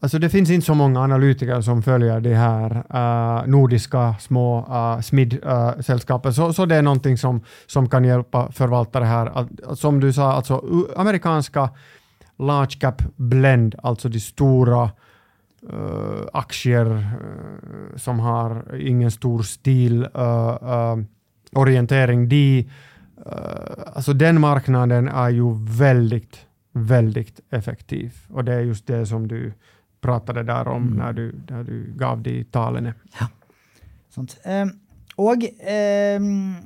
Alltså 0.00 0.18
det 0.18 0.28
finns 0.30 0.50
inte 0.50 0.66
så 0.66 0.74
många 0.74 1.00
analytiker 1.00 1.60
som 1.60 1.82
följer 1.82 2.20
de 2.20 2.34
här 2.34 2.70
uh, 2.94 3.46
nordiska 3.46 4.14
små 4.20 4.58
eh, 4.58 4.74
uh, 4.74 5.00
SMID-sällskapen, 5.00 6.28
uh, 6.28 6.34
så, 6.34 6.52
så 6.52 6.66
det 6.66 6.76
är 6.76 6.82
någonting 6.82 7.18
som, 7.18 7.40
som 7.66 7.88
kan 7.88 8.04
hjälpa 8.04 8.52
förvaltare 8.52 9.04
här. 9.04 9.46
Som 9.74 10.00
du 10.00 10.12
sa, 10.12 10.32
alltså 10.32 10.64
amerikanska 10.96 11.70
large 12.38 12.78
cap 12.80 13.02
blend, 13.16 13.74
alltså 13.82 14.08
de 14.08 14.20
stora 14.20 14.90
uh, 15.72 16.22
aktier 16.32 16.86
uh, 16.86 17.96
som 17.96 18.20
har 18.20 18.76
ingen 18.80 19.10
stor 19.10 19.42
stil, 19.42 20.04
uh, 20.04 20.96
orientering, 21.52 22.28
de, 22.28 22.68
uh, 23.26 23.32
alltså 23.94 24.12
den 24.12 24.40
marknaden 24.40 25.08
är 25.08 25.30
ju 25.30 25.54
väldigt, 25.78 26.46
väldigt 26.72 27.40
effektiv. 27.50 28.14
Och 28.28 28.44
det 28.44 28.54
är 28.54 28.60
just 28.60 28.86
det 28.86 29.06
som 29.06 29.28
du 29.28 29.52
pratade 30.00 30.42
där 30.42 30.68
om 30.68 30.82
mm. 30.82 30.98
när, 30.98 31.12
du, 31.12 31.34
när 31.48 31.64
du 31.64 31.92
gav 31.96 32.22
de 32.22 32.44
talen. 32.44 32.92
Ja, 33.20 33.28
sånt. 34.14 34.38
Um, 34.44 34.78
och 35.16 35.36
um, 36.16 36.56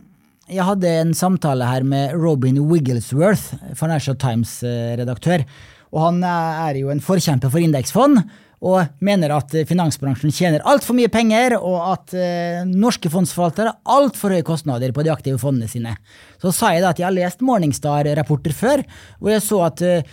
jag 0.47 0.65
hade 0.65 0.89
en 0.89 1.15
samtale 1.15 1.65
här 1.65 1.83
med 1.83 2.13
Robin 2.13 2.73
Wigglesworth, 2.73 3.55
Financial 3.75 4.17
Times-redaktör. 4.17 5.45
Och 5.81 6.01
han 6.01 6.25
är 6.25 6.75
ju 6.75 6.91
en 6.91 7.01
förkämpe 7.01 7.51
för 7.51 7.59
indexfond 7.59 8.23
og 8.63 9.03
mener 9.03 9.35
at 9.35 9.55
eh, 9.59 9.67
finansbransjen 9.67 10.35
tjener 10.35 10.63
altfor 10.69 10.97
mye 10.97 11.11
penger, 11.13 11.57
og 11.59 11.79
at 11.91 12.15
eh, 12.15 12.63
norske 12.69 13.11
fondsforvaltere 13.13 13.73
har 13.73 13.97
altfor 13.99 14.37
høye 14.37 14.47
kostnader 14.47 14.95
på 14.95 15.03
de 15.03 15.13
aktive 15.15 15.41
fondene 15.43 15.71
sine. 15.71 15.97
Så 16.43 16.55
sa 16.55 16.71
jeg 16.75 16.85
da 16.85 16.93
at 16.93 17.03
jeg 17.03 17.09
har 17.09 17.17
lest 17.17 17.43
Morningstar-rapporter 17.43 18.55
før, 18.57 18.85
hvor 19.19 19.35
jeg 19.35 19.45
så 19.45 19.61
at 19.67 19.83
eh, 19.87 20.07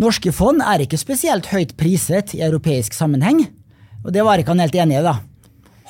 norske 0.00 0.32
fond 0.34 0.64
er 0.64 0.86
ikke 0.86 1.00
spesielt 1.00 1.50
høyt 1.52 1.76
priset 1.80 2.34
i 2.38 2.42
europeisk 2.46 2.96
sammenheng. 2.96 3.44
Og 4.04 4.12
det 4.16 4.24
var 4.24 4.40
ikke 4.40 4.54
han 4.54 4.64
helt 4.64 4.80
enig 4.80 4.98
i, 5.00 5.04
da. 5.04 5.18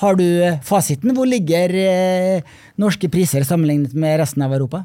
Har 0.02 0.18
du 0.18 0.26
eh, 0.26 0.58
fasiten? 0.66 1.14
Hvor 1.14 1.30
ligger 1.30 1.78
eh, 1.78 2.56
norske 2.80 3.10
priser 3.12 3.46
sammenlignet 3.46 3.94
med 3.94 4.18
resten 4.22 4.42
av 4.42 4.54
Europa? 4.56 4.82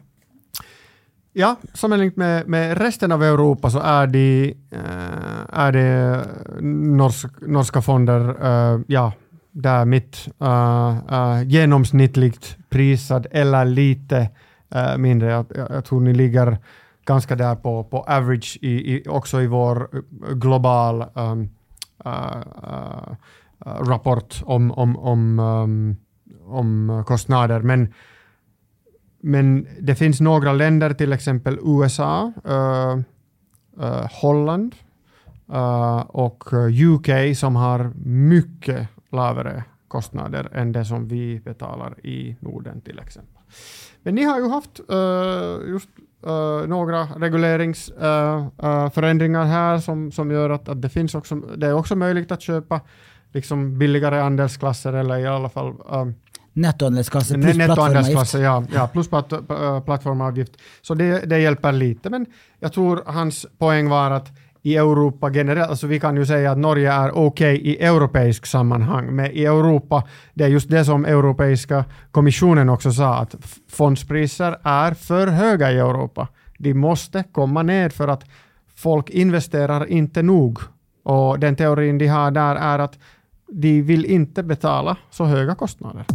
Ja, 1.40 1.56
sammanlagt 1.74 2.18
med, 2.18 2.48
med 2.48 2.78
resten 2.78 3.12
av 3.12 3.24
Europa 3.24 3.70
så 3.70 3.80
är 3.80 4.08
det, 4.08 4.54
äh, 4.72 5.60
är 5.60 5.72
det 5.72 6.26
norsk, 6.62 7.28
norska 7.42 7.82
fonder, 7.82 8.36
äh, 8.44 8.82
ja, 8.88 9.14
där 9.52 9.86
mitt 9.86 10.28
äh, 10.42 11.44
genomsnittligt 11.44 12.58
prisad 12.70 13.28
eller 13.32 13.66
lite 13.66 14.30
mindre. 14.98 15.32
Jag, 15.32 15.46
jag, 15.56 15.86
tror 15.86 16.02
ni 16.02 16.14
ligger 16.14 16.58
ganska 17.06 17.36
där 17.36 17.56
på, 17.56 17.84
på 17.84 18.04
average 18.04 18.58
i, 18.62 18.96
i 18.96 19.04
också 19.08 19.42
i 19.42 19.48
vår 19.48 19.90
global 20.34 21.06
um, 21.14 21.50
rapport 23.64 24.42
om, 24.46 24.72
om, 24.72 24.98
om, 24.98 25.40
um, 25.40 25.96
om 26.46 27.04
kostnader. 27.08 27.60
Men 27.60 27.94
men 29.22 29.68
det 29.80 29.96
finns 29.96 30.22
några 30.22 30.54
länder, 30.54 30.94
till 30.94 31.14
exempel 31.14 31.60
USA, 31.64 32.34
uh, 32.48 32.54
eh, 32.54 32.98
uh, 32.98 33.04
eh, 33.86 34.08
Holland 34.22 34.76
uh, 35.54 36.00
och 36.00 36.44
UK, 36.94 37.38
som 37.38 37.56
har 37.56 37.92
mycket 38.06 38.88
lägre 39.12 39.64
kostnader 39.88 40.50
än 40.54 40.72
det 40.72 40.86
som 40.86 41.08
vi 41.08 41.40
betalar 41.40 42.06
i 42.06 42.36
Norden 42.40 42.82
till 42.82 43.00
exempel. 43.00 43.42
Men 44.04 44.16
ni 44.16 44.24
har 44.24 44.40
ju 44.40 44.50
haft 44.50 44.80
just 45.68 45.90
några 46.68 47.04
reguleringsförändringar 47.04 49.46
här 49.46 49.80
som, 49.80 50.12
som 50.12 50.32
gör 50.32 50.50
att, 50.50 50.70
att 50.70 50.82
det 50.82 50.90
finns 50.90 51.16
också, 51.16 51.36
det 51.36 51.68
är 51.68 51.74
också 51.74 51.96
möjligt 51.96 52.32
att 52.32 52.42
köpa 52.42 52.82
liksom 53.32 53.78
billigare 53.78 54.22
andelsklasser 54.22 54.94
eller 54.94 55.18
i 55.18 55.28
alla 55.28 55.50
fall 55.50 55.76
Nettoandelsklasse 56.62 57.34
plus 57.34 57.58
plattformavgift. 57.58 58.34
Ja, 58.34 58.64
ja, 58.74 58.88
plus 58.88 59.10
plattformavgift. 59.86 60.52
Så 60.82 60.94
det, 60.94 61.30
det 61.30 61.40
hjälper 61.40 61.72
lite, 61.72 62.10
men 62.10 62.26
jag 62.60 62.74
tror 62.74 63.04
hans 63.06 63.46
poäng 63.58 63.90
var 63.90 64.12
att 64.12 64.32
i 64.62 64.76
Europa 64.76 65.30
generellt, 65.30 65.70
alltså 65.70 65.88
vi 65.88 66.00
kan 66.00 66.16
ju 66.16 66.26
säga 66.26 66.52
att 66.52 66.58
Norge 66.58 66.92
är 66.92 67.12
okej 67.12 67.56
okay 67.56 67.72
i 67.72 67.78
europeisk 67.78 68.46
sammanhang, 68.46 69.16
men 69.16 69.32
i 69.32 69.46
Europa, 69.46 70.04
det 70.34 70.44
är 70.44 70.48
just 70.48 70.70
det 70.70 70.86
som 70.86 71.06
Europeiska 71.06 71.86
kommissionen 72.12 72.70
också 72.70 72.92
sa, 72.92 73.16
att 73.16 73.36
fondspriser 73.70 74.58
är 74.64 74.94
för 74.94 75.28
höga 75.28 75.72
i 75.72 75.78
Europa. 75.78 76.28
De 76.58 76.74
måste 76.74 77.24
komma 77.32 77.64
ner 77.64 77.90
för 77.90 78.08
att 78.08 78.24
folk 78.76 79.10
investerar 79.10 79.86
inte 79.86 80.22
nog. 80.22 80.60
Och 81.04 81.40
den 81.40 81.56
teorin 81.56 81.98
de 81.98 82.08
har 82.08 82.32
där 82.32 82.56
är 82.56 82.80
att 82.80 82.98
de 83.48 83.82
vill 83.82 84.06
inte 84.06 84.44
betala 84.44 84.98
så 85.10 85.26
höga 85.26 85.56
kostnader. 85.56 86.06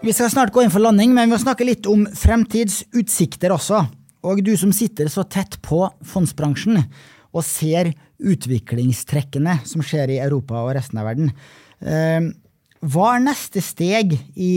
Vi 0.00 0.12
ska 0.12 0.30
snart 0.30 0.52
gå 0.52 0.62
in 0.62 0.70
för 0.70 0.78
landning, 0.78 1.14
men 1.14 1.28
vi 1.28 1.34
må 1.34 1.38
snakke 1.42 1.66
litt 1.66 1.86
om 1.90 2.04
fremtidsutsikter 2.14 3.50
også. 3.50 3.80
Og 4.30 4.44
du 4.46 4.52
som 4.58 4.70
sitter 4.70 5.10
så 5.10 5.24
tett 5.26 5.56
på 5.64 5.80
fondsbransjen 6.06 6.78
og 7.34 7.42
ser 7.42 7.90
utviklingstrekkene 8.22 9.56
som 9.66 9.82
skjer 9.82 10.14
i 10.14 10.20
Europa 10.22 10.62
og 10.62 10.70
resten 10.78 11.02
av 11.02 11.10
verden. 11.10 11.34
Eh, 11.82 12.30
hva 12.78 13.10
er 13.16 13.26
neste 13.26 13.62
steg 13.64 14.14
i 14.38 14.52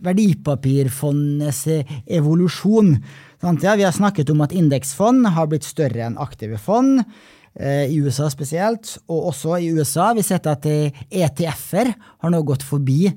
verdipapirfondenes 0.00 1.62
evolusjon? 2.08 2.94
Ja, 3.44 3.76
vi 3.76 3.84
har 3.84 3.92
snakket 3.92 4.32
om 4.32 4.40
at 4.40 4.56
indeksfond 4.56 5.28
har 5.36 5.52
blitt 5.52 5.68
større 5.68 6.08
enn 6.08 6.16
aktive 6.16 6.56
fond. 6.56 7.04
Eh, 7.52 7.92
I 7.92 8.00
USA 8.00 8.32
spesielt, 8.32 8.96
og 9.04 9.34
også 9.34 9.60
i 9.60 9.68
USA. 9.68 10.14
Vi 10.16 10.24
har 10.24 10.32
sett 10.32 10.48
at 10.48 10.64
ETF-er 10.64 11.92
eh, 11.92 12.06
har 12.24 12.32
nå 12.32 12.46
gått 12.48 12.64
forbi 12.64 13.12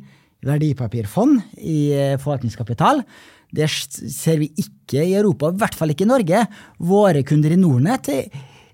verdipapirfond 0.46 1.42
i 1.58 1.80
eh, 1.96 2.18
forvaltningskapital. 2.22 3.04
Det 3.52 3.68
ser 3.70 4.40
vi 4.42 4.52
ikke 4.64 5.04
i 5.04 5.16
Europa, 5.18 5.52
i 5.52 5.60
hvert 5.60 5.76
fall 5.78 5.92
ikke 5.94 6.08
i 6.08 6.12
Norge. 6.12 6.46
Våre 6.88 7.24
kunder 7.28 7.54
i 7.54 7.60
Nordnett 7.60 8.10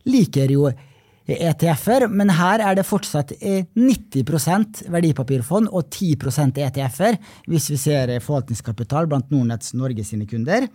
liker 0.07 0.53
jo 0.53 0.70
ETF-er, 1.28 2.05
men 2.07 2.32
her 2.32 2.61
er 2.63 2.78
det 2.78 2.86
fortsatt 2.88 3.34
eh, 3.41 3.65
90 3.76 4.88
verdipapirfond 4.93 5.68
og 5.76 5.89
10 5.91 6.13
ETF-er, 6.63 7.18
hvis 7.51 7.72
vi 7.74 7.80
ser 7.82 8.13
eh, 8.13 8.24
forvaltningskapital 8.24 9.09
blant 9.11 9.34
Nordnetts 9.34 9.74
Norge 9.76 10.05
sine 10.07 10.28
kunder. 10.30 10.70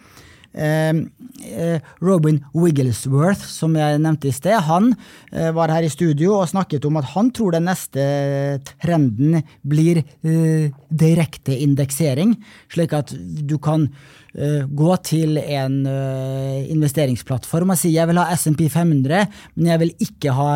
Ehm, 0.52 1.06
eh, 1.44 1.80
Robin 2.00 2.40
Wigglesworth, 2.54 3.44
som 3.48 3.76
jeg 3.76 4.00
nevnte 4.02 4.28
i 4.28 4.34
sted, 4.36 4.58
han 4.66 4.90
eh, 5.32 5.50
var 5.54 5.72
her 5.72 5.86
i 5.86 5.92
studio 5.92 6.36
og 6.40 6.50
snakket 6.50 6.84
om 6.88 6.98
at 7.00 7.08
han 7.14 7.30
tror 7.32 7.54
den 7.56 7.68
neste 7.70 8.02
eh, 8.02 8.72
trenden 8.82 9.40
blir 9.64 10.02
eh, 10.02 10.72
direkte 10.88 11.56
indeksering, 11.56 12.36
slik 12.72 12.92
at 12.96 13.14
du 13.16 13.56
kan 13.62 13.88
eh, 14.36 14.68
gå 14.68 14.96
til 15.08 15.40
en 15.40 15.78
eh, 15.88 16.68
investeringsplattform 16.74 17.72
og 17.72 17.80
si 17.80 17.94
jeg 17.96 18.10
vil 18.12 18.20
ha 18.20 18.28
SMP 18.36 18.68
500, 18.72 19.24
men 19.56 19.72
jeg 19.72 19.82
vil 19.86 19.96
ikke 20.08 20.36
ha 20.36 20.52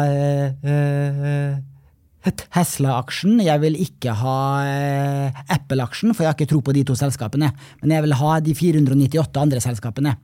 Tesla-aksjen. 2.35 3.41
Jeg 3.45 3.63
vil 3.63 3.77
ikke 3.83 4.15
ha 4.19 4.39
eh, 4.67 5.43
Apple-aksjen, 5.55 6.15
for 6.15 6.25
jeg 6.25 6.33
har 6.33 6.39
ikke 6.39 6.51
tro 6.51 6.63
på 6.65 6.75
de 6.77 6.85
to 6.89 6.97
selskapene. 6.99 7.53
Men 7.83 7.95
jeg 7.97 8.07
vil 8.07 8.17
ha 8.19 8.39
de 8.41 8.57
498 8.57 9.45
andre 9.47 9.63
selskapene. 9.63 10.17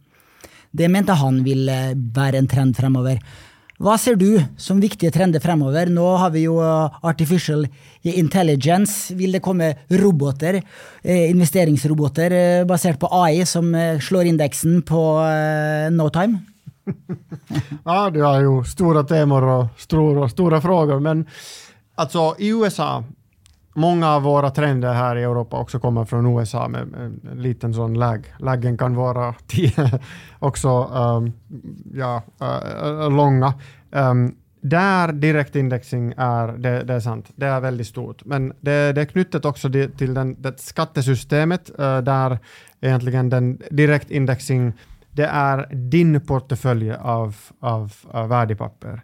Det 0.72 0.88
mente 0.88 1.16
han 1.20 1.42
vil 1.44 1.68
eh, 1.68 1.94
være 2.16 2.40
en 2.40 2.48
trend 2.48 2.76
fremover. 2.76 3.20
Hva 3.82 3.96
ser 3.98 4.14
du 4.16 4.36
som 4.60 4.78
viktige 4.80 5.10
trender 5.12 5.42
fremover? 5.42 5.90
Nå 5.90 6.04
har 6.22 6.32
vi 6.32 6.46
jo 6.46 6.58
eh, 6.64 7.00
artificial 7.08 7.66
intelligence. 8.08 9.12
Vil 9.18 9.36
det 9.36 9.42
komme 9.44 9.72
roboter, 10.00 10.62
eh, 11.02 11.26
investeringsroboter 11.28 12.64
basert 12.68 13.00
på 13.02 13.10
AI, 13.20 13.44
som 13.44 13.68
slår 14.00 14.32
indeksen 14.32 14.80
på 14.88 15.02
no 15.92 16.08
time? 16.14 16.40
ja, 17.84 18.10
du 18.10 18.22
har 18.24 18.40
jo 18.42 18.56
store 18.66 19.04
temaer 19.06 19.44
og 19.46 19.82
store, 19.84 20.26
store 20.32 20.58
frågor, 20.64 21.02
men 21.04 21.26
Alltså 21.94 22.34
i 22.38 22.48
USA, 22.48 23.04
många 23.74 24.08
av 24.08 24.22
våra 24.22 24.50
trender 24.50 24.92
här 24.92 25.16
i 25.16 25.22
Europa 25.22 25.56
också 25.56 25.78
kommer 25.80 26.04
från 26.04 26.38
USA 26.38 26.68
med, 26.68 26.80
en 27.32 27.42
liten 27.42 27.74
sån 27.74 27.94
lag. 27.94 28.34
Laggen 28.38 28.78
kan 28.78 28.94
vara 28.94 29.34
också 30.38 30.84
um, 30.84 31.32
ja, 31.94 32.22
uh, 32.42 33.10
långa. 33.10 33.54
Um, 33.90 34.36
där 34.60 35.12
direktindexing 35.12 36.14
är, 36.16 36.48
det, 36.48 36.84
det, 36.84 36.94
är 36.94 37.00
sant, 37.00 37.30
det 37.36 37.46
är 37.46 37.60
väldigt 37.60 37.86
stort. 37.86 38.24
Men 38.24 38.52
det, 38.60 38.92
det 38.92 39.00
är 39.00 39.04
knutet 39.04 39.44
också 39.44 39.70
till 39.96 40.14
den, 40.14 40.42
det 40.42 40.60
skattesystemet 40.60 41.70
uh, 41.78 41.98
där 41.98 42.38
egentligen 42.80 43.30
den 43.30 43.62
direktindexing, 43.70 44.72
det 45.10 45.26
är 45.26 45.74
din 45.74 46.20
portfölj 46.20 46.92
av, 46.92 47.36
av 47.60 47.92
av 48.10 48.28
värdepapper 48.28 49.02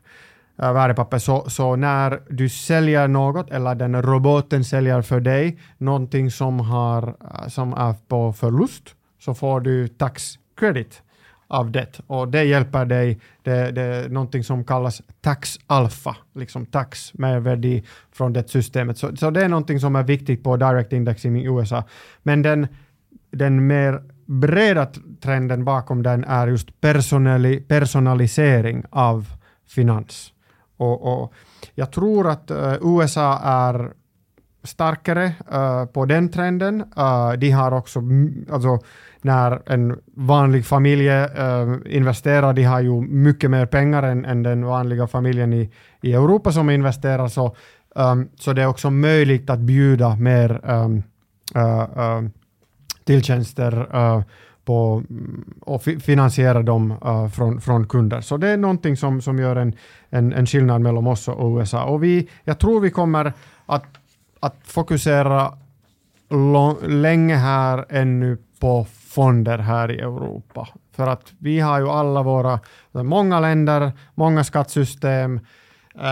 Äh, 0.62 0.72
värdepapper. 0.72 1.18
Så, 1.18 1.50
så 1.50 1.76
när 1.76 2.20
du 2.30 2.48
säljer 2.48 3.08
något 3.08 3.50
eller 3.50 3.74
den 3.74 4.02
roboten 4.02 4.64
säljer 4.64 5.02
för 5.02 5.20
dig 5.20 5.58
någonting 5.78 6.30
som, 6.30 6.60
har, 6.60 7.08
äh, 7.08 7.48
som 7.48 7.72
är 7.72 7.94
på 8.08 8.32
förlust 8.32 8.94
så 9.20 9.34
får 9.34 9.60
du 9.60 9.88
tax 9.88 10.38
credit 10.56 11.02
av 11.46 11.70
det 11.70 12.00
och 12.06 12.28
det 12.28 12.44
hjälper 12.44 12.84
dig. 12.84 13.20
Det, 13.42 13.70
det 13.70 13.82
är 13.82 14.08
någonting 14.08 14.44
som 14.44 14.64
kallas 14.64 15.02
tax 15.20 15.58
alfa, 15.66 16.16
liksom 16.34 16.66
tax 16.66 17.14
med 17.14 17.42
värde 17.42 17.82
från 18.12 18.32
det 18.32 18.50
systemet. 18.50 18.98
Så, 18.98 19.16
så 19.16 19.30
det 19.30 19.44
är 19.44 19.48
någonting 19.48 19.80
som 19.80 19.96
är 19.96 20.02
viktigt 20.02 20.44
på 20.44 20.56
direct 20.56 20.92
indexing 20.92 21.40
i 21.40 21.44
USA. 21.44 21.84
Men 22.22 22.42
den, 22.42 22.68
den 23.30 23.66
mer 23.66 24.02
breda 24.26 24.86
trenden 25.20 25.64
bakom 25.64 26.02
den 26.02 26.24
är 26.24 26.48
just 26.48 26.80
personali, 26.80 27.60
personalisering 27.60 28.84
av 28.90 29.26
finans. 29.66 30.32
Och, 30.78 31.22
och 31.22 31.32
jag 31.74 31.92
tror 31.92 32.28
att 32.28 32.50
uh, 32.50 32.74
USA 32.82 33.38
är 33.42 33.92
starkare 34.62 35.32
uh, 35.52 35.84
på 35.84 36.04
den 36.04 36.28
trenden. 36.28 36.80
Uh, 36.80 37.32
de 37.32 37.50
har 37.50 37.72
också, 37.72 38.02
alltså, 38.52 38.78
när 39.22 39.62
en 39.66 39.98
vanlig 40.14 40.66
familj 40.66 41.10
investerar, 41.86 42.52
de 42.52 42.64
har 42.64 42.80
ju 42.80 43.00
mycket 43.00 43.50
mer 43.50 43.66
pengar 43.66 44.02
än, 44.02 44.24
än 44.24 44.42
den 44.42 44.64
vanliga 44.64 45.06
familjen 45.06 45.52
i, 45.52 45.70
i 46.02 46.12
Europa 46.12 46.52
som 46.52 46.70
investerar, 46.70 47.28
så, 47.28 47.56
um, 47.94 48.28
så 48.36 48.52
det 48.52 48.62
är 48.62 48.66
också 48.66 48.90
möjligt 48.90 49.50
att 49.50 49.58
bjuda 49.58 50.16
mer 50.16 50.70
um, 50.70 51.02
uh, 51.56 52.28
tilltjänster 53.04 53.88
på, 54.68 55.02
och 55.60 55.82
finansiera 55.82 56.62
dem 56.62 56.90
uh, 56.90 57.28
från, 57.28 57.60
från 57.60 57.86
kunder. 57.86 58.20
Så 58.20 58.36
det 58.36 58.48
är 58.48 58.56
någonting 58.56 58.96
som, 58.96 59.22
som 59.22 59.38
gör 59.38 59.56
en, 59.56 59.72
en, 60.10 60.32
en 60.32 60.46
skillnad 60.46 60.80
mellan 60.80 61.06
oss 61.06 61.28
och 61.28 61.58
USA. 61.58 61.84
Och 61.84 62.04
vi, 62.04 62.28
jag 62.44 62.58
tror 62.58 62.80
vi 62.80 62.90
kommer 62.90 63.32
att, 63.66 63.84
att 64.40 64.56
fokusera 64.64 65.52
länge 66.82 67.36
här 67.36 67.86
ännu 67.88 68.38
på 68.60 68.86
fonder 69.08 69.58
här 69.58 69.90
i 69.90 69.98
Europa. 69.98 70.68
För 70.96 71.06
att 71.06 71.32
vi 71.38 71.60
har 71.60 71.80
ju 71.80 71.88
alla 71.88 72.22
våra, 72.22 72.60
många 72.92 73.40
länder, 73.40 73.92
många 74.14 74.44
skattsystem, 74.44 75.36
uh, 75.96 76.02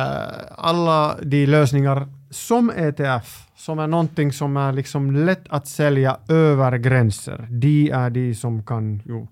alla 0.56 1.16
de 1.22 1.46
lösningar 1.46 2.08
som 2.30 2.70
ETF 2.70 3.45
som 3.66 3.78
är 3.78 3.86
någonting 3.86 4.32
som 4.32 4.56
är 4.56 4.72
liksom 4.72 5.10
lätt 5.10 5.48
att 5.48 5.66
sälja 5.66 6.16
över 6.28 6.78
gränser. 6.78 7.46
De 7.50 7.90
är 7.90 8.10
de 8.10 8.34
som 8.34 8.62
kan 8.62 9.02
ju, 9.04 9.14
uh, 9.14 9.26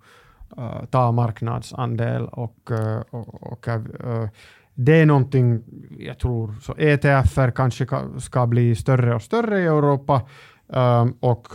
eh, 0.59 0.85
ta 0.91 1.13
marknadsandel 1.13 2.27
och, 2.27 2.71
uh, 2.71 3.01
och, 3.11 3.69
uh, 3.69 4.29
det 4.75 5.01
är 5.01 5.07
någonting 5.07 5.63
jag 5.99 6.19
tror, 6.19 6.55
så 6.63 6.75
ETFer 6.79 7.51
kanske 7.51 7.87
ska 8.19 8.47
bli 8.47 8.77
större 8.77 9.15
och 9.15 9.23
större 9.23 9.61
i 9.61 9.67
Europa, 9.67 10.23
um, 10.67 11.17
och, 11.21 11.49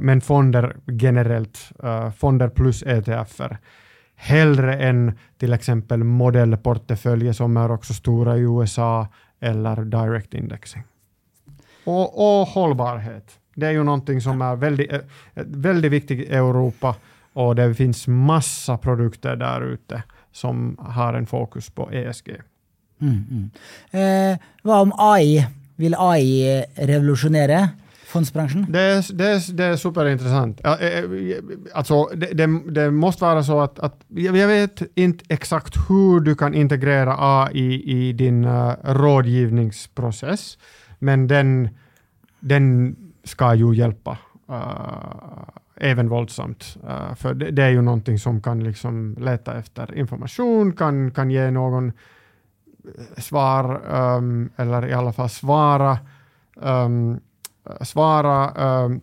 men 0.00 0.20
fonder 0.20 0.76
generellt, 0.86 1.72
fonder 2.16 2.48
plus 2.48 2.82
ETFer, 2.82 3.58
hellre 4.16 4.76
än 4.76 5.18
till 5.38 5.52
exempel 5.52 6.04
modellportföljer 6.04 7.32
som 7.32 7.56
är 7.56 7.70
också 7.70 7.94
stora 7.94 8.36
i 8.36 8.40
USA 8.40 9.06
eller 9.40 9.84
direct 9.84 10.34
indexing. 10.34 10.82
Och, 11.84 12.40
och 12.40 12.46
hållbarhet. 12.46 13.38
Det 13.54 13.66
är 13.66 13.70
ju 13.70 13.84
någonting 13.84 14.20
som 14.20 14.42
är 14.42 14.56
väldigt, 14.56 14.92
eh, 14.92 15.00
väldigt 15.46 15.92
viktigt 15.92 16.20
i 16.20 16.34
Europa 16.34 16.94
och 17.32 17.54
det 17.54 17.74
finns 17.74 18.06
massa 18.06 18.78
produkter 18.78 19.36
där 19.36 19.60
ute 19.60 20.02
som 20.32 20.76
har 20.80 21.14
en 21.14 21.26
fokus 21.26 21.70
på 21.70 21.90
ESG. 21.92 22.30
Mm, 23.00 23.50
mm. 23.90 24.32
Eh, 24.32 24.38
vad 24.62 24.80
om 24.80 24.92
AI? 24.96 25.46
Vill 25.76 25.94
AI 25.98 26.64
revolutionera 26.74 27.68
fondsbranschen? 28.06 28.66
Det 28.68 28.80
är, 28.80 29.12
det 29.12 29.26
är, 29.26 29.52
det 29.52 29.64
är 29.64 29.76
superintressant. 29.76 30.60
Eh, 30.64 30.70
alltså, 31.74 32.04
det, 32.04 32.26
det, 32.26 32.60
det, 32.70 32.90
måste 32.90 33.24
vara 33.24 33.42
så 33.42 33.60
att, 33.60 33.78
att, 33.78 34.00
jag 34.08 34.46
vet 34.46 34.82
inte 34.94 35.24
exakt 35.28 35.76
hur 35.88 36.20
du 36.20 36.34
kan 36.34 36.54
integrera 36.54 37.16
AI 37.18 37.82
i 37.86 38.12
din 38.12 38.44
uh, 38.44 38.74
rådgivningsprocess, 38.84 40.58
men 41.02 41.26
den 41.28 41.68
den 42.40 42.96
ska 43.24 43.54
ju 43.54 43.74
hjälpa 43.74 44.18
uh, 44.50 45.48
även 45.76 46.08
våldsamt. 46.08 46.76
Uh, 46.84 47.14
för 47.14 47.34
det, 47.34 47.50
det, 47.50 47.62
är 47.62 47.68
ju 47.68 47.82
någonting 47.82 48.18
som 48.18 48.40
kan 48.40 48.64
liksom 48.64 49.16
leta 49.20 49.58
efter 49.58 49.98
information, 49.98 50.72
kan, 50.72 51.10
kan 51.10 51.30
ge 51.30 51.50
någon 51.50 51.88
äh, 51.88 53.22
svar, 53.22 53.82
um, 54.16 54.50
eller 54.56 54.86
i 54.86 54.92
alla 54.92 55.12
fall 55.12 55.28
svara, 55.28 55.98
um, 56.54 57.20
svara 57.80 58.50
um, 58.84 59.00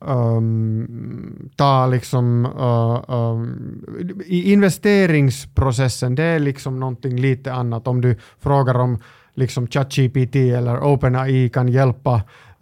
um, 0.00 1.50
ta 1.56 1.86
liksom 1.86 2.46
uh, 2.46 3.14
um, 3.16 3.84
i 4.26 4.52
investeringsprocessen, 4.52 6.14
det 6.14 6.24
är 6.24 6.38
liksom 6.38 6.80
någonting 6.80 7.20
lite 7.20 7.52
annat. 7.52 7.86
Om 7.86 8.00
du 8.00 8.16
frågar 8.38 8.74
om 8.74 8.98
liksom 9.36 9.66
ChatGPT 9.66 10.36
eller 10.36 10.80
OpenAI 10.80 11.48
kan 11.48 11.68
hjälpa 11.68 12.14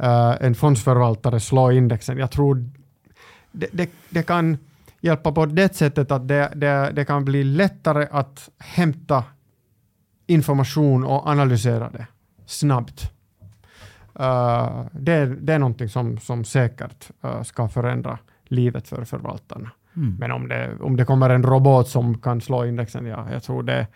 uh, 0.02 0.36
en 0.40 0.54
fondsförvaltare 0.54 1.40
slå 1.40 1.72
indexen. 1.72 2.18
Jag 2.18 2.30
tror 2.30 2.70
det, 3.52 3.68
det, 3.72 3.90
det, 4.10 4.22
kan 4.22 4.58
hjälpa 5.00 5.32
på 5.32 5.46
det 5.46 5.76
sättet 5.76 6.10
att 6.10 6.28
det, 6.28 6.52
det, 6.54 6.90
det 6.92 7.04
kan 7.04 7.24
bli 7.24 7.44
lättare 7.44 8.06
att 8.10 8.48
hämta 8.58 9.24
information 10.26 11.04
och 11.04 11.26
analysera 11.26 11.90
det 11.90 12.06
snabbt. 12.46 13.10
Uh, 14.20 14.86
det, 14.92 15.26
det 15.26 15.52
är 15.52 15.58
någonting 15.58 15.88
som, 15.88 16.18
som 16.18 16.44
säkert 16.44 17.10
uh, 17.24 17.42
ska 17.42 17.68
förändra 17.68 18.18
livet 18.44 18.88
för 18.88 19.04
förvaltarna. 19.04 19.70
Mm. 19.96 20.16
Men 20.18 20.30
om 20.30 20.48
det, 20.48 20.76
om 20.80 20.96
det 20.96 21.04
kommer 21.04 21.30
en 21.30 21.42
robot 21.42 21.88
som 21.88 22.18
kan 22.18 22.40
slå 22.40 22.66
indexen, 22.66 23.06
ja, 23.06 23.26
jag 23.32 23.42
tror 23.42 23.62
det, 23.62 23.86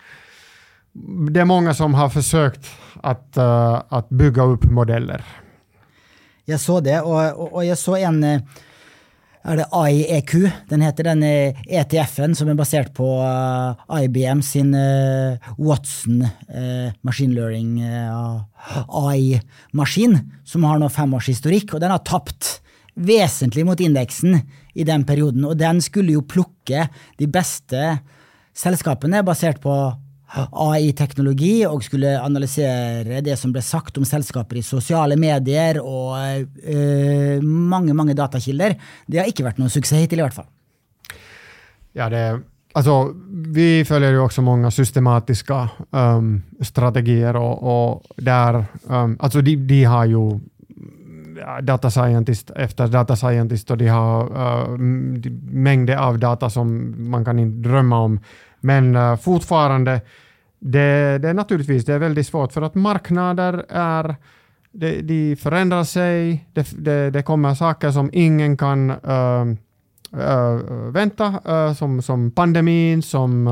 det 1.31 1.41
är 1.41 1.45
många 1.45 1.75
som 1.75 1.95
har 1.95 2.09
försökt 2.09 2.67
att, 3.03 3.35
uh, 3.37 3.83
att 3.89 4.09
bygga 4.09 4.43
upp 4.43 4.65
modeller. 4.65 5.25
Jag 6.45 6.61
såg 6.61 6.85
det 6.85 7.01
och, 7.01 7.43
och, 7.43 7.53
och 7.53 7.65
jag 7.65 7.79
såg 7.79 7.99
en 7.99 8.25
eh, 8.25 8.41
är 9.43 9.57
det 9.57 9.67
AIEQ, 9.71 10.35
den 10.69 10.81
heter 10.81 11.05
den 11.05 11.23
eh, 11.23 11.55
ETFen 11.69 12.35
som 12.35 12.49
är 12.49 12.55
baserad 12.55 12.95
på 12.95 13.23
uh, 13.91 14.05
IBM 14.05 14.43
sin 14.43 14.75
uh, 14.75 15.39
Watson 15.59 16.23
uh, 16.23 16.93
Machine 17.01 17.35
Learning 17.35 17.83
AI-maskin 18.89 20.33
som 20.45 20.65
har 20.65 20.79
nå 20.79 20.89
fem 20.89 21.15
års 21.15 21.29
historik 21.29 21.75
och 21.75 21.81
den 21.81 21.91
har 21.91 21.99
tappat 21.99 22.61
väsentligt 22.95 23.67
mot 23.67 23.81
indexen 23.81 24.41
i 24.75 24.85
den 24.85 25.05
perioden 25.05 25.45
och 25.45 25.57
den 25.57 25.83
skulle 25.83 26.13
ju 26.13 26.23
plocka 26.23 26.89
de 27.17 27.27
bästa 27.27 27.99
sällskapen 28.55 29.25
baserat 29.25 29.61
på 29.61 29.93
AI-teknologi 30.53 31.67
och 31.67 31.85
skulle 31.85 32.21
analysera 32.21 33.21
det 33.21 33.37
som 33.37 33.53
blev 33.53 33.63
sagt 33.63 33.99
om 33.99 34.05
sällskaper 34.05 34.57
i 34.57 34.63
sociala 34.63 35.17
medier 35.17 35.81
och 35.81 36.15
uh, 36.15 36.77
eh, 36.77 37.43
många, 37.43 37.95
många 37.95 38.15
datakilder. 38.15 38.81
Det 39.07 39.19
har 39.19 39.27
inte 39.27 39.45
varit 39.45 39.59
någon 39.59 39.71
succé 39.71 39.97
hittills 39.97 40.19
i 40.19 40.23
alla 40.23 40.31
fall. 40.31 40.47
Ja, 41.93 42.09
det, 42.09 42.41
alltså, 42.73 43.15
vi 43.31 43.85
följer 43.85 44.11
ju 44.11 44.19
också 44.19 44.43
många 44.43 44.71
systematiska 44.71 45.69
um, 45.91 46.43
strategier 46.61 47.37
och, 47.37 47.93
och 47.93 48.03
där, 48.17 48.65
um, 48.87 49.17
alltså 49.21 49.41
de, 49.41 49.57
de 49.57 49.85
har 49.85 50.05
ju 50.05 50.41
data 51.63 51.91
scientist 51.91 52.51
efter 52.57 52.87
data 52.87 53.17
scientist 53.17 53.71
och 53.71 53.79
de 53.79 53.89
har 53.89 54.23
uh, 54.23 54.79
mängder 55.51 55.97
av 55.97 56.19
data 56.19 56.51
som 56.51 56.95
man 57.11 57.25
kan 57.25 57.39
inte 57.39 57.69
drömma 57.69 57.99
om 57.99 58.21
men 58.61 58.97
uh, 58.97 59.17
fortfarande, 59.17 60.01
det, 60.59 61.19
det 61.19 61.29
är 61.29 61.35
naturligtvis 61.35 61.85
det 61.85 61.95
är 61.95 61.99
väldigt 61.99 62.27
svårt 62.27 62.53
för 62.53 62.63
att 62.63 62.75
marknader 62.75 63.65
är 63.69 64.17
de, 64.73 65.03
de 65.03 65.37
förändrar 65.37 65.85
sig, 65.85 66.47
det, 66.53 66.85
det, 66.85 67.11
det 67.11 67.23
kommer 67.23 67.55
saker 67.55 67.91
som 67.91 68.11
ingen 68.13 68.57
kan 68.57 68.91
uh, 68.91 69.45
uh, 70.15 70.91
vänta, 70.91 71.41
uh, 71.49 71.75
som, 71.75 72.03
som 72.03 72.31
pandemin, 72.31 73.03
som 73.03 73.49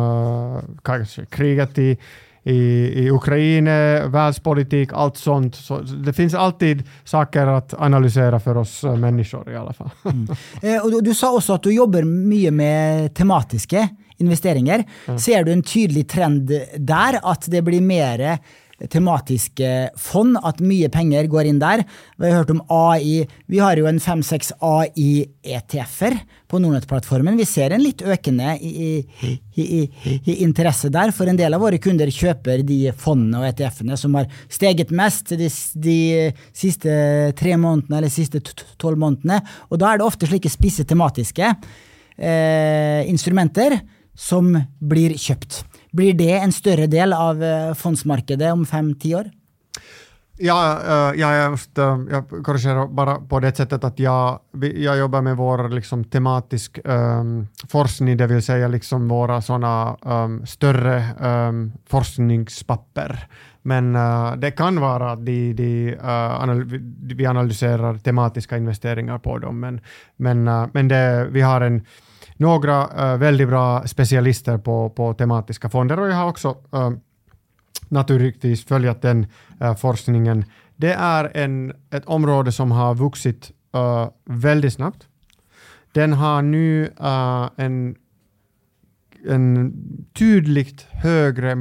kanske 0.82 1.24
kriget 1.26 1.78
i, 1.78 1.98
i, 2.46 2.92
i 3.04 3.10
Ukraina, 3.10 4.06
världspolitik, 4.06 4.92
allt 4.92 5.16
sånt. 5.16 5.54
Så 5.54 5.78
det 5.78 6.12
finns 6.12 6.34
alltid 6.34 6.82
saker 7.04 7.46
att 7.46 7.74
analysera 7.74 8.40
för 8.40 8.56
oss 8.56 8.82
människor 8.82 9.52
i 9.52 9.56
alla 9.56 9.72
fall. 9.72 9.90
Mm. 10.62 10.82
och 10.82 10.90
du, 10.90 11.00
du, 11.00 11.14
sa 11.14 11.36
också 11.36 11.52
att 11.52 11.62
du 11.62 11.74
jobbar 11.74 12.02
mycket 12.02 12.52
med 12.52 13.14
tematiska 13.14 13.88
investeringar. 14.16 14.84
Mm. 15.06 15.18
Ser 15.18 15.44
du 15.44 15.52
en 15.52 15.62
tydlig 15.62 16.08
trend 16.08 16.52
där, 16.76 17.18
att 17.22 17.44
det 17.46 17.62
blir 17.62 17.80
mer 17.80 18.38
tematiske 18.90 19.90
fond, 19.96 20.38
att 20.42 20.58
mycket 20.58 20.92
pengar 20.92 21.24
går 21.24 21.44
in 21.44 21.58
där. 21.58 21.84
Vi 22.16 22.30
har 22.30 22.36
hört 22.36 22.50
om 22.50 22.64
AI, 22.68 23.28
vi 23.46 23.58
har 23.58 23.76
ju 23.76 23.86
en 23.86 23.98
5-6 23.98 24.52
AI-ETF-er 24.58 26.18
på 26.48 26.58
Nordnet-plattformen. 26.58 27.36
Vi 27.36 27.46
ser 27.46 27.70
en 27.70 27.82
litt 27.82 28.02
økende 28.02 28.58
i, 28.60 28.98
i, 29.20 29.40
i, 29.54 29.90
i, 30.24 30.34
intresse 30.34 30.88
där, 30.88 31.10
för 31.10 31.26
en 31.26 31.36
del 31.36 31.54
av 31.54 31.60
våra 31.60 31.78
kunder 31.78 32.10
köper 32.10 32.58
de 32.58 32.92
fondene 32.92 33.38
och 33.38 33.46
ETFerna 33.46 33.96
som 33.96 34.14
har 34.14 34.32
steget 34.48 34.90
mest 34.90 35.28
de, 35.28 35.50
de 35.74 36.32
siste 36.52 37.32
tre 37.38 37.56
månaderna 37.56 37.98
eller 37.98 38.08
de 38.08 38.14
siste 38.14 38.40
tolv 38.76 38.98
månaderna. 38.98 39.40
Och 39.58 39.78
då 39.78 39.86
är 39.86 39.98
det 39.98 40.04
ofte 40.04 40.26
slike 40.26 40.50
spisse 40.50 40.84
tematiska 40.84 41.54
eh, 42.16 43.10
instrumenter 43.10 43.80
som 44.14 44.60
blir 44.78 45.14
köpt. 45.14 45.64
Blir 45.96 46.14
det 46.14 46.32
en 46.32 46.52
större 46.52 46.86
del 46.86 47.12
av 47.12 47.42
eh, 47.42 47.74
fondsmarknaden 47.74 48.52
om 48.52 48.66
fem, 48.66 48.94
tio 48.94 49.16
år? 49.16 49.30
Ja, 50.38 50.80
eh, 50.88 51.20
jag, 51.20 51.50
just, 51.50 51.78
eh, 51.78 51.98
jag 52.10 52.28
korrigerar 52.44 52.86
bara 52.86 53.16
på 53.16 53.40
det 53.40 53.56
sättet 53.56 53.84
att 53.84 53.98
jag, 53.98 54.40
jag 54.74 54.98
jobbar 54.98 55.22
med 55.22 55.36
vår 55.36 55.68
liksom, 55.68 56.04
tematisk 56.04 56.78
um, 56.84 57.48
forskning, 57.68 58.16
det 58.16 58.26
vill 58.26 58.42
säga 58.42 58.68
liksom 58.68 59.08
våra 59.08 59.42
såna 59.42 59.96
um, 60.02 60.46
större 60.46 61.04
um, 61.20 61.72
forskningspapper. 61.88 63.28
Men 63.62 63.96
uh, 63.96 64.36
det 64.36 64.50
kan 64.50 64.80
vara 64.80 65.12
att 65.12 65.26
de, 65.26 65.52
de, 65.52 65.96
anal 66.02 66.64
vi 67.14 67.26
analyserar 67.26 67.98
tematiska 67.98 68.56
investeringar 68.56 69.18
på 69.18 69.38
dem, 69.38 69.60
men, 69.60 69.80
men, 70.16 70.44
men 70.72 70.88
det, 70.88 71.26
vi 71.30 71.40
har 71.40 71.60
en 71.60 71.84
några 72.36 73.12
uh, 73.12 73.18
väldigt 73.18 73.48
bra 73.48 73.86
specialister 73.86 74.58
på, 74.58 74.90
på 74.90 75.14
tematiska 75.14 75.68
fonder 75.68 76.00
och 76.00 76.08
jag 76.08 76.14
har 76.14 76.28
också 76.28 76.56
uh, 76.74 76.90
naturligtvis 77.88 78.64
följt 78.64 79.02
den 79.02 79.26
uh, 79.62 79.74
forskningen. 79.74 80.44
Det 80.76 80.92
är 80.92 81.30
en, 81.34 81.72
ett 81.90 82.04
område 82.04 82.52
som 82.52 82.70
har 82.70 82.94
vuxit 82.94 83.50
uh, 83.76 84.08
väldigt 84.24 84.72
snabbt. 84.72 85.08
Den 85.92 86.12
har 86.12 86.42
nu 86.42 86.90
en, 87.56 87.94
en 89.28 89.74
tydligt 90.12 90.86
högre 90.90 91.56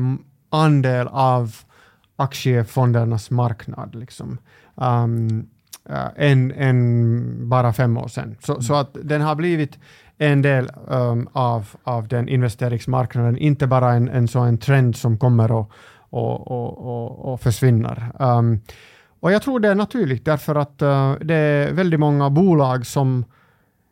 andel 0.49 1.07
av 1.07 1.55
aktiefondernas 2.15 3.31
marknad 3.31 3.95
liksom, 3.95 4.37
um, 4.75 5.47
än, 6.15 6.51
än 6.51 7.49
bara 7.49 7.73
fem 7.73 7.97
år 7.97 8.07
sedan. 8.07 8.35
Så, 8.39 8.53
mm. 8.53 8.61
så 8.61 8.75
att 8.75 8.97
den 9.03 9.21
har 9.21 9.35
blivit 9.35 9.79
en 10.17 10.41
del 10.41 10.69
um, 10.87 11.29
av, 11.33 11.67
av 11.83 12.07
den 12.07 12.29
investeringsmarknaden, 12.29 13.37
inte 13.37 13.67
bara 13.67 13.93
en, 13.93 14.09
en 14.09 14.27
sån 14.27 14.57
trend 14.57 14.95
som 14.95 15.17
kommer 15.17 15.51
och, 15.51 15.71
och, 16.09 16.51
och, 16.51 17.33
och, 17.33 17.41
försvinner. 17.41 18.11
Um, 18.19 18.61
och 19.19 19.31
jag 19.31 19.41
tror 19.41 19.59
det 19.59 19.67
är 19.69 19.75
naturligt 19.75 20.25
därför 20.25 20.55
att 20.55 20.81
uh, 20.81 21.13
det 21.21 21.35
är 21.35 21.71
väldigt 21.71 21.99
många 21.99 22.29
bolag 22.29 22.85
som 22.85 23.25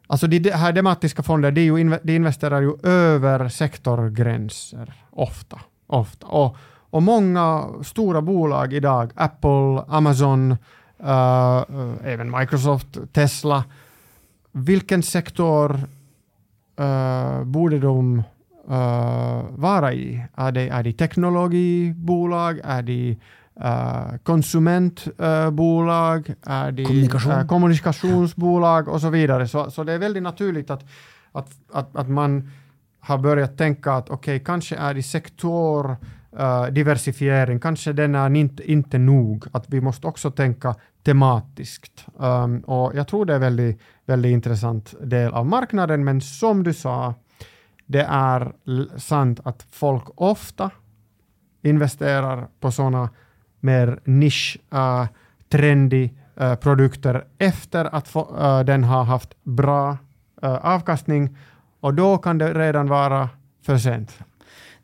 Alltså 0.08 0.28
de 0.28 0.52
här 0.52 0.74
tematiska 0.74 1.24
fonder, 1.24 1.52
de, 1.52 1.62
ju 1.62 1.98
de 2.04 2.16
investerar 2.16 2.62
ju 2.62 2.74
över 2.84 3.50
sektorgränser 3.50 4.94
ofta. 5.12 5.60
ofta. 5.88 6.28
Och, 6.28 6.58
och 6.90 7.04
många 7.04 7.68
stora 7.84 8.22
bolag 8.22 8.74
idag, 8.74 9.12
Apple, 9.16 9.84
Amazon, 9.88 10.52
uh, 10.52 11.08
uh 11.10 11.94
även 12.04 12.32
Microsoft, 12.40 12.98
Tesla, 13.14 13.64
vilken 14.52 15.04
sektor 15.04 15.80
uh, 16.80 17.44
borde 17.44 17.80
de 17.80 18.24
uh, 18.70 19.44
vara 19.50 19.94
i? 19.94 20.26
Är 20.36 20.52
det, 20.52 20.70
är 20.70 20.84
det 20.84 20.94
teknologibolag? 20.94 22.60
Är 22.64 22.82
det 22.82 23.18
uh, 23.64 24.18
konsumentbolag? 24.24 26.34
är 26.44 26.72
det 26.72 26.86
Kommunikation. 26.86 27.48
kommunikationsbolag 27.48 28.88
och 28.88 29.02
så 29.02 29.10
vidare? 29.10 29.48
Så, 29.48 29.72
så 29.72 29.84
det 29.84 29.94
är 29.94 30.00
väldigt 30.00 30.24
naturligt 30.24 30.70
att, 30.70 30.86
att, 31.32 31.50
att, 31.72 31.96
att 31.96 32.10
man 32.10 32.52
har 33.00 33.18
börjat 33.18 33.58
tänka 33.58 33.92
att 33.92 34.10
okej, 34.10 34.36
okay, 34.36 34.46
kanske 34.46 34.76
är 34.76 34.94
det 34.94 35.04
sektor 35.04 35.98
Uh, 36.40 36.66
diversifiering, 36.66 37.60
kanske 37.60 37.94
den 37.94 38.16
är 38.16 38.36
inte, 38.36 38.72
inte 38.72 38.98
nog, 38.98 39.46
att 39.52 39.70
vi 39.70 39.82
måste 39.82 40.08
också 40.08 40.32
tänka 40.32 40.76
tematiskt. 41.04 42.06
Um, 42.18 42.60
och 42.60 42.96
jag 42.96 43.08
tror 43.08 43.26
det 43.26 43.36
är 43.36 43.40
väldigt, 43.40 43.82
väldigt 44.06 44.32
intressant 44.32 44.94
del 45.02 45.34
av 45.34 45.46
marknaden, 45.46 46.04
men 46.04 46.22
som 46.22 46.64
du 46.64 46.74
sa, 46.74 47.14
det 47.86 48.04
är 48.10 48.52
sant 48.98 49.40
att 49.44 49.66
folk 49.72 50.04
ofta 50.16 50.72
investerar 51.62 52.48
på 52.60 52.72
sådana 52.72 53.10
mer 53.60 54.00
nisch, 54.04 54.58
uh, 54.74 55.06
trendy 55.50 56.10
uh, 56.42 56.56
produkter 56.56 57.26
efter 57.38 57.96
att 57.96 58.08
få, 58.08 58.36
uh, 58.36 58.46
äh, 58.46 58.66
den 58.66 58.84
har 58.84 59.04
haft 59.04 59.44
bra 59.44 59.98
avkastning 60.62 61.38
och 61.80 61.94
då 61.94 62.18
kan 62.18 62.38
det 62.38 62.54
redan 62.54 62.88
vara 62.88 63.30
för 63.66 63.78
sent. 63.78 64.20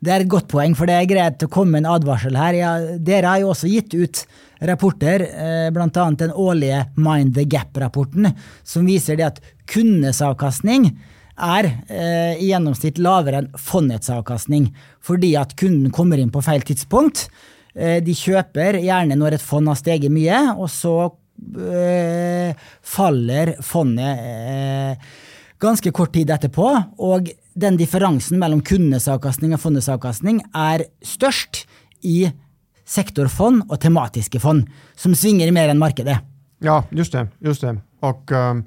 Det 0.00 0.12
er 0.12 0.22
et 0.24 0.32
godt 0.32 0.48
poeng, 0.48 0.72
for 0.76 0.88
det 0.88 0.96
er 0.96 1.08
greit 1.08 1.42
å 1.44 1.50
komme 1.52 1.76
med 1.76 1.84
en 1.84 1.92
advarsel 1.98 2.36
her. 2.40 2.56
Ja, 2.56 2.70
dere 2.96 3.34
har 3.34 3.42
jo 3.42 3.50
også 3.52 3.68
gitt 3.68 3.92
ut 3.92 4.22
rapporter, 4.64 5.26
eh, 5.28 5.68
bl.a. 5.72 6.06
den 6.16 6.32
årlige 6.32 6.86
Mind 6.96 7.34
the 7.36 7.44
Gap-rapporten, 7.44 8.30
som 8.64 8.88
viser 8.88 9.20
det 9.20 9.26
at 9.26 9.40
kundenes 9.68 10.22
avkastning 10.24 10.88
er 11.40 11.68
eh, 11.88 12.40
i 12.40 12.48
gjennomsnitt 12.48 13.00
lavere 13.00 13.42
enn 13.42 13.50
fondets 13.60 14.08
avkastning, 14.12 14.70
fordi 15.04 15.34
at 15.40 15.52
kunden 15.60 15.92
kommer 15.92 16.20
inn 16.20 16.32
på 16.32 16.42
feil 16.44 16.64
tidspunkt. 16.64 17.26
Eh, 17.74 18.00
de 18.04 18.16
kjøper 18.16 18.80
gjerne 18.80 19.18
når 19.20 19.36
et 19.36 19.44
fond 19.44 19.68
har 19.68 19.78
steget 19.80 20.12
mye, 20.12 20.40
og 20.56 20.68
så 20.72 20.96
eh, 21.60 22.56
faller 22.80 23.54
fondet 23.64 24.24
eh, 24.32 25.12
ganske 25.60 25.92
kort 25.92 26.16
tid 26.16 26.32
etterpå. 26.32 26.72
og 26.96 27.32
den 27.60 27.76
differansen 27.76 28.40
mellom 28.40 28.62
kundenes 28.64 29.08
avkastning 29.08 29.54
og 29.54 29.60
fondens 29.62 29.88
avkastning 29.92 30.40
er 30.56 30.86
størst 31.04 31.66
i 32.02 32.30
sektorfond 32.90 33.70
och 33.70 33.80
tematiska 33.80 34.40
fond, 34.40 34.70
som 34.94 35.14
svingar 35.14 35.52
mer 35.52 35.68
än 35.68 35.78
markedet. 35.78 36.18
Ja, 36.58 36.84
just 36.90 37.12
det. 37.12 37.28
Just 37.38 37.60
det. 37.60 37.80
Och 38.00 38.32
um, 38.32 38.64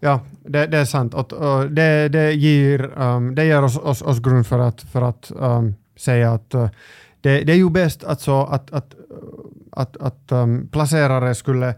ja, 0.00 0.20
det, 0.44 0.66
det, 0.66 0.78
är 0.78 0.84
sant. 0.84 1.14
Och, 1.14 1.32
och 1.32 1.70
det, 1.70 2.08
det, 2.08 2.32
ger, 2.32 2.98
um, 2.98 3.34
det 3.34 3.44
ger 3.44 3.62
oss, 3.62 3.76
oss, 3.76 4.02
oss 4.02 4.18
grund 4.18 4.46
för 4.46 4.58
att, 4.58 4.82
för 4.82 5.02
att 5.02 5.32
um, 5.34 5.74
säga 5.96 6.32
att 6.32 6.54
uh, 6.54 6.68
det, 7.20 7.44
det, 7.44 7.52
är 7.52 7.56
ju 7.56 7.70
bäst 7.70 8.04
alltså 8.04 8.42
att, 8.42 8.72
att, 8.72 8.94
att, 9.72 9.96
att 9.96 10.32
um, 10.32 10.68
placerare 10.68 11.34
skulle 11.34 11.74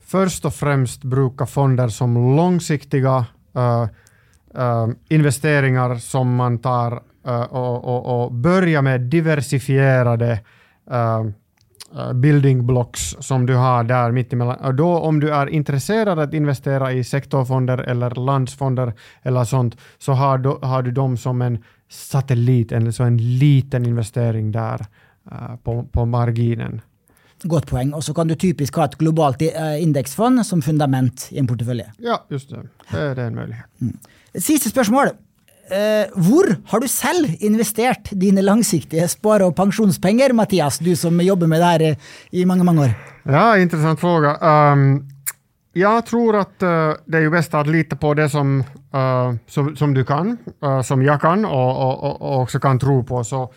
först 0.00 0.44
och 0.44 0.54
främst 0.54 1.04
bruka 1.04 1.46
fonder 1.46 1.88
som 1.88 2.36
långsiktiga 2.36 3.26
uh, 3.56 3.86
uh, 4.58 4.88
investeringar 5.08 5.94
som 5.94 6.34
man 6.34 6.58
tar 6.58 6.92
uh, 7.28 7.42
och, 7.42 7.84
och, 7.84 8.22
och 8.24 8.32
börjar 8.32 8.82
med 8.82 9.00
diversifierade 9.00 10.40
uh, 10.92 11.24
building 12.14 12.66
blocks 12.66 13.16
som 13.20 13.46
du 13.46 13.54
har 13.54 13.84
där 13.84 14.10
mittemellan. 14.10 14.76
Då 14.76 14.98
om 14.98 15.20
du 15.20 15.34
är 15.34 15.46
intresserad 15.46 16.18
att 16.18 16.34
investera 16.34 16.92
i 16.92 17.04
sektorfonder 17.04 17.78
eller 17.78 18.10
landsfonder 18.10 18.92
eller 19.22 19.44
sånt, 19.44 19.76
så 19.98 20.12
har 20.12 20.38
du, 20.38 20.58
har 20.62 20.82
du 20.82 20.90
dem 20.90 21.16
som 21.16 21.42
en 21.42 21.64
satellit, 21.88 22.72
eller 22.72 22.90
så 22.90 23.02
en 23.02 23.38
liten 23.38 23.86
investering 23.86 24.52
där 24.52 24.86
uh, 25.32 25.56
på, 25.56 25.84
på 25.92 26.06
marginen. 26.06 26.80
Godt 27.48 27.66
poeng. 27.70 27.94
Og 27.96 28.04
så 28.04 28.14
kan 28.16 28.28
du 28.28 28.34
typisk 28.34 28.76
ha 28.76 28.84
et 28.90 28.98
globalt 29.00 29.42
indeksfond 29.42 30.44
som 30.44 30.62
fundament 30.62 31.28
i 31.32 31.38
en 31.40 31.48
portefølje. 31.48 31.88
Ja, 32.04 32.20
just 32.30 32.50
det. 32.50 32.66
Det, 32.90 33.16
det 33.16 33.24
er 33.24 33.26
en 33.28 33.40
mulighet. 33.40 33.66
Mm. 33.80 33.96
Siste 34.36 34.70
spørsmål. 34.70 35.14
Eh, 35.70 36.10
hvor 36.18 36.48
har 36.66 36.80
du 36.82 36.88
selv 36.90 37.28
investert 37.40 38.10
dine 38.10 38.42
langsiktige 38.42 39.06
spare- 39.08 39.46
og 39.46 39.54
pensjonspenger, 39.54 40.32
Mathias, 40.34 40.80
du 40.82 40.96
som 40.96 41.20
jobber 41.20 41.46
med 41.46 41.60
det 41.62 41.70
her 41.70 41.96
i 42.32 42.44
mange, 42.44 42.64
mange 42.64 42.82
år? 42.82 42.94
Ja, 43.24 43.56
intressant 43.56 44.00
fråga. 44.00 44.36
Um, 44.72 45.08
jag 45.72 46.06
tror 46.06 46.36
att 46.36 46.62
uh, 46.62 46.94
det 47.06 47.18
är 47.18 47.20
ju 47.20 47.30
bäst 47.30 47.54
att 47.54 47.66
lita 47.66 47.96
på 47.96 48.14
det 48.14 48.28
som, 48.28 48.64
uh, 48.94 49.34
som, 49.46 49.76
som, 49.76 49.94
du 49.94 50.04
kan, 50.04 50.38
uh, 50.64 50.82
som 50.82 51.02
jag 51.02 51.20
kan 51.20 51.44
och, 51.44 52.02
och, 52.02 52.22
och, 52.22 52.40
också 52.40 52.58
kan 52.58 52.78
tro 52.78 53.04
på. 53.04 53.24
Så, 53.24 53.52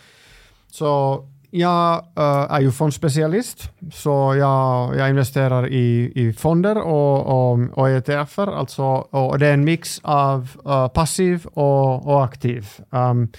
så 0.72 1.20
jag 1.56 1.98
uh, 1.98 2.54
är 2.54 2.62
ju 2.62 2.72
fondspecialist, 2.72 3.72
så 3.92 4.36
jag, 4.36 4.96
jag 4.96 5.10
investerar 5.10 5.68
i, 5.68 6.12
i 6.16 6.34
fonder 6.34 6.78
och, 6.78 7.26
och, 7.26 7.60
och 7.74 7.90
ETFer, 7.90 8.48
alltså, 8.48 8.84
och 8.84 9.40
det 9.40 9.48
är 9.48 9.54
en 9.54 9.66
mix 9.66 10.00
av 10.04 10.50
uh, 10.68 10.88
passiv 10.88 11.46
och, 11.46 12.08
och 12.08 12.24
aktiv. 12.24 12.68
Um, 12.90 13.32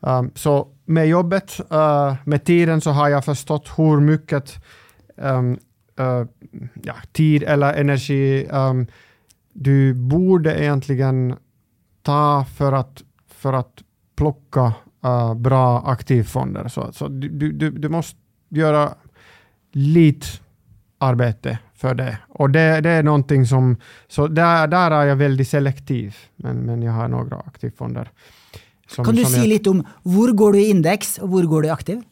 um, 0.00 0.30
så 0.34 0.68
med 0.84 1.08
jobbet, 1.08 1.60
uh, 1.72 2.14
med 2.24 2.44
tiden, 2.44 2.80
så 2.80 2.90
har 2.90 3.08
jag 3.08 3.24
förstått 3.24 3.70
hur 3.76 4.00
mycket 4.00 4.64
um, 5.16 5.58
ja, 6.82 6.94
tid 7.12 7.42
eller 7.42 7.74
energi 7.74 8.46
um, 8.50 8.86
du 9.52 9.94
borde 9.94 10.62
egentligen 10.62 11.36
ta 12.02 12.44
för 12.56 12.72
att, 12.72 13.02
för 13.28 13.52
att 13.52 13.82
plocka 14.16 14.72
uh, 15.04 15.34
bra 15.34 15.82
aktivfonder. 15.86 16.68
Så, 16.68 16.92
så 16.92 17.08
du, 17.08 17.52
du, 17.52 17.70
du 17.70 17.88
måste 17.88 18.18
göra 18.48 18.94
lite 19.72 20.26
arbete 20.98 21.58
för 21.74 21.94
det. 21.94 22.18
Och 22.28 22.50
det, 22.50 22.80
det 22.80 22.90
är 22.90 23.02
någonting 23.02 23.46
som... 23.46 23.76
Så 24.08 24.26
där, 24.26 24.66
där 24.66 24.90
är 24.90 25.04
jag 25.04 25.16
väldigt 25.16 25.48
selektiv, 25.48 26.16
men, 26.36 26.56
men 26.56 26.82
jag 26.82 26.92
har 26.92 27.08
några 27.08 27.36
aktivfonder. 27.36 28.10
Som, 28.88 29.04
kan 29.04 29.14
du 29.14 29.24
säga 29.24 29.44
lite 29.44 29.70
om 29.70 29.86
var 30.02 30.28
går 30.28 30.52
du 30.52 30.60
i 30.60 30.70
index 30.70 31.18
och 31.18 31.30
var 31.30 31.42
går 31.42 31.62
du 31.62 31.68
aktiv? 31.68 32.02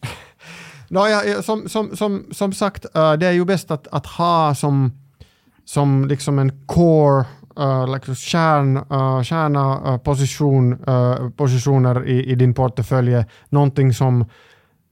no, 0.89 1.09
ja, 1.09 1.43
som, 1.43 1.69
som, 1.69 1.97
som, 1.97 2.27
som 2.31 2.53
sagt, 2.53 2.85
uh, 2.85 3.13
det 3.13 3.27
är 3.27 3.33
ju 3.33 3.45
bäst 3.45 3.71
att, 3.71 3.87
att 3.87 4.07
ha 4.07 4.55
som, 4.55 4.93
som 5.65 6.09
liksom 6.09 6.39
en 6.39 6.67
core 6.67 7.25
uh, 7.61 8.15
kärn, 8.15 8.77
eh, 8.77 8.83
uh, 8.93 9.23
kärna 9.23 9.93
uh, 9.93 9.99
position, 9.99 10.73
uh, 10.73 10.95
eh, 10.95 11.31
positioner 11.31 12.07
i, 12.07 12.25
i, 12.25 12.35
din 12.35 12.55
portfölj, 12.55 13.25
någonting 13.49 13.95
som, 13.95 14.25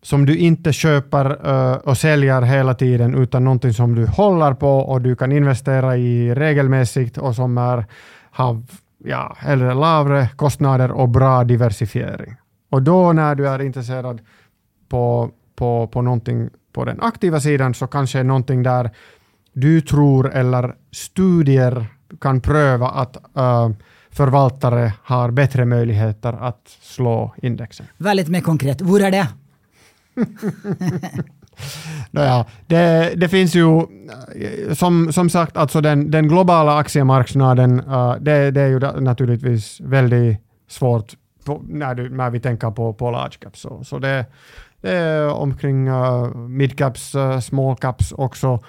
som 0.03 0.27
du 0.27 0.37
inte 0.37 0.73
köper 0.73 1.49
uh, 1.49 1.75
och 1.75 1.99
säljer 1.99 2.43
hela 2.43 2.75
tiden, 2.75 3.15
utan 3.15 3.45
någonting 3.45 3.73
som 3.73 3.95
du 3.95 4.07
håller 4.07 4.55
på 4.55 4.79
och 4.79 5.01
du 5.01 5.17
kan 5.17 5.33
investera 5.33 5.97
i 5.97 6.35
regelmässigt 6.35 7.19
och 7.19 7.35
som 7.35 7.59
är, 7.59 7.87
har 8.31 8.63
ja, 9.05 9.37
eller 9.41 9.75
lägre 9.75 10.29
kostnader 10.37 10.91
och 10.91 11.09
bra 11.09 11.45
diversifiering. 11.45 12.37
Och 12.71 12.83
då 12.83 13.13
när 13.13 13.35
du 13.35 13.49
är 13.49 13.63
intresserad 13.63 14.21
på, 14.89 15.31
på, 15.57 15.87
på 15.87 16.03
någonting 16.03 16.51
på 16.73 16.85
den 16.85 17.01
aktiva 17.01 17.41
sidan 17.41 17.75
så 17.75 17.87
kanske 17.87 18.23
någonting 18.23 18.63
där 18.63 18.91
du 19.53 19.81
tror 19.81 20.31
eller 20.33 20.75
studier 20.93 21.87
kan 22.21 22.41
pröva 22.41 22.89
att 22.89 23.17
uh, 23.17 23.71
förvaltare 24.11 24.93
har 25.03 25.31
bättre 25.31 25.65
möjligheter 25.65 26.33
att 26.33 26.77
slå 26.83 27.35
indexen. 27.43 27.87
Väldigt 27.97 28.29
mer 28.29 28.41
konkret, 28.41 28.81
var 28.81 29.01
är 29.01 29.11
det? 29.11 29.29
Naja, 32.11 32.45
det, 32.67 33.13
det 33.17 33.29
finns 33.29 33.55
ju, 33.55 33.87
som, 34.75 35.13
som 35.13 35.31
sagt, 35.31 35.57
alltså 35.57 35.81
den, 35.81 36.11
den 36.11 36.29
globala 36.29 36.77
aktiemarknaden, 36.77 37.81
uh, 37.81 38.15
det, 38.21 38.51
det 38.51 38.61
är 38.61 38.69
ju 38.69 38.79
naturligtvis 39.01 39.81
väldigt 39.81 40.39
svårt 40.69 41.15
på, 41.45 41.63
när, 41.69 41.95
du, 41.95 42.09
när 42.09 42.31
vi 42.31 42.41
tänker 42.41 42.71
på, 42.71 42.93
på 42.93 43.11
large 43.11 43.37
caps. 43.41 43.61
Så, 43.61 43.85
så 43.85 43.99
det, 43.99 44.27
det 44.81 44.91
är 44.91 45.29
omkring 45.29 45.89
uh, 45.89 46.35
mid 46.35 46.79
caps, 46.79 47.15
uh, 47.15 47.41
small 47.41 47.77
caps 47.77 48.13
också 48.13 48.65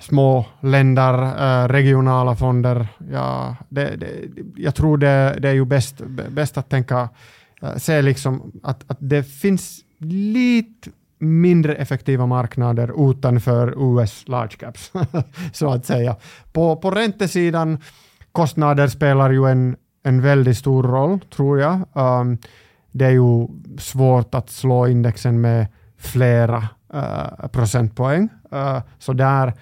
små 0.00 0.46
länder, 0.60 1.22
eh, 1.22 1.68
regionala 1.68 2.36
fonder. 2.36 2.86
Ja, 3.12 3.56
det, 3.68 3.96
det, 3.96 4.08
jag 4.56 4.74
tror 4.74 4.98
det, 4.98 5.36
det 5.38 5.48
är 5.48 5.52
ju 5.54 5.64
bäst, 5.64 6.00
bäst 6.30 6.58
att 6.58 6.68
tänka, 6.68 7.08
äh, 7.62 7.76
se 7.76 8.02
liksom 8.02 8.52
att, 8.62 8.90
att 8.90 8.98
det 9.00 9.22
finns 9.22 9.80
lite 9.98 10.90
mindre 11.18 11.74
effektiva 11.74 12.26
marknader 12.26 13.10
utanför 13.10 13.74
US 13.76 14.28
large 14.28 14.56
caps, 14.56 14.92
så 15.52 15.72
att 15.72 15.86
säga. 15.86 16.16
På, 16.52 16.76
på 16.76 16.90
räntesidan, 16.90 17.78
kostnader 18.32 18.88
spelar 18.88 19.30
ju 19.30 19.46
en, 19.50 19.76
en 20.02 20.22
väldigt 20.22 20.58
stor 20.58 20.82
roll, 20.82 21.20
tror 21.20 21.60
jag. 21.60 21.80
Um, 21.92 22.38
det 22.92 23.04
är 23.04 23.10
ju 23.10 23.48
svårt 23.78 24.34
att 24.34 24.50
slå 24.50 24.86
indexen 24.86 25.40
med 25.40 25.66
flera 25.98 26.68
uh, 26.94 27.46
procentpoäng. 27.52 28.28
Uh, 28.52 28.80
så 28.98 29.12
där 29.12 29.52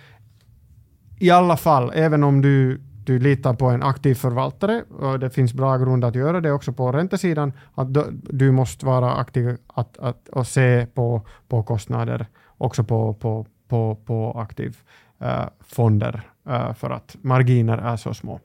i 1.22 1.30
alla 1.30 1.56
fall, 1.56 1.92
även 1.94 2.24
om 2.24 2.42
du, 2.42 2.80
du 3.04 3.18
litar 3.18 3.54
på 3.54 3.66
en 3.66 3.82
aktiv 3.82 4.14
förvaltare, 4.14 4.82
och 4.82 5.18
det 5.18 5.30
finns 5.30 5.54
bra 5.54 5.76
grund 5.76 6.04
att 6.04 6.14
göra 6.14 6.40
det 6.40 6.52
också 6.52 6.72
på 6.72 6.92
räntesidan, 6.92 7.52
att 7.74 7.94
du, 7.94 8.04
du 8.12 8.50
måste 8.50 8.86
vara 8.86 9.14
aktiv 9.14 9.56
att, 9.66 9.98
att, 9.98 10.28
och 10.28 10.46
se 10.46 10.86
på, 10.94 11.26
på 11.48 11.62
kostnader 11.62 12.26
också 12.58 12.84
på, 12.84 13.14
på, 13.14 13.46
på, 13.68 13.96
på 14.04 14.32
aktiv 14.40 14.76
uh, 15.22 15.44
fonder, 15.60 16.22
uh, 16.48 16.72
för 16.74 16.90
att 16.90 17.16
marginer 17.22 17.78
är 17.78 17.96
så 17.96 18.14
små. 18.14 18.40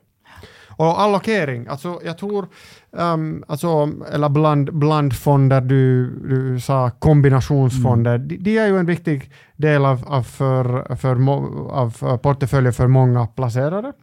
Och 0.78 1.02
allokering, 1.02 1.68
alltså 1.68 2.00
jag 2.04 2.18
tror, 2.18 2.48
um, 2.92 3.44
alltså, 3.48 3.92
eller 4.12 4.30
bland, 4.30 4.74
blandfonder, 4.74 5.62
du, 5.62 6.10
du 6.20 6.60
sa 6.60 6.90
kombinationsfonder, 6.90 8.16
mm. 8.16 8.28
de, 8.28 8.38
de, 8.38 8.58
är 8.58 8.68
ju 8.68 8.78
en 8.78 8.86
viktig 8.86 9.32
del 9.56 9.86
av, 9.86 10.04
av, 10.08 10.24
för, 10.24 10.96
för, 10.96 11.30
av 11.72 12.18
portföljen 12.18 12.74
för 12.74 12.88
många 12.88 13.28
placerare. 13.28 13.94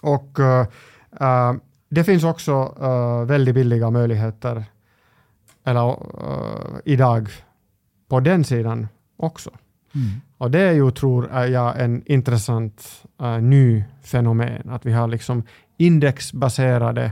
Och 0.00 0.38
uh, 0.38 0.66
uh, 1.20 1.52
det 1.88 2.04
finns 2.04 2.24
också 2.24 2.74
uh, 2.82 3.24
väldigt 3.26 3.54
billiga 3.54 3.90
möjligheter 3.90 4.64
eller, 5.64 5.96
idag 6.84 7.28
på 8.08 8.20
den 8.20 8.44
sidan 8.44 8.88
också. 9.16 9.50
Och 10.38 10.50
det 10.50 10.60
är 10.60 10.72
ju, 10.72 10.90
tror 10.90 11.32
jag, 11.32 11.80
en 11.80 12.02
intressant 12.06 13.04
uh, 13.22 13.40
ny 13.40 13.84
fenomen, 14.02 14.70
att 14.70 14.86
vi 14.86 14.92
har 14.92 15.08
liksom 15.08 15.42
indexbaserade 15.82 17.10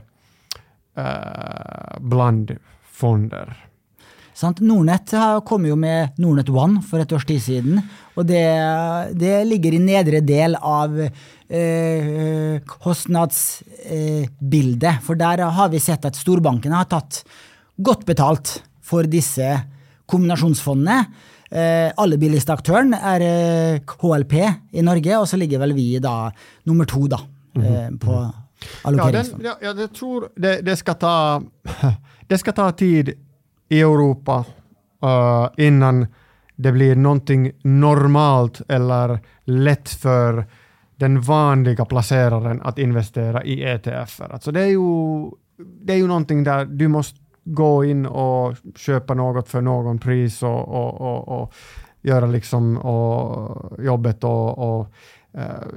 uh, 0.98 2.00
blandfonder. 2.00 3.54
Sant? 4.34 4.60
Nordnett 4.64 5.12
kom 5.46 5.66
jo 5.68 5.76
med 5.78 6.08
Nordnett 6.22 6.50
One 6.50 6.82
for 6.86 7.00
et 7.02 7.12
års 7.12 7.26
tid 7.28 7.42
siden. 7.44 7.82
Og 8.16 8.26
det, 8.26 8.44
det 9.20 9.48
ligger 9.48 9.72
i 9.76 9.80
nedre 9.82 10.20
del 10.24 10.56
av 10.56 11.08
eh, 11.52 12.60
kostnadsbildet. 12.66 14.88
Eh, 14.88 15.00
for 15.04 15.14
der 15.20 15.38
har 15.58 15.68
vi 15.72 15.80
sett 15.84 16.04
at 16.08 16.18
storbankene 16.18 16.78
har 16.80 16.88
tatt 16.90 17.22
godt 17.76 18.06
betalt 18.08 18.62
for 18.82 19.02
disse 19.08 19.48
kombinasjonsfondene. 20.10 21.04
Eh, 21.52 21.90
aller 22.00 22.20
billigste 22.20 22.54
aktøren 22.56 22.94
er 22.96 23.24
eh, 23.26 23.80
KLP 23.84 24.38
i 24.72 24.84
Norge, 24.84 25.18
og 25.20 25.28
så 25.28 25.36
ligger 25.40 25.60
vel 25.60 25.74
vi 25.76 25.98
da 26.00 26.30
nummer 26.68 26.88
to 26.88 27.04
da, 27.12 27.18
eh, 27.60 27.90
på 28.00 28.22
Ja, 29.42 29.56
ja, 29.60 29.72
jeg 29.72 29.92
tror 29.92 30.28
det, 30.36 30.60
det, 30.62 30.76
skal 30.76 30.94
ta, 30.94 31.42
det 32.28 32.38
skal 32.38 32.52
ta 32.52 32.72
tid 32.72 33.14
i 33.68 33.80
Europa 33.80 34.44
uh, 35.04 35.48
innan 35.56 36.06
det 36.56 36.72
blir 36.72 36.96
någonting 36.96 37.52
normalt 37.62 38.60
eller 38.68 39.18
lätt 39.44 39.88
för 39.88 40.46
den 40.96 41.20
vanliga 41.20 41.84
placeraren 41.84 42.62
att 42.62 42.78
investera 42.78 43.44
i 43.44 43.62
ETFer. 43.62 44.32
Alltså 44.32 44.52
det, 44.52 44.60
är 44.60 44.66
ju, 44.66 45.30
det 45.82 45.92
är 45.92 45.96
ju 45.96 46.06
någonting 46.06 46.44
där 46.44 46.64
du 46.64 46.88
måste 46.88 47.18
gå 47.44 47.84
in 47.84 48.06
och 48.06 48.56
köpa 48.76 49.14
något 49.14 49.48
för 49.48 49.60
någon 49.60 49.98
pris 49.98 50.42
och, 50.42 50.68
och, 50.68 51.00
och, 51.00 51.42
och 51.42 51.54
göra 52.02 52.26
liksom 52.26 52.78
och 52.78 53.84
jobbet 53.84 54.24
och, 54.24 54.58
och 54.58 54.92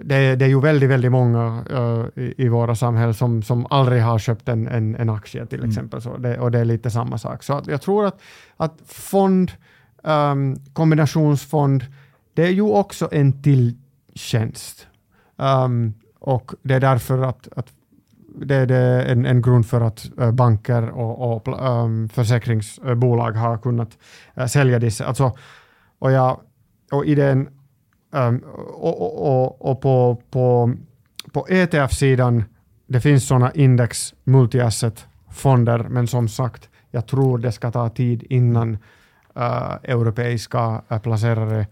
det, 0.04 0.36
det, 0.36 0.46
är 0.46 0.50
ju 0.50 0.62
väldigt, 0.62 0.90
väldigt 0.90 1.12
många 1.12 1.64
uh, 1.72 2.24
i, 2.24 2.34
i, 2.38 2.50
våra 2.50 2.76
samhällen 2.76 3.14
som, 3.14 3.44
som 3.44 3.68
aldrig 3.70 4.02
har 4.02 4.20
köpt 4.20 4.50
en, 4.50 4.68
en, 4.68 4.96
en 4.96 5.10
aktie 5.10 5.46
till 5.46 5.60
mm. 5.60 5.70
exempel. 5.70 6.02
Så 6.02 6.18
det, 6.18 6.40
och 6.40 6.52
det 6.52 6.60
är 6.60 6.66
lite 6.66 6.92
samma 6.92 7.18
sak. 7.18 7.44
Så 7.44 7.62
jag 7.68 7.82
tror 7.82 8.06
att, 8.06 8.22
att 8.58 8.82
fond, 8.86 9.52
um, 10.04 10.56
kombinationsfond, 10.74 11.86
det 12.34 12.44
är 12.44 12.52
ju 12.52 12.62
också 12.62 13.10
en 13.12 13.42
till 13.44 13.78
tjänst. 14.14 14.88
Um, 15.36 15.94
och 16.20 16.52
det 16.62 16.74
är 16.74 16.80
därför 16.80 17.22
att, 17.22 17.48
att 17.56 17.68
det 18.42 18.56
är 18.56 19.06
en, 19.06 19.26
en 19.26 19.42
grund 19.42 19.66
för 19.66 19.82
att 19.82 20.10
uh, 20.20 20.32
banker 20.32 20.90
och, 20.90 21.36
och 21.36 21.84
um, 21.84 22.10
försäkringsbolag 22.10 23.32
har 23.32 23.58
kunnat 23.58 23.98
uh, 24.38 24.46
sälja 24.46 24.80
dessa. 24.80 25.06
Alltså, 25.06 25.38
och, 26.00 26.12
jag, 26.12 26.40
och 26.92 27.06
i 27.06 27.16
den 27.16 27.50
um, 28.16 28.44
och, 28.74 29.02
och, 29.02 29.72
och, 29.72 29.82
på, 29.82 30.22
på, 30.32 30.74
på 31.32 31.48
ETF-sidan, 31.50 32.44
det 32.88 33.02
finns 33.02 33.28
sådana 33.28 33.52
index 33.52 34.14
multi-asset-fonder, 34.24 35.80
men 35.90 36.08
som 36.08 36.28
sagt, 36.28 36.70
jag 36.92 37.08
tror 37.08 37.38
det 37.38 37.52
ska 37.52 37.72
ta 37.72 37.90
tid 37.90 38.24
innan 38.30 38.78
uh, 39.38 39.74
europeiska 39.84 40.82
uh, 40.92 41.00
placerare 41.00 41.68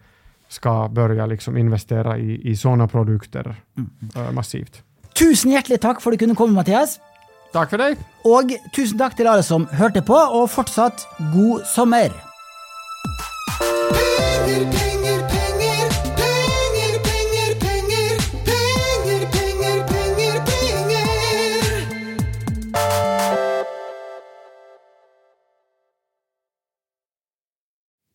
ska 0.47 0.89
börja 0.89 1.25
liksom 1.25 1.57
investera 1.57 2.17
i, 2.17 2.49
i 2.49 2.55
sådana 2.55 2.87
produkter 2.87 3.55
mm. 3.77 3.89
uh, 4.15 4.31
massivt. 4.31 4.83
Tusen 5.19 5.51
hjertelig 5.51 5.79
takk 5.81 6.01
for 6.01 6.09
at 6.11 6.17
du 6.17 6.25
kunne 6.25 6.35
komme, 6.35 6.53
Mathias. 6.57 6.99
Takk 7.53 7.69
for 7.69 7.77
deg. 7.77 7.99
Og 8.25 8.55
tusen 8.73 8.97
takk 8.97 9.17
til 9.17 9.29
alle 9.29 9.45
som 9.45 9.67
hørte 9.77 10.01
på, 10.01 10.17
og 10.17 10.49
fortsatt 10.49 11.05
god 11.33 11.61
sommer. 11.75 12.09